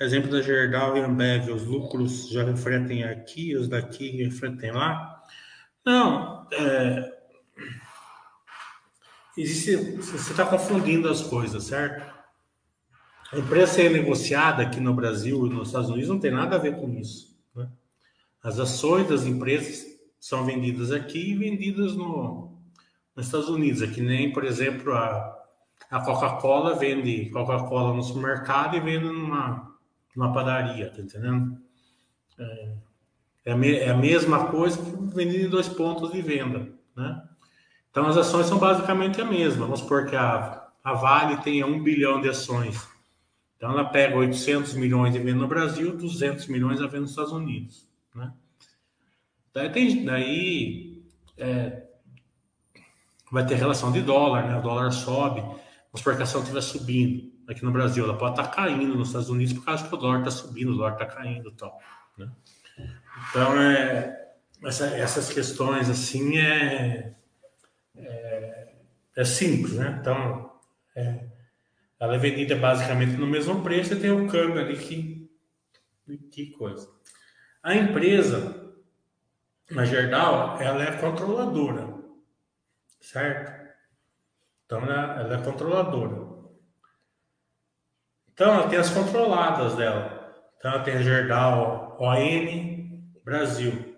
Exemplo 0.00 0.30
da 0.30 0.40
Gerdau 0.40 0.96
e 0.96 1.00
Ambev, 1.00 1.50
os 1.50 1.64
lucros 1.64 2.28
já 2.28 2.44
refletem 2.44 3.02
aqui, 3.02 3.56
os 3.56 3.66
daqui 3.66 4.22
refletem 4.22 4.70
lá. 4.70 5.20
Não, 5.84 6.46
é, 6.52 7.12
existe, 9.36 9.74
você 9.96 10.30
está 10.30 10.46
confundindo 10.46 11.08
as 11.08 11.20
coisas, 11.20 11.64
certo? 11.64 12.06
A 13.32 13.38
empresa 13.40 13.72
ser 13.72 13.90
negociada 13.90 14.62
aqui 14.62 14.78
no 14.78 14.94
Brasil 14.94 15.44
e 15.44 15.50
nos 15.50 15.68
Estados 15.68 15.90
Unidos 15.90 16.08
não 16.08 16.20
tem 16.20 16.30
nada 16.30 16.54
a 16.54 16.60
ver 16.60 16.76
com 16.76 16.88
isso. 17.00 17.36
Né? 17.52 17.68
As 18.40 18.60
ações 18.60 19.08
das 19.08 19.26
empresas 19.26 19.84
são 20.20 20.46
vendidas 20.46 20.92
aqui 20.92 21.32
e 21.32 21.34
vendidas 21.34 21.96
no, 21.96 22.53
nos 23.14 23.26
Estados 23.26 23.48
Unidos. 23.48 23.82
É 23.82 23.86
que 23.86 24.00
nem, 24.00 24.32
por 24.32 24.44
exemplo, 24.44 24.92
a, 24.92 25.36
a 25.90 26.00
Coca-Cola 26.00 26.74
vende 26.74 27.30
Coca-Cola 27.30 27.94
no 27.94 28.02
supermercado 28.02 28.76
e 28.76 28.80
vende 28.80 29.06
numa, 29.06 29.74
numa 30.14 30.32
padaria, 30.32 30.90
tá 30.90 31.00
entendendo? 31.00 31.58
É, 32.38 32.74
é, 33.46 33.52
a, 33.52 33.56
me, 33.56 33.74
é 33.74 33.90
a 33.90 33.96
mesma 33.96 34.46
coisa 34.46 34.80
vendida 35.14 35.44
em 35.44 35.50
dois 35.50 35.68
pontos 35.68 36.12
de 36.12 36.20
venda, 36.20 36.68
né? 36.96 37.22
Então 37.90 38.06
as 38.06 38.16
ações 38.16 38.46
são 38.46 38.58
basicamente 38.58 39.20
a 39.20 39.24
mesma. 39.24 39.66
Vamos 39.66 39.80
supor 39.80 40.06
que 40.06 40.16
a, 40.16 40.66
a 40.82 40.92
Vale 40.94 41.36
tenha 41.38 41.64
um 41.64 41.80
bilhão 41.80 42.20
de 42.20 42.28
ações. 42.28 42.88
Então 43.56 43.70
ela 43.70 43.84
pega 43.84 44.16
800 44.16 44.74
milhões 44.74 45.14
e 45.14 45.18
vende 45.18 45.38
no 45.38 45.46
Brasil, 45.46 45.96
200 45.96 46.48
milhões 46.48 46.80
a 46.80 46.86
vende 46.86 47.02
nos 47.02 47.10
Estados 47.10 47.32
Unidos, 47.32 47.88
né? 48.14 48.32
Daí, 49.54 49.70
tem, 49.70 50.04
daí 50.04 51.04
é, 51.38 51.83
vai 53.34 53.44
ter 53.44 53.56
relação 53.56 53.90
de 53.90 54.00
dólar, 54.00 54.46
né? 54.46 54.56
O 54.56 54.62
dólar 54.62 54.92
sobe, 54.92 55.40
a 55.40 55.56
exportação 55.92 56.40
estiver 56.40 56.60
subindo 56.60 57.34
aqui 57.48 57.64
no 57.64 57.72
Brasil, 57.72 58.04
ela 58.04 58.16
pode 58.16 58.40
estar 58.40 58.44
tá 58.44 58.54
caindo 58.54 58.94
nos 58.94 59.08
Estados 59.08 59.28
Unidos 59.28 59.52
por 59.52 59.64
causa 59.64 59.86
que 59.86 59.92
o 59.92 59.98
dólar 59.98 60.20
está 60.20 60.30
subindo, 60.30 60.70
o 60.70 60.76
dólar 60.76 60.92
está 60.92 61.04
caindo, 61.04 61.50
tal. 61.50 61.78
Né? 62.16 62.30
Então 63.28 63.60
é 63.60 64.30
essa, 64.62 64.86
essas 64.86 65.32
questões 65.32 65.90
assim 65.90 66.38
é, 66.38 67.12
é, 67.96 68.72
é 69.16 69.24
simples, 69.24 69.74
né? 69.74 69.98
Então 70.00 70.52
é, 70.94 71.24
ela 71.98 72.14
é 72.14 72.18
vendida 72.18 72.54
basicamente 72.54 73.16
no 73.16 73.26
mesmo 73.26 73.62
preço 73.62 73.94
e 73.94 74.00
tem 74.00 74.12
o 74.12 74.28
câmbio 74.28 74.60
ali 74.60 74.78
que 74.78 75.28
que 76.30 76.50
coisa. 76.50 76.88
A 77.62 77.74
empresa, 77.74 78.72
a 79.74 79.84
Gerdau, 79.86 80.60
ela 80.60 80.84
é 80.84 80.92
controladora 80.98 81.93
certo? 83.04 83.52
Então 84.64 84.82
ela, 84.82 85.20
ela 85.20 85.34
é 85.34 85.42
controladora. 85.42 86.34
Então 88.32 88.52
ela 88.52 88.68
tem 88.68 88.78
as 88.78 88.90
controladas 88.90 89.76
dela. 89.76 90.34
Então 90.58 90.72
ela 90.72 90.82
tem 90.82 90.94
a 90.94 91.02
Gerdau 91.02 91.96
ON 92.00 93.14
Brasil, 93.24 93.96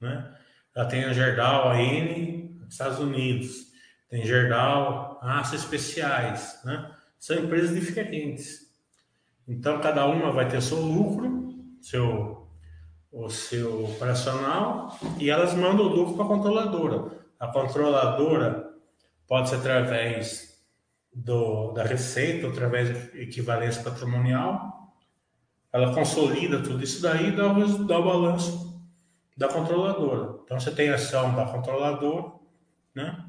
né? 0.00 0.34
Ela 0.74 0.86
tem 0.86 1.04
a 1.04 1.12
Gerdau 1.12 1.68
ON 1.68 2.66
Estados 2.68 2.98
Unidos, 2.98 3.72
tem 4.08 4.24
Gerdau 4.24 5.20
Aço 5.22 5.54
Especiais, 5.54 6.60
né? 6.64 6.92
São 7.18 7.36
empresas 7.36 7.74
diferentes. 7.74 8.66
Então 9.46 9.80
cada 9.80 10.06
uma 10.06 10.32
vai 10.32 10.48
ter 10.48 10.60
seu 10.60 10.80
lucro, 10.80 11.54
seu 11.80 12.36
o 13.12 13.30
seu 13.30 13.86
operacional 13.86 14.98
e 15.18 15.30
elas 15.30 15.54
mandam 15.54 15.86
o 15.86 15.88
lucro 15.88 16.16
para 16.16 16.24
a 16.24 16.28
controladora. 16.28 17.25
A 17.38 17.48
controladora 17.48 18.72
pode 19.26 19.48
ser 19.48 19.56
através 19.56 20.64
do, 21.12 21.72
da 21.72 21.82
receita, 21.82 22.48
através 22.48 22.88
de 22.88 23.22
equivalência 23.22 23.82
patrimonial. 23.82 24.94
Ela 25.72 25.94
consolida 25.94 26.62
tudo 26.62 26.82
isso 26.82 27.02
daí 27.02 27.28
e 27.28 27.36
dá, 27.36 27.48
dá 27.48 27.98
o 27.98 28.04
balanço 28.04 28.80
da 29.36 29.48
controladora. 29.48 30.40
Então, 30.44 30.58
você 30.58 30.70
tem 30.70 30.88
ação 30.88 31.34
da 31.34 31.44
controladora, 31.46 32.32
né? 32.94 33.24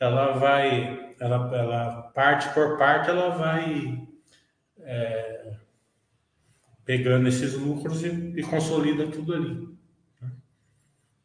Ela 0.00 0.32
vai, 0.32 1.14
ela, 1.20 1.56
ela 1.56 2.02
parte 2.14 2.52
por 2.52 2.76
parte, 2.76 3.10
ela 3.10 3.30
vai 3.30 4.08
é, 4.80 5.56
pegando 6.84 7.28
esses 7.28 7.54
lucros 7.54 8.02
e, 8.02 8.08
e, 8.08 8.42
consolida 8.42 9.06
tudo 9.06 9.34
ali. 9.34 9.78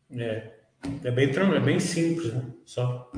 Né? 0.10 0.26
É. 0.26 0.59
É 1.04 1.12
bem, 1.12 1.30
é 1.30 1.60
bem 1.60 1.80
simples, 1.80 2.34
né? 2.34 2.44
Só. 2.66 3.12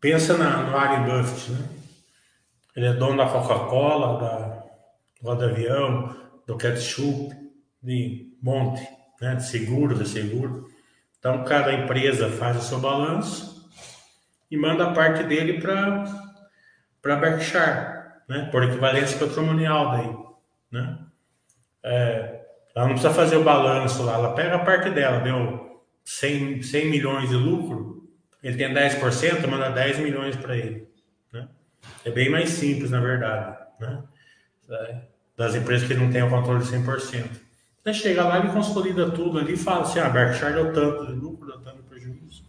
Pensa 0.00 0.36
na, 0.36 0.62
no 0.62 0.72
Warren 0.72 1.04
Buffett, 1.04 1.52
né? 1.52 1.68
Ele 2.74 2.86
é 2.86 2.92
dono 2.94 3.18
da 3.18 3.28
Coca-Cola, 3.28 4.20
da, 4.20 4.38
do 5.20 5.28
rodavião, 5.28 6.16
do 6.46 6.56
ketchup, 6.56 7.34
de 7.82 8.34
monte, 8.42 8.86
né? 9.20 9.34
De 9.34 9.44
seguro, 9.44 9.94
de 9.94 10.08
seguro. 10.08 10.70
Então, 11.18 11.44
cada 11.44 11.72
empresa 11.72 12.30
faz 12.30 12.56
o 12.56 12.62
seu 12.62 12.80
balanço 12.80 13.70
e 14.50 14.56
manda 14.56 14.88
a 14.88 14.94
parte 14.94 15.22
dele 15.24 15.60
para 15.60 17.16
Berkshire 17.16 17.99
né? 18.30 18.48
por 18.52 18.62
equivalência 18.62 19.18
patrimonial 19.18 19.90
daí, 19.90 20.16
né? 20.70 20.98
É, 21.82 22.40
ela 22.72 22.86
não 22.86 22.94
precisa 22.94 23.12
fazer 23.12 23.36
o 23.36 23.42
balanço 23.42 24.04
lá, 24.04 24.14
ela 24.14 24.34
pega 24.34 24.54
a 24.54 24.64
parte 24.64 24.88
dela, 24.90 25.18
deu 25.18 25.82
100, 26.04 26.62
100 26.62 26.90
milhões 26.90 27.28
de 27.28 27.34
lucro, 27.34 28.08
ele 28.40 28.56
tem 28.56 28.72
10%, 28.72 29.48
manda 29.48 29.68
10 29.70 29.98
milhões 29.98 30.36
para 30.36 30.56
ele, 30.56 30.88
né? 31.32 31.48
É 32.04 32.10
bem 32.10 32.30
mais 32.30 32.50
simples, 32.50 32.92
na 32.92 33.00
verdade, 33.00 33.58
né? 33.80 34.04
Das 35.36 35.56
empresas 35.56 35.88
que 35.88 35.94
não 35.94 36.12
têm 36.12 36.22
o 36.22 36.30
controle 36.30 36.62
de 36.62 36.70
100%. 36.70 37.24
Você 37.82 37.94
chega 37.94 38.22
lá, 38.22 38.38
e 38.38 38.52
consolida 38.52 39.10
tudo 39.10 39.40
ali 39.40 39.54
e 39.54 39.56
fala 39.56 39.82
assim, 39.82 39.98
ah, 39.98 40.08
Berkshire 40.08 40.52
deu 40.52 40.72
tanto 40.72 41.06
de 41.06 41.12
lucro, 41.14 41.48
deu 41.48 41.58
tanto 41.60 41.78
de 41.78 41.82
prejuízo. 41.82 42.44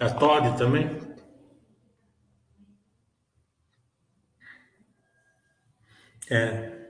A 0.00 0.08
Todd 0.08 0.56
também? 0.56 0.98
É. 6.30 6.88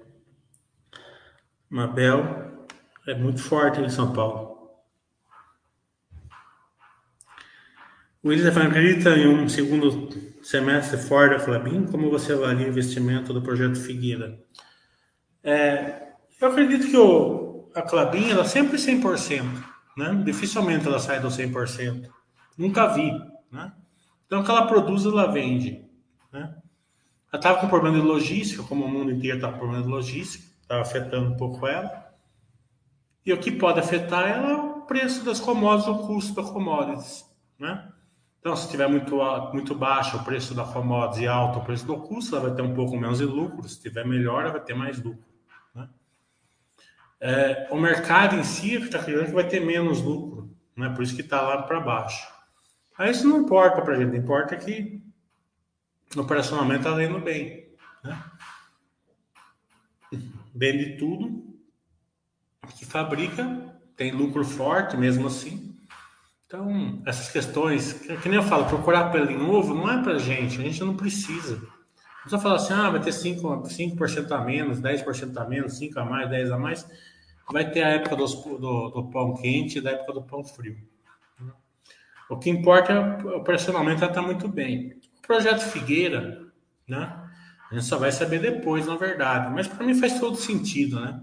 Mabel 1.69 2.69
é 3.09 3.15
muito 3.15 3.43
forte 3.43 3.81
em 3.81 3.89
São 3.89 4.13
Paulo. 4.13 4.51
O 8.23 8.29
Willis 8.29 8.47
acredita 8.47 9.11
em 9.17 9.27
um 9.27 9.49
segundo 9.49 10.11
semestre 10.45 10.99
fora 10.99 11.37
da 11.37 11.45
Flabin? 11.45 11.87
Como 11.87 12.11
você 12.11 12.33
avalia 12.33 12.67
o 12.67 12.71
investimento 12.71 13.33
do 13.33 13.43
projeto 13.43 13.81
Figueira? 13.81 14.39
É, 15.43 16.13
eu 16.41 16.49
acredito 16.49 16.87
que 16.87 16.97
o, 16.97 17.71
a 17.75 17.83
Clabin 17.83 18.31
ela 18.31 18.45
sempre 18.45 18.77
100%, 18.77 19.43
né? 19.97 20.23
Dificilmente 20.25 20.87
ela 20.87 21.01
sai 21.01 21.19
do 21.19 21.29
100%. 21.29 22.20
Nunca 22.61 22.89
vi, 22.89 23.11
né? 23.51 23.73
Então, 24.27 24.43
o 24.43 24.45
que 24.45 24.51
ela 24.51 24.67
produz, 24.67 25.07
ela 25.07 25.33
vende, 25.33 25.83
né? 26.31 26.55
Ela 27.33 27.41
estava 27.41 27.59
com 27.59 27.69
problema 27.69 27.99
de 27.99 28.07
logística, 28.07 28.63
como 28.63 28.85
o 28.85 28.89
mundo 28.89 29.11
inteiro 29.11 29.39
estava 29.39 29.55
com 29.55 29.61
problema 29.61 29.83
de 29.83 29.89
logística, 29.89 30.45
estava 30.61 30.83
afetando 30.83 31.31
um 31.31 31.37
pouco 31.39 31.67
ela. 31.67 32.13
E 33.25 33.33
o 33.33 33.39
que 33.39 33.51
pode 33.51 33.81
afetar 33.81 34.29
ela 34.29 34.51
é 34.51 34.57
o 34.57 34.83
preço 34.83 35.25
das 35.25 35.41
commodities, 35.41 35.89
o 35.89 36.07
custo 36.07 36.35
das 36.35 36.51
commodities, 36.51 37.25
né? 37.59 37.91
Então, 38.41 38.55
se 38.55 38.67
estiver 38.67 38.89
muito, 38.89 39.17
muito 39.55 39.75
baixo 39.75 40.19
o 40.19 40.25
preço 40.25 40.55
da 40.55 40.65
commodity 40.65 41.23
e 41.23 41.29
alto 41.29 41.61
o 41.61 41.65
preço 41.65 41.87
do 41.87 41.97
custo, 41.97 42.37
ela 42.37 42.49
vai 42.49 42.55
ter 42.55 42.63
um 42.63 42.75
pouco 42.75 42.95
menos 42.95 43.19
de 43.19 43.25
lucro. 43.25 43.67
Se 43.67 43.77
estiver 43.77 44.07
melhor, 44.07 44.43
ela 44.43 44.53
vai 44.53 44.61
ter 44.61 44.75
mais 44.75 45.03
lucro. 45.03 45.25
Né? 45.75 45.89
É, 47.21 47.69
o 47.71 47.79
mercado 47.79 48.37
em 48.37 48.45
si 48.45 48.75
está 48.75 48.99
acreditando 48.99 49.31
que 49.31 49.35
vai 49.35 49.49
ter 49.49 49.61
menos 49.61 50.03
lucro. 50.03 50.51
Né? 50.77 50.91
Por 50.91 51.03
isso 51.03 51.15
que 51.15 51.23
está 51.23 51.41
lá 51.41 51.63
para 51.63 51.81
baixo. 51.81 52.40
Aí 53.01 53.13
isso 53.13 53.27
não 53.27 53.39
importa 53.39 53.81
para 53.81 53.95
a 53.95 53.97
gente, 53.97 54.15
importa 54.15 54.55
que 54.59 55.03
operacionalmente 56.15 56.87
está 56.87 57.03
indo 57.03 57.19
bem. 57.19 57.67
Né? 58.05 58.25
Vende 60.55 60.99
tudo 60.99 61.43
que 62.77 62.85
fabrica, 62.85 63.75
tem 63.97 64.13
lucro 64.13 64.45
forte 64.45 64.99
mesmo 64.99 65.29
assim. 65.29 65.75
Então, 66.45 67.03
essas 67.07 67.31
questões, 67.31 67.95
que 67.95 68.29
nem 68.29 68.37
eu 68.37 68.43
falo, 68.43 68.67
procurar 68.67 69.11
pelo 69.11 69.31
novo 69.31 69.73
não 69.75 69.91
é 69.91 70.03
para 70.03 70.19
gente, 70.19 70.61
a 70.61 70.63
gente 70.63 70.85
não 70.85 70.95
precisa. 70.95 71.59
Só 72.27 72.39
falar 72.39 72.57
assim, 72.57 72.75
ah, 72.75 72.91
vai 72.91 73.01
ter 73.01 73.13
5%, 73.13 73.67
5 73.67 74.35
a 74.35 74.45
menos, 74.45 74.79
10% 74.79 75.35
a 75.39 75.49
menos, 75.49 75.79
5 75.79 75.99
a 75.99 76.05
mais, 76.05 76.29
10 76.29 76.51
a 76.51 76.59
mais. 76.59 76.87
Vai 77.51 77.71
ter 77.71 77.83
a 77.83 77.89
época 77.89 78.15
dos, 78.15 78.35
do, 78.35 78.91
do 78.91 79.11
pão 79.11 79.33
quente 79.37 79.79
e 79.79 79.81
da 79.81 79.93
época 79.93 80.13
do 80.13 80.23
pão 80.23 80.45
frio. 80.45 80.77
O 82.31 82.39
que 82.39 82.49
importa 82.49 82.93
é 82.93 83.27
operacionalmente 83.35 84.03
ela 84.03 84.11
está 84.13 84.23
muito 84.23 84.47
bem. 84.47 84.97
O 85.19 85.27
projeto 85.27 85.63
Figueira, 85.63 86.47
né? 86.87 87.13
A 87.69 87.75
gente 87.75 87.87
só 87.87 87.99
vai 87.99 88.13
saber 88.13 88.41
depois, 88.41 88.87
na 88.87 88.97
verdade. 88.97 89.53
Mas 89.53 89.67
para 89.67 89.85
mim 89.85 89.95
faz 89.95 90.19
todo 90.21 90.37
sentido, 90.37 91.01
né? 91.01 91.21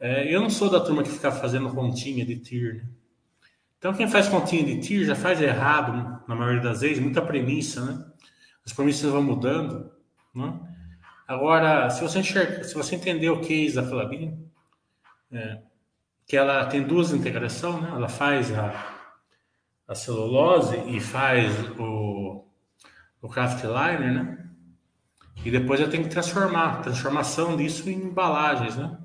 É, 0.00 0.34
eu 0.34 0.40
não 0.40 0.48
sou 0.48 0.70
da 0.70 0.80
turma 0.80 1.02
que 1.02 1.10
fica 1.10 1.30
fazendo 1.30 1.68
continha 1.68 2.24
de 2.24 2.36
TIR. 2.36 2.76
Né? 2.76 2.88
Então, 3.78 3.92
quem 3.92 4.08
faz 4.08 4.26
continha 4.26 4.64
de 4.64 4.80
TIR 4.80 5.04
já 5.04 5.14
faz 5.14 5.40
errado, 5.40 6.22
na 6.26 6.34
maioria 6.34 6.62
das 6.62 6.80
vezes, 6.80 6.98
muita 6.98 7.20
premissa, 7.20 7.84
né? 7.84 8.04
As 8.64 8.72
premissas 8.72 9.10
vão 9.10 9.22
mudando. 9.22 9.92
Né? 10.34 10.58
Agora, 11.28 11.90
se 11.90 12.02
você, 12.02 12.20
enxerga, 12.20 12.64
se 12.64 12.74
você 12.74 12.96
entender 12.96 13.28
o 13.28 13.40
case 13.40 13.74
da 13.74 13.82
Flabin, 13.82 14.46
é, 15.30 15.58
que 16.26 16.36
ela 16.36 16.64
tem 16.66 16.82
duas 16.82 17.12
integrações, 17.12 17.82
né? 17.82 17.90
Ela 17.94 18.08
faz 18.08 18.50
a, 18.52 18.91
a 19.92 19.94
celulose 19.94 20.76
e 20.88 21.00
faz 21.00 21.52
o, 21.78 22.44
o 23.20 23.28
craft 23.28 23.62
liner, 23.62 24.12
né? 24.12 24.38
E 25.44 25.50
depois 25.50 25.80
eu 25.80 25.90
tenho 25.90 26.02
que 26.02 26.08
transformar, 26.08 26.82
transformação 26.82 27.56
disso 27.56 27.88
em 27.88 27.94
embalagens, 27.94 28.76
né? 28.76 28.98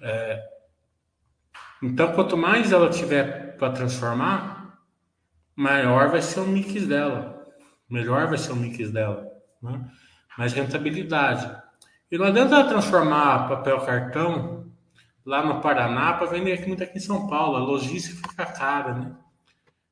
É, 0.00 0.42
então, 1.82 2.12
quanto 2.12 2.36
mais 2.36 2.72
ela 2.72 2.88
tiver 2.90 3.56
para 3.56 3.72
transformar, 3.72 4.78
maior 5.54 6.10
vai 6.10 6.22
ser 6.22 6.40
o 6.40 6.46
mix 6.46 6.86
dela, 6.86 7.46
melhor 7.88 8.28
vai 8.28 8.38
ser 8.38 8.52
o 8.52 8.56
mix 8.56 8.90
dela, 8.90 9.28
né? 9.62 9.90
mais 10.36 10.52
rentabilidade. 10.52 11.56
E 12.10 12.16
não 12.16 12.26
adianta 12.26 12.64
transformar 12.64 13.48
papel 13.48 13.80
cartão 13.80 14.70
lá 15.24 15.44
no 15.44 15.60
Paraná 15.60 16.14
para 16.14 16.28
vender 16.28 16.52
aqui 16.52 16.66
muito 16.66 16.82
aqui 16.82 16.98
em 16.98 17.00
São 17.00 17.26
Paulo, 17.26 17.56
a 17.56 17.60
logística 17.60 18.28
fica 18.28 18.46
cara, 18.46 18.94
né? 18.94 19.16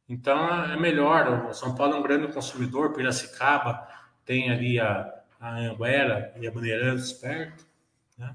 Então 0.09 0.65
é 0.65 0.79
melhor. 0.79 1.47
O 1.51 1.55
São 1.55 1.75
Paulo 1.75 1.95
é 1.95 1.99
um 1.99 2.03
grande 2.03 2.33
consumidor, 2.33 2.93
Piracicaba 2.93 3.87
tem 4.25 4.51
ali 4.51 4.79
a, 4.79 5.13
a 5.41 5.57
Anguera 5.57 6.35
e 6.41 6.47
a 6.47 6.51
Bandeirantes 6.51 7.13
perto, 7.13 7.65
né? 8.19 8.35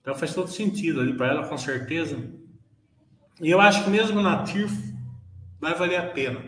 Então 0.00 0.14
faz 0.14 0.34
todo 0.34 0.50
sentido 0.50 1.00
ali 1.00 1.16
para 1.16 1.28
ela, 1.28 1.48
com 1.48 1.56
certeza. 1.56 2.18
E 3.40 3.50
eu 3.50 3.60
acho 3.60 3.84
que 3.84 3.90
mesmo 3.90 4.20
na 4.20 4.42
TIR 4.42 4.68
vai 5.60 5.74
valer 5.74 5.96
a 5.96 6.08
pena, 6.08 6.42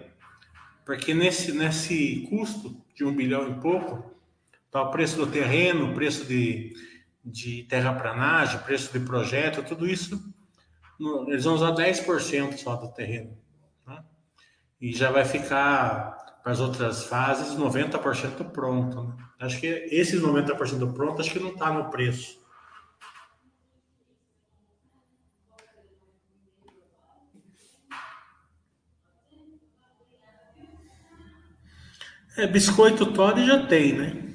porque 0.84 1.14
nesse, 1.14 1.52
nesse 1.52 2.26
custo 2.28 2.84
de 2.94 3.04
um 3.04 3.14
bilhão 3.14 3.48
e 3.48 3.60
pouco, 3.60 4.14
tá 4.70 4.82
o 4.82 4.90
preço 4.90 5.16
do 5.16 5.26
terreno, 5.26 5.90
o 5.90 5.94
preço 5.94 6.26
de, 6.26 6.74
de 7.24 7.62
terraplanagem, 7.64 8.60
preço 8.60 8.92
de 8.92 9.04
projeto, 9.04 9.62
tudo 9.62 9.86
isso, 9.86 10.34
eles 11.28 11.44
vão 11.44 11.54
usar 11.54 11.72
10% 11.72 12.56
só 12.56 12.74
do 12.76 12.88
terreno. 12.92 13.36
E 14.80 14.92
já 14.92 15.10
vai 15.10 15.24
ficar 15.24 16.18
para 16.42 16.52
as 16.52 16.60
outras 16.60 17.04
fases 17.04 17.58
90% 17.58 18.50
pronto. 18.52 19.02
Né? 19.02 19.14
Acho 19.40 19.60
que 19.60 19.66
esses 19.66 20.22
90% 20.22 20.94
pronto, 20.94 21.20
acho 21.20 21.30
que 21.30 21.38
não 21.38 21.50
está 21.50 21.72
no 21.72 21.90
preço. 21.90 22.38
É, 32.36 32.46
biscoito 32.46 33.12
Todd 33.12 33.44
já 33.44 33.66
tem, 33.66 33.92
né? 33.94 34.28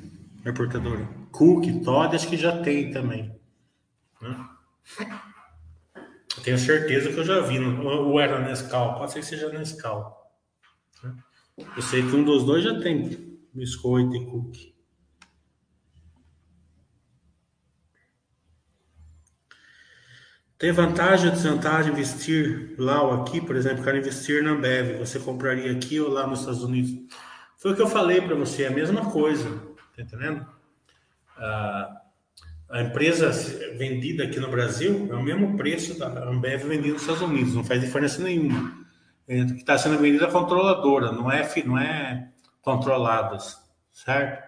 Reportadora. 0.43 1.07
Cookie 1.31 1.79
Todd 1.79 2.13
acho 2.13 2.27
que 2.27 2.35
já 2.35 2.61
tem 2.61 2.91
também. 2.91 3.33
Né? 4.21 4.49
Tenho 6.43 6.57
certeza 6.57 7.11
que 7.13 7.17
eu 7.17 7.23
já 7.23 7.39
vi. 7.39 7.59
Ou 7.59 8.19
era 8.19 8.39
Nescau, 8.39 8.99
pode 8.99 9.13
ser 9.13 9.19
que 9.21 9.25
seja 9.25 9.49
Nescau. 9.49 10.22
Eu 11.57 11.81
sei 11.81 12.01
que 12.01 12.15
um 12.15 12.23
dos 12.23 12.43
dois 12.43 12.63
já 12.63 12.79
tem 12.79 13.39
biscoito 13.53 14.15
e 14.15 14.25
cookie. 14.25 14.73
Tem 20.57 20.71
vantagem 20.71 21.27
ou 21.27 21.33
desvantagem 21.33 21.91
investir 21.91 22.73
lá 22.77 23.03
ou 23.03 23.21
aqui? 23.21 23.41
Por 23.41 23.55
exemplo, 23.55 23.83
quero 23.83 23.97
investir 23.97 24.41
na 24.41 24.51
Ambev. 24.51 24.97
Você 24.97 25.19
compraria 25.19 25.71
aqui 25.71 25.99
ou 25.99 26.09
lá 26.09 26.25
nos 26.25 26.39
Estados 26.39 26.63
Unidos? 26.63 26.93
Foi 27.57 27.71
o 27.71 27.75
que 27.75 27.81
eu 27.81 27.87
falei 27.87 28.21
para 28.21 28.35
você, 28.35 28.63
é 28.63 28.67
a 28.67 28.71
mesma 28.71 29.09
coisa, 29.09 29.49
tá 29.95 30.01
entendendo? 30.01 30.45
A, 31.37 32.01
a 32.69 32.81
empresa 32.81 33.29
vendida 33.77 34.25
aqui 34.25 34.39
no 34.39 34.49
Brasil 34.49 35.07
é 35.11 35.15
o 35.15 35.23
mesmo 35.23 35.55
preço 35.55 35.97
da 35.97 36.07
Ambev 36.29 36.67
vendida 36.67 36.93
nos 36.93 37.03
Estados 37.03 37.21
Unidos, 37.21 37.55
não 37.55 37.63
faz 37.63 37.79
diferença 37.79 38.21
nenhuma. 38.21 38.82
É, 39.27 39.45
que 39.45 39.53
está 39.53 39.77
sendo 39.77 39.97
vendida 39.99 40.25
é 40.25 40.31
controladora, 40.31 41.11
não 41.11 41.31
é, 41.31 41.49
não 41.65 41.77
é 41.77 42.29
controladas, 42.61 43.57
certo? 43.91 44.43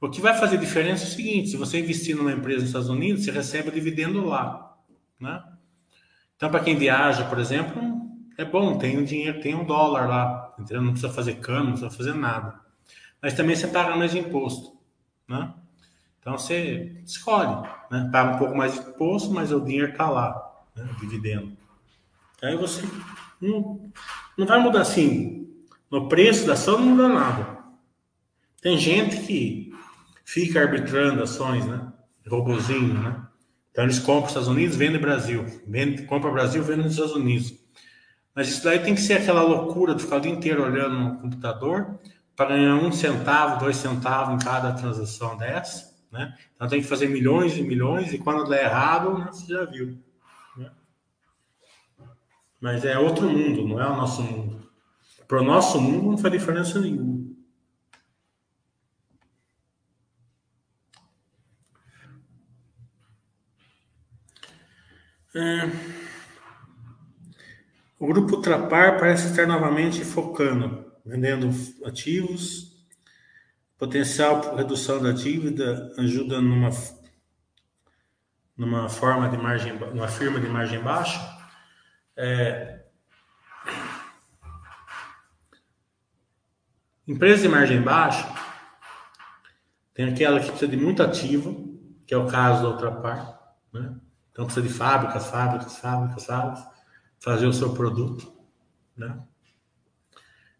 O 0.00 0.10
que 0.10 0.20
vai 0.20 0.36
fazer 0.36 0.58
diferença 0.58 1.04
é 1.04 1.06
o 1.06 1.10
seguinte: 1.10 1.50
se 1.50 1.56
você 1.56 1.78
investir 1.78 2.16
numa 2.16 2.32
empresa 2.32 2.60
nos 2.60 2.68
Estados 2.68 2.88
Unidos, 2.88 3.24
você 3.24 3.30
recebe 3.30 3.68
o 3.68 3.72
dividendo 3.72 4.26
lá, 4.26 4.76
né? 5.18 5.42
Então, 6.36 6.50
para 6.50 6.60
quem 6.60 6.76
viaja, 6.76 7.24
por 7.24 7.38
exemplo, 7.38 7.80
é 8.36 8.44
bom, 8.44 8.76
tem 8.76 8.98
um 8.98 9.04
dinheiro, 9.04 9.40
tem 9.40 9.54
um 9.54 9.64
dólar 9.64 10.08
lá, 10.08 10.54
entendeu? 10.58 10.82
Não 10.82 10.92
precisa 10.92 11.12
fazer 11.12 11.34
câmbio, 11.36 11.70
não 11.70 11.78
precisa 11.78 11.96
fazer 11.96 12.14
nada. 12.14 12.60
Mas 13.22 13.34
também 13.34 13.54
você 13.54 13.68
paga 13.68 13.94
mais 13.96 14.14
imposto, 14.14 14.76
né? 15.28 15.54
Então 16.18 16.36
você 16.36 17.00
escolhe, 17.04 17.68
né? 17.90 18.08
Paga 18.12 18.34
um 18.34 18.38
pouco 18.38 18.56
mais 18.56 18.74
de 18.74 18.80
imposto, 18.80 19.30
mas 19.30 19.52
o 19.52 19.60
dinheiro 19.60 19.92
está 19.92 20.10
lá, 20.10 20.52
né? 20.74 20.88
Dividendo. 20.98 21.56
Aí 22.42 22.56
você 22.56 22.82
não, 23.42 23.92
não 24.38 24.46
vai 24.46 24.60
mudar 24.60 24.82
assim. 24.82 25.50
No 25.90 26.08
preço 26.08 26.46
da 26.46 26.52
ação 26.52 26.78
não 26.78 26.86
muda 26.86 27.08
nada. 27.08 27.58
Tem 28.62 28.78
gente 28.78 29.16
que 29.26 29.72
fica 30.24 30.60
arbitrando 30.60 31.22
ações, 31.22 31.66
né? 31.66 31.92
Robozinho, 32.26 32.94
né? 32.94 33.26
Então 33.70 33.84
eles 33.84 33.98
compram 33.98 34.24
os 34.24 34.28
Estados 34.28 34.48
Unidos, 34.48 34.76
vendem 34.76 35.00
Brasil. 35.00 35.44
Vende, 35.66 36.04
compra 36.04 36.30
Brasil, 36.30 36.62
vende 36.62 36.84
nos 36.84 36.92
Estados 36.92 37.16
Unidos. 37.16 37.52
Mas 38.34 38.48
isso 38.48 38.64
daí 38.64 38.78
tem 38.78 38.94
que 38.94 39.00
ser 39.00 39.14
aquela 39.14 39.42
loucura 39.42 39.94
de 39.94 40.02
ficar 40.02 40.16
o 40.16 40.20
dia 40.20 40.32
inteiro 40.32 40.62
olhando 40.62 40.98
no 40.98 41.18
computador 41.18 41.98
para 42.36 42.50
ganhar 42.50 42.76
um 42.76 42.92
centavo, 42.92 43.60
dois 43.60 43.76
centavos 43.76 44.34
em 44.34 44.44
cada 44.44 44.72
transação 44.72 45.36
dessa, 45.36 45.92
né? 46.10 46.34
Então 46.54 46.68
tem 46.68 46.80
que 46.80 46.86
fazer 46.86 47.08
milhões 47.08 47.56
e 47.58 47.62
milhões 47.62 48.12
e 48.12 48.18
quando 48.18 48.48
der 48.48 48.64
errado, 48.64 49.18
né, 49.18 49.28
você 49.30 49.52
já 49.52 49.64
viu. 49.64 49.98
Mas 52.62 52.84
é 52.84 52.96
outro 52.96 53.28
mundo, 53.28 53.66
não 53.66 53.80
é 53.80 53.88
o 53.88 53.96
nosso 53.96 54.22
mundo. 54.22 54.70
Para 55.26 55.40
o 55.40 55.44
nosso 55.44 55.80
mundo 55.80 56.12
não 56.12 56.16
faz 56.16 56.32
diferença 56.32 56.80
nenhuma. 56.80 57.28
É... 65.34 65.68
O 67.98 68.06
grupo 68.06 68.40
Trapar 68.40 68.96
parece 69.00 69.30
estar 69.30 69.44
novamente 69.44 70.04
focando, 70.04 70.92
vendendo 71.04 71.50
ativos, 71.84 72.86
potencial 73.76 74.54
redução 74.54 75.02
da 75.02 75.10
dívida, 75.10 75.92
ajuda 75.98 76.40
numa, 76.40 76.70
numa 78.56 78.88
forma 78.88 79.28
de 79.28 79.36
margem, 79.36 79.76
numa 79.92 80.06
firma 80.06 80.38
de 80.38 80.48
margem 80.48 80.80
baixa. 80.80 81.31
É, 82.16 82.84
empresa 87.06 87.42
de 87.42 87.48
margem 87.48 87.80
baixa 87.80 88.28
tem 89.94 90.08
aquela 90.08 90.40
que 90.40 90.48
precisa 90.48 90.70
de 90.70 90.76
muito 90.76 91.02
ativo, 91.02 91.78
que 92.06 92.14
é 92.14 92.16
o 92.16 92.26
caso 92.26 92.62
da 92.62 92.68
Ultrapar, 92.70 93.54
né? 93.72 93.96
Então 94.30 94.46
precisa 94.46 94.66
de 94.66 94.72
fábricas, 94.72 95.26
fábricas, 95.26 95.76
fábricas, 95.78 96.24
fábricas 96.24 96.66
fazer 97.20 97.46
o 97.46 97.52
seu 97.52 97.72
produto, 97.74 98.32
né? 98.96 99.22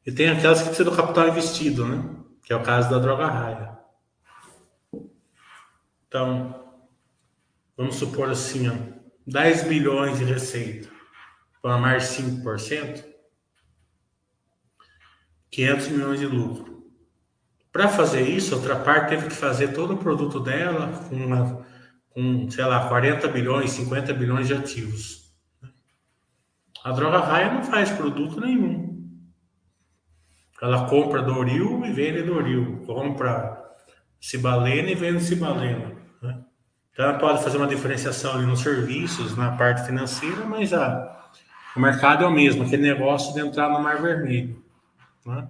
E 0.04 0.12
tem 0.12 0.28
aquelas 0.28 0.60
que 0.60 0.68
precisam 0.68 0.92
do 0.92 0.96
capital 0.96 1.28
investido, 1.28 1.86
né? 1.86 2.16
Que 2.42 2.52
é 2.52 2.56
o 2.56 2.62
caso 2.62 2.90
da 2.90 2.98
droga 2.98 3.26
raia. 3.26 3.78
Então, 6.06 6.76
vamos 7.76 7.96
supor 7.96 8.28
assim, 8.28 8.68
ó, 8.68 8.74
10 9.26 9.64
bilhões 9.64 10.18
de 10.18 10.24
receita, 10.24 10.88
para 11.62 11.78
mais 11.78 12.04
5%, 12.18 13.04
500 15.50 15.88
milhões 15.88 16.18
de 16.18 16.26
lucro. 16.26 16.82
Para 17.70 17.88
fazer 17.88 18.22
isso, 18.22 18.52
a 18.52 18.58
outra 18.58 18.76
parte 18.76 19.10
teve 19.10 19.28
que 19.28 19.34
fazer 19.34 19.68
todo 19.68 19.94
o 19.94 19.98
produto 19.98 20.40
dela 20.40 20.88
com, 21.08 21.14
uma, 21.14 21.64
com, 22.10 22.50
sei 22.50 22.64
lá, 22.64 22.88
40 22.88 23.28
bilhões, 23.28 23.70
50 23.70 24.12
bilhões 24.12 24.48
de 24.48 24.54
ativos. 24.54 25.32
A 26.84 26.90
droga 26.90 27.20
raia 27.20 27.54
não 27.54 27.62
faz 27.62 27.90
produto 27.90 28.40
nenhum. 28.40 28.92
Ela 30.60 30.88
compra 30.88 31.22
Doril 31.22 31.84
e 31.84 31.92
vende 31.92 32.22
Doril. 32.22 32.82
Compra 32.86 33.60
Cibalena 34.20 34.90
e 34.90 34.94
vende 34.94 35.22
Cibalena. 35.22 35.92
Né? 36.20 36.44
Então 36.92 37.06
ela 37.06 37.18
pode 37.18 37.42
fazer 37.42 37.56
uma 37.56 37.66
diferenciação 37.66 38.34
ali 38.34 38.46
nos 38.46 38.60
serviços, 38.60 39.36
na 39.36 39.56
parte 39.56 39.86
financeira, 39.86 40.44
mas 40.44 40.72
a, 40.72 41.21
o 41.76 41.80
mercado 41.80 42.24
é 42.24 42.26
o 42.26 42.32
mesmo, 42.32 42.64
aquele 42.64 42.82
negócio 42.82 43.32
de 43.34 43.40
entrar 43.40 43.68
no 43.68 43.80
mar 43.80 44.00
vermelho. 44.00 44.62
Né? 45.24 45.48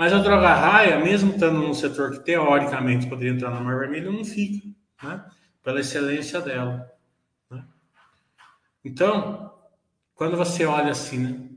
Mas 0.00 0.14
a 0.14 0.18
droga 0.18 0.54
raia, 0.54 0.98
mesmo 0.98 1.32
estando 1.32 1.58
num 1.58 1.74
setor 1.74 2.12
que 2.12 2.20
teoricamente 2.20 3.06
poderia 3.06 3.32
entrar 3.32 3.50
no 3.50 3.62
Mar 3.62 3.78
Vermelho, 3.78 4.10
não 4.10 4.24
fica, 4.24 4.66
né? 5.02 5.22
pela 5.62 5.80
excelência 5.80 6.40
dela. 6.40 6.90
Né? 7.50 7.62
Então, 8.82 9.52
quando 10.14 10.38
você 10.38 10.64
olha 10.64 10.90
assim, 10.90 11.18
né? 11.18 11.48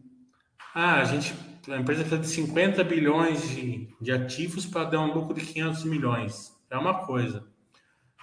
ah, 0.75 0.95
a 0.95 1.05
gente, 1.05 1.33
a 1.69 1.77
empresa 1.77 2.03
precisa 2.03 2.21
de 2.21 2.27
50 2.27 2.83
bilhões 2.83 3.47
de, 3.47 3.87
de 4.01 4.11
ativos 4.11 4.65
para 4.65 4.89
dar 4.89 4.99
um 4.99 5.13
lucro 5.13 5.33
de 5.33 5.45
500 5.45 5.85
milhões, 5.85 6.53
é 6.69 6.77
uma 6.77 7.05
coisa. 7.05 7.45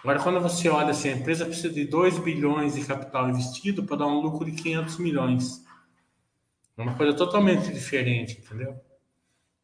Agora, 0.03 0.19
quando 0.19 0.41
você 0.41 0.69
olha 0.69 0.91
assim, 0.91 1.11
a 1.11 1.17
empresa 1.17 1.45
precisa 1.45 1.69
de 1.69 1.85
2 1.85 2.19
bilhões 2.19 2.75
de 2.75 2.85
capital 2.85 3.29
investido 3.29 3.85
para 3.85 3.99
dar 3.99 4.07
um 4.07 4.21
lucro 4.21 4.51
de 4.51 4.53
500 4.53 4.99
milhões. 4.99 5.65
É 6.77 6.83
uma 6.83 6.95
coisa 6.95 7.15
totalmente 7.15 7.71
diferente, 7.71 8.39
entendeu? 8.39 8.81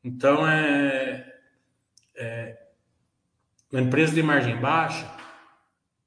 Então, 0.05 0.47
é, 0.47 1.34
é 2.14 2.59
uma 3.72 3.80
empresa 3.80 4.14
de 4.14 4.22
margem 4.22 4.57
baixa, 4.61 5.11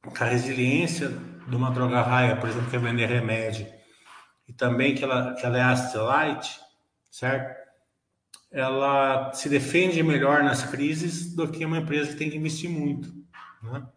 a 0.03 0.25
resiliência 0.25 1.09
de 1.47 1.55
uma 1.55 1.71
droga 1.71 2.01
raia, 2.01 2.37
por 2.37 2.49
exemplo, 2.49 2.69
que 2.69 2.75
é 2.75 2.79
vender 2.79 3.07
remédio, 3.07 3.67
e 4.47 4.53
também 4.53 4.93
que 4.93 5.03
ela, 5.03 5.33
que 5.33 5.45
ela 5.45 5.57
é 5.57 5.61
asset 5.61 5.97
light, 5.97 6.59
certo? 7.09 7.57
Ela 8.51 9.33
se 9.33 9.49
defende 9.49 10.01
melhor 10.03 10.43
nas 10.43 10.63
crises 10.63 11.35
do 11.35 11.47
que 11.47 11.65
uma 11.65 11.79
empresa 11.79 12.11
que 12.11 12.17
tem 12.17 12.29
que 12.29 12.37
investir 12.37 12.69
muito, 12.69 13.11
né? 13.63 13.87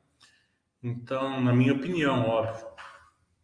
Então, 0.82 1.40
na 1.40 1.52
minha 1.52 1.72
opinião, 1.72 2.28
óbvio. 2.28 2.66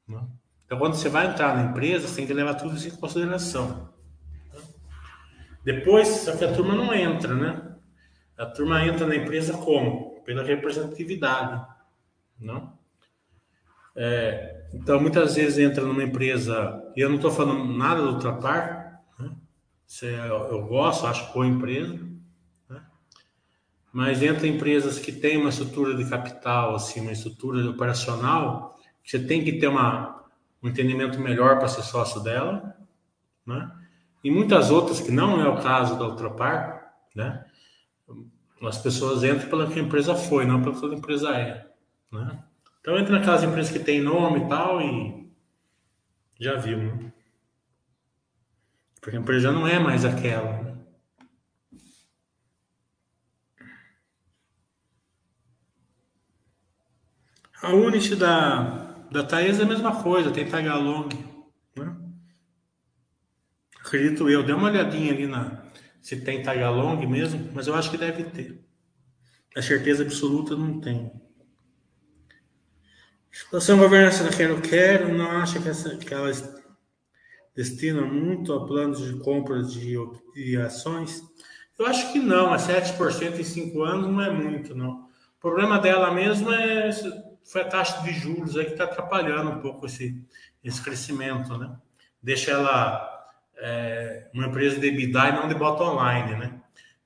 Né? 0.08 0.26
Então, 0.66 0.78
quando 0.78 0.94
você 0.94 1.08
vai 1.08 1.28
entrar 1.28 1.54
na 1.56 1.70
empresa, 1.70 2.08
você 2.08 2.16
tem 2.16 2.26
que 2.26 2.32
levar 2.34 2.54
tudo 2.54 2.76
isso 2.76 2.88
em 2.88 2.96
consideração. 2.96 3.92
Depois, 5.64 6.08
só 6.08 6.36
que 6.36 6.44
a 6.44 6.52
turma 6.52 6.74
não 6.74 6.92
entra, 6.92 7.34
né? 7.34 7.76
A 8.36 8.46
turma 8.46 8.84
entra 8.84 9.06
na 9.06 9.16
empresa 9.16 9.52
como? 9.52 10.22
Pela 10.24 10.42
representatividade, 10.42 11.66
não? 12.38 12.76
É, 13.94 14.66
então, 14.74 15.00
muitas 15.00 15.34
vezes 15.34 15.58
entra 15.58 15.84
numa 15.84 16.02
empresa, 16.02 16.82
e 16.96 17.00
eu 17.00 17.08
não 17.08 17.16
estou 17.16 17.30
falando 17.30 17.64
nada 17.76 18.02
do 18.02 18.12
Ultrapar, 18.14 19.02
né? 19.18 19.30
eu, 20.02 20.48
eu 20.50 20.66
gosto, 20.66 21.06
acho 21.06 21.32
boa 21.32 21.46
empresa, 21.46 21.94
né? 21.94 22.17
Mas 23.98 24.22
entra 24.22 24.46
empresas 24.46 24.96
que 24.96 25.10
têm 25.10 25.38
uma 25.38 25.48
estrutura 25.48 25.92
de 25.92 26.08
capital, 26.08 26.76
assim, 26.76 27.00
uma 27.00 27.10
estrutura 27.10 27.68
operacional, 27.68 28.78
você 29.04 29.18
tem 29.18 29.42
que 29.42 29.54
ter 29.54 29.66
uma, 29.66 30.24
um 30.62 30.68
entendimento 30.68 31.18
melhor 31.18 31.58
para 31.58 31.66
ser 31.66 31.82
sócio 31.82 32.22
dela, 32.22 32.76
né? 33.44 33.68
E 34.22 34.30
muitas 34.30 34.70
outras, 34.70 35.00
que 35.00 35.10
não 35.10 35.40
é 35.40 35.48
o 35.48 35.60
caso 35.60 35.98
da 35.98 36.06
Ultrapar, 36.06 36.94
né? 37.12 37.44
As 38.62 38.78
pessoas 38.78 39.24
entram 39.24 39.50
pela 39.50 39.66
que 39.66 39.80
a 39.80 39.82
empresa 39.82 40.14
foi, 40.14 40.46
não 40.46 40.62
pela 40.62 40.78
que 40.78 40.94
a 40.94 40.96
empresa 40.96 41.30
é. 41.30 41.68
Né? 42.12 42.38
Então 42.80 42.96
entra 42.96 43.18
naquelas 43.18 43.42
empresas 43.42 43.72
que 43.72 43.80
tem 43.80 44.00
nome 44.00 44.44
e 44.44 44.48
tal 44.48 44.80
e 44.80 45.28
já 46.38 46.54
viu, 46.54 46.78
né? 46.78 47.12
Porque 49.00 49.16
a 49.16 49.20
empresa 49.20 49.48
já 49.48 49.52
não 49.52 49.66
é 49.66 49.80
mais 49.80 50.04
aquela. 50.04 50.62
Né? 50.62 50.67
A 57.62 57.72
Unity 57.72 58.14
da, 58.14 59.06
da 59.10 59.24
Thaís 59.24 59.58
é 59.58 59.62
a 59.62 59.66
mesma 59.66 60.02
coisa, 60.02 60.30
tem 60.30 60.48
Tagalong. 60.48 61.08
Né? 61.76 61.96
Acredito 63.80 64.28
eu. 64.28 64.42
Dê 64.42 64.52
uma 64.52 64.68
olhadinha 64.68 65.12
ali 65.12 65.26
na 65.26 65.68
se 66.00 66.16
tem 66.16 66.42
Tagalong 66.42 67.04
mesmo, 67.06 67.50
mas 67.52 67.66
eu 67.66 67.74
acho 67.74 67.90
que 67.90 67.98
deve 67.98 68.24
ter. 68.24 68.64
A 69.56 69.60
certeza 69.60 70.04
absoluta 70.04 70.56
não 70.56 70.80
tem. 70.80 71.12
Situação 73.30 73.78
governança 73.78 74.24
da 74.24 74.30
Quero 74.30 74.60
Quero 74.60 75.16
não 75.16 75.30
acha 75.30 75.60
que, 75.60 75.68
essa, 75.68 75.96
que 75.96 76.12
ela 76.12 76.30
destina 77.54 78.02
muito 78.02 78.52
a 78.52 78.66
planos 78.66 79.00
de 79.00 79.18
compra 79.20 79.62
de, 79.62 79.96
de 80.34 80.56
ações? 80.56 81.22
Eu 81.78 81.86
acho 81.86 82.12
que 82.12 82.18
não, 82.18 82.52
a 82.52 82.56
7% 82.56 83.38
em 83.38 83.44
5 83.44 83.82
anos 83.82 84.10
não 84.10 84.22
é 84.22 84.30
muito, 84.30 84.74
não. 84.74 85.08
O 85.36 85.40
problema 85.40 85.78
dela 85.78 86.12
mesmo 86.12 86.52
é 86.52 86.90
foi 87.48 87.62
a 87.62 87.68
taxa 87.68 88.02
de 88.02 88.12
juros 88.12 88.56
aí 88.56 88.66
que 88.66 88.72
está 88.72 88.84
atrapalhando 88.84 89.50
um 89.50 89.60
pouco 89.60 89.86
esse, 89.86 90.22
esse 90.62 90.82
crescimento, 90.82 91.56
né? 91.56 91.74
Deixa 92.22 92.50
ela 92.50 93.26
é, 93.56 94.28
uma 94.34 94.46
empresa 94.46 94.78
de 94.78 94.86
EBITDA 94.86 95.28
e 95.28 95.32
não 95.32 95.48
de 95.48 95.54
bottom 95.54 95.94
online, 95.94 96.36
né? 96.36 96.60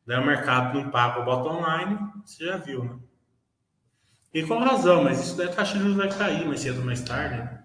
Daí 0.04 0.18
o 0.18 0.26
mercado 0.26 0.78
não 0.80 0.90
paga 0.90 1.20
o 1.20 1.48
online, 1.48 1.96
você 2.24 2.44
já 2.44 2.56
viu, 2.56 2.84
né? 2.84 2.98
E 4.34 4.42
com 4.42 4.58
razão, 4.58 5.04
mas 5.04 5.20
isso 5.20 5.36
daí 5.36 5.46
a 5.46 5.52
taxa 5.52 5.74
de 5.74 5.80
juros 5.80 5.96
vai 5.96 6.08
cair 6.08 6.44
mais 6.46 6.60
cedo 6.60 6.80
ou 6.80 6.86
mais 6.86 7.02
tarde, 7.02 7.36
né? 7.36 7.62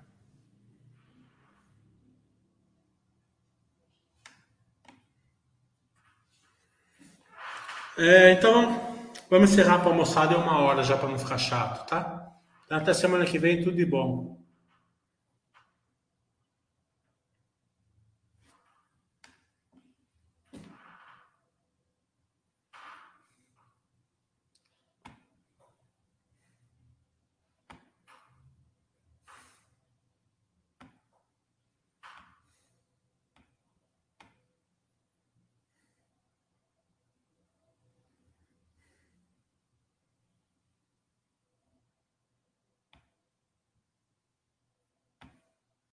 É, 7.97 8.31
então, 8.33 8.95
vamos 9.27 9.51
encerrar 9.51 9.79
para 9.79 9.89
almoçada 9.89 10.35
é 10.35 10.37
uma 10.37 10.59
hora 10.59 10.83
já 10.83 10.95
para 10.95 11.09
não 11.09 11.17
ficar 11.17 11.39
chato, 11.39 11.87
tá? 11.87 12.36
Até 12.69 12.93
semana 12.93 13.25
que 13.25 13.37
vem, 13.37 13.61
tudo 13.63 13.75
de 13.75 13.85
bom. 13.85 14.36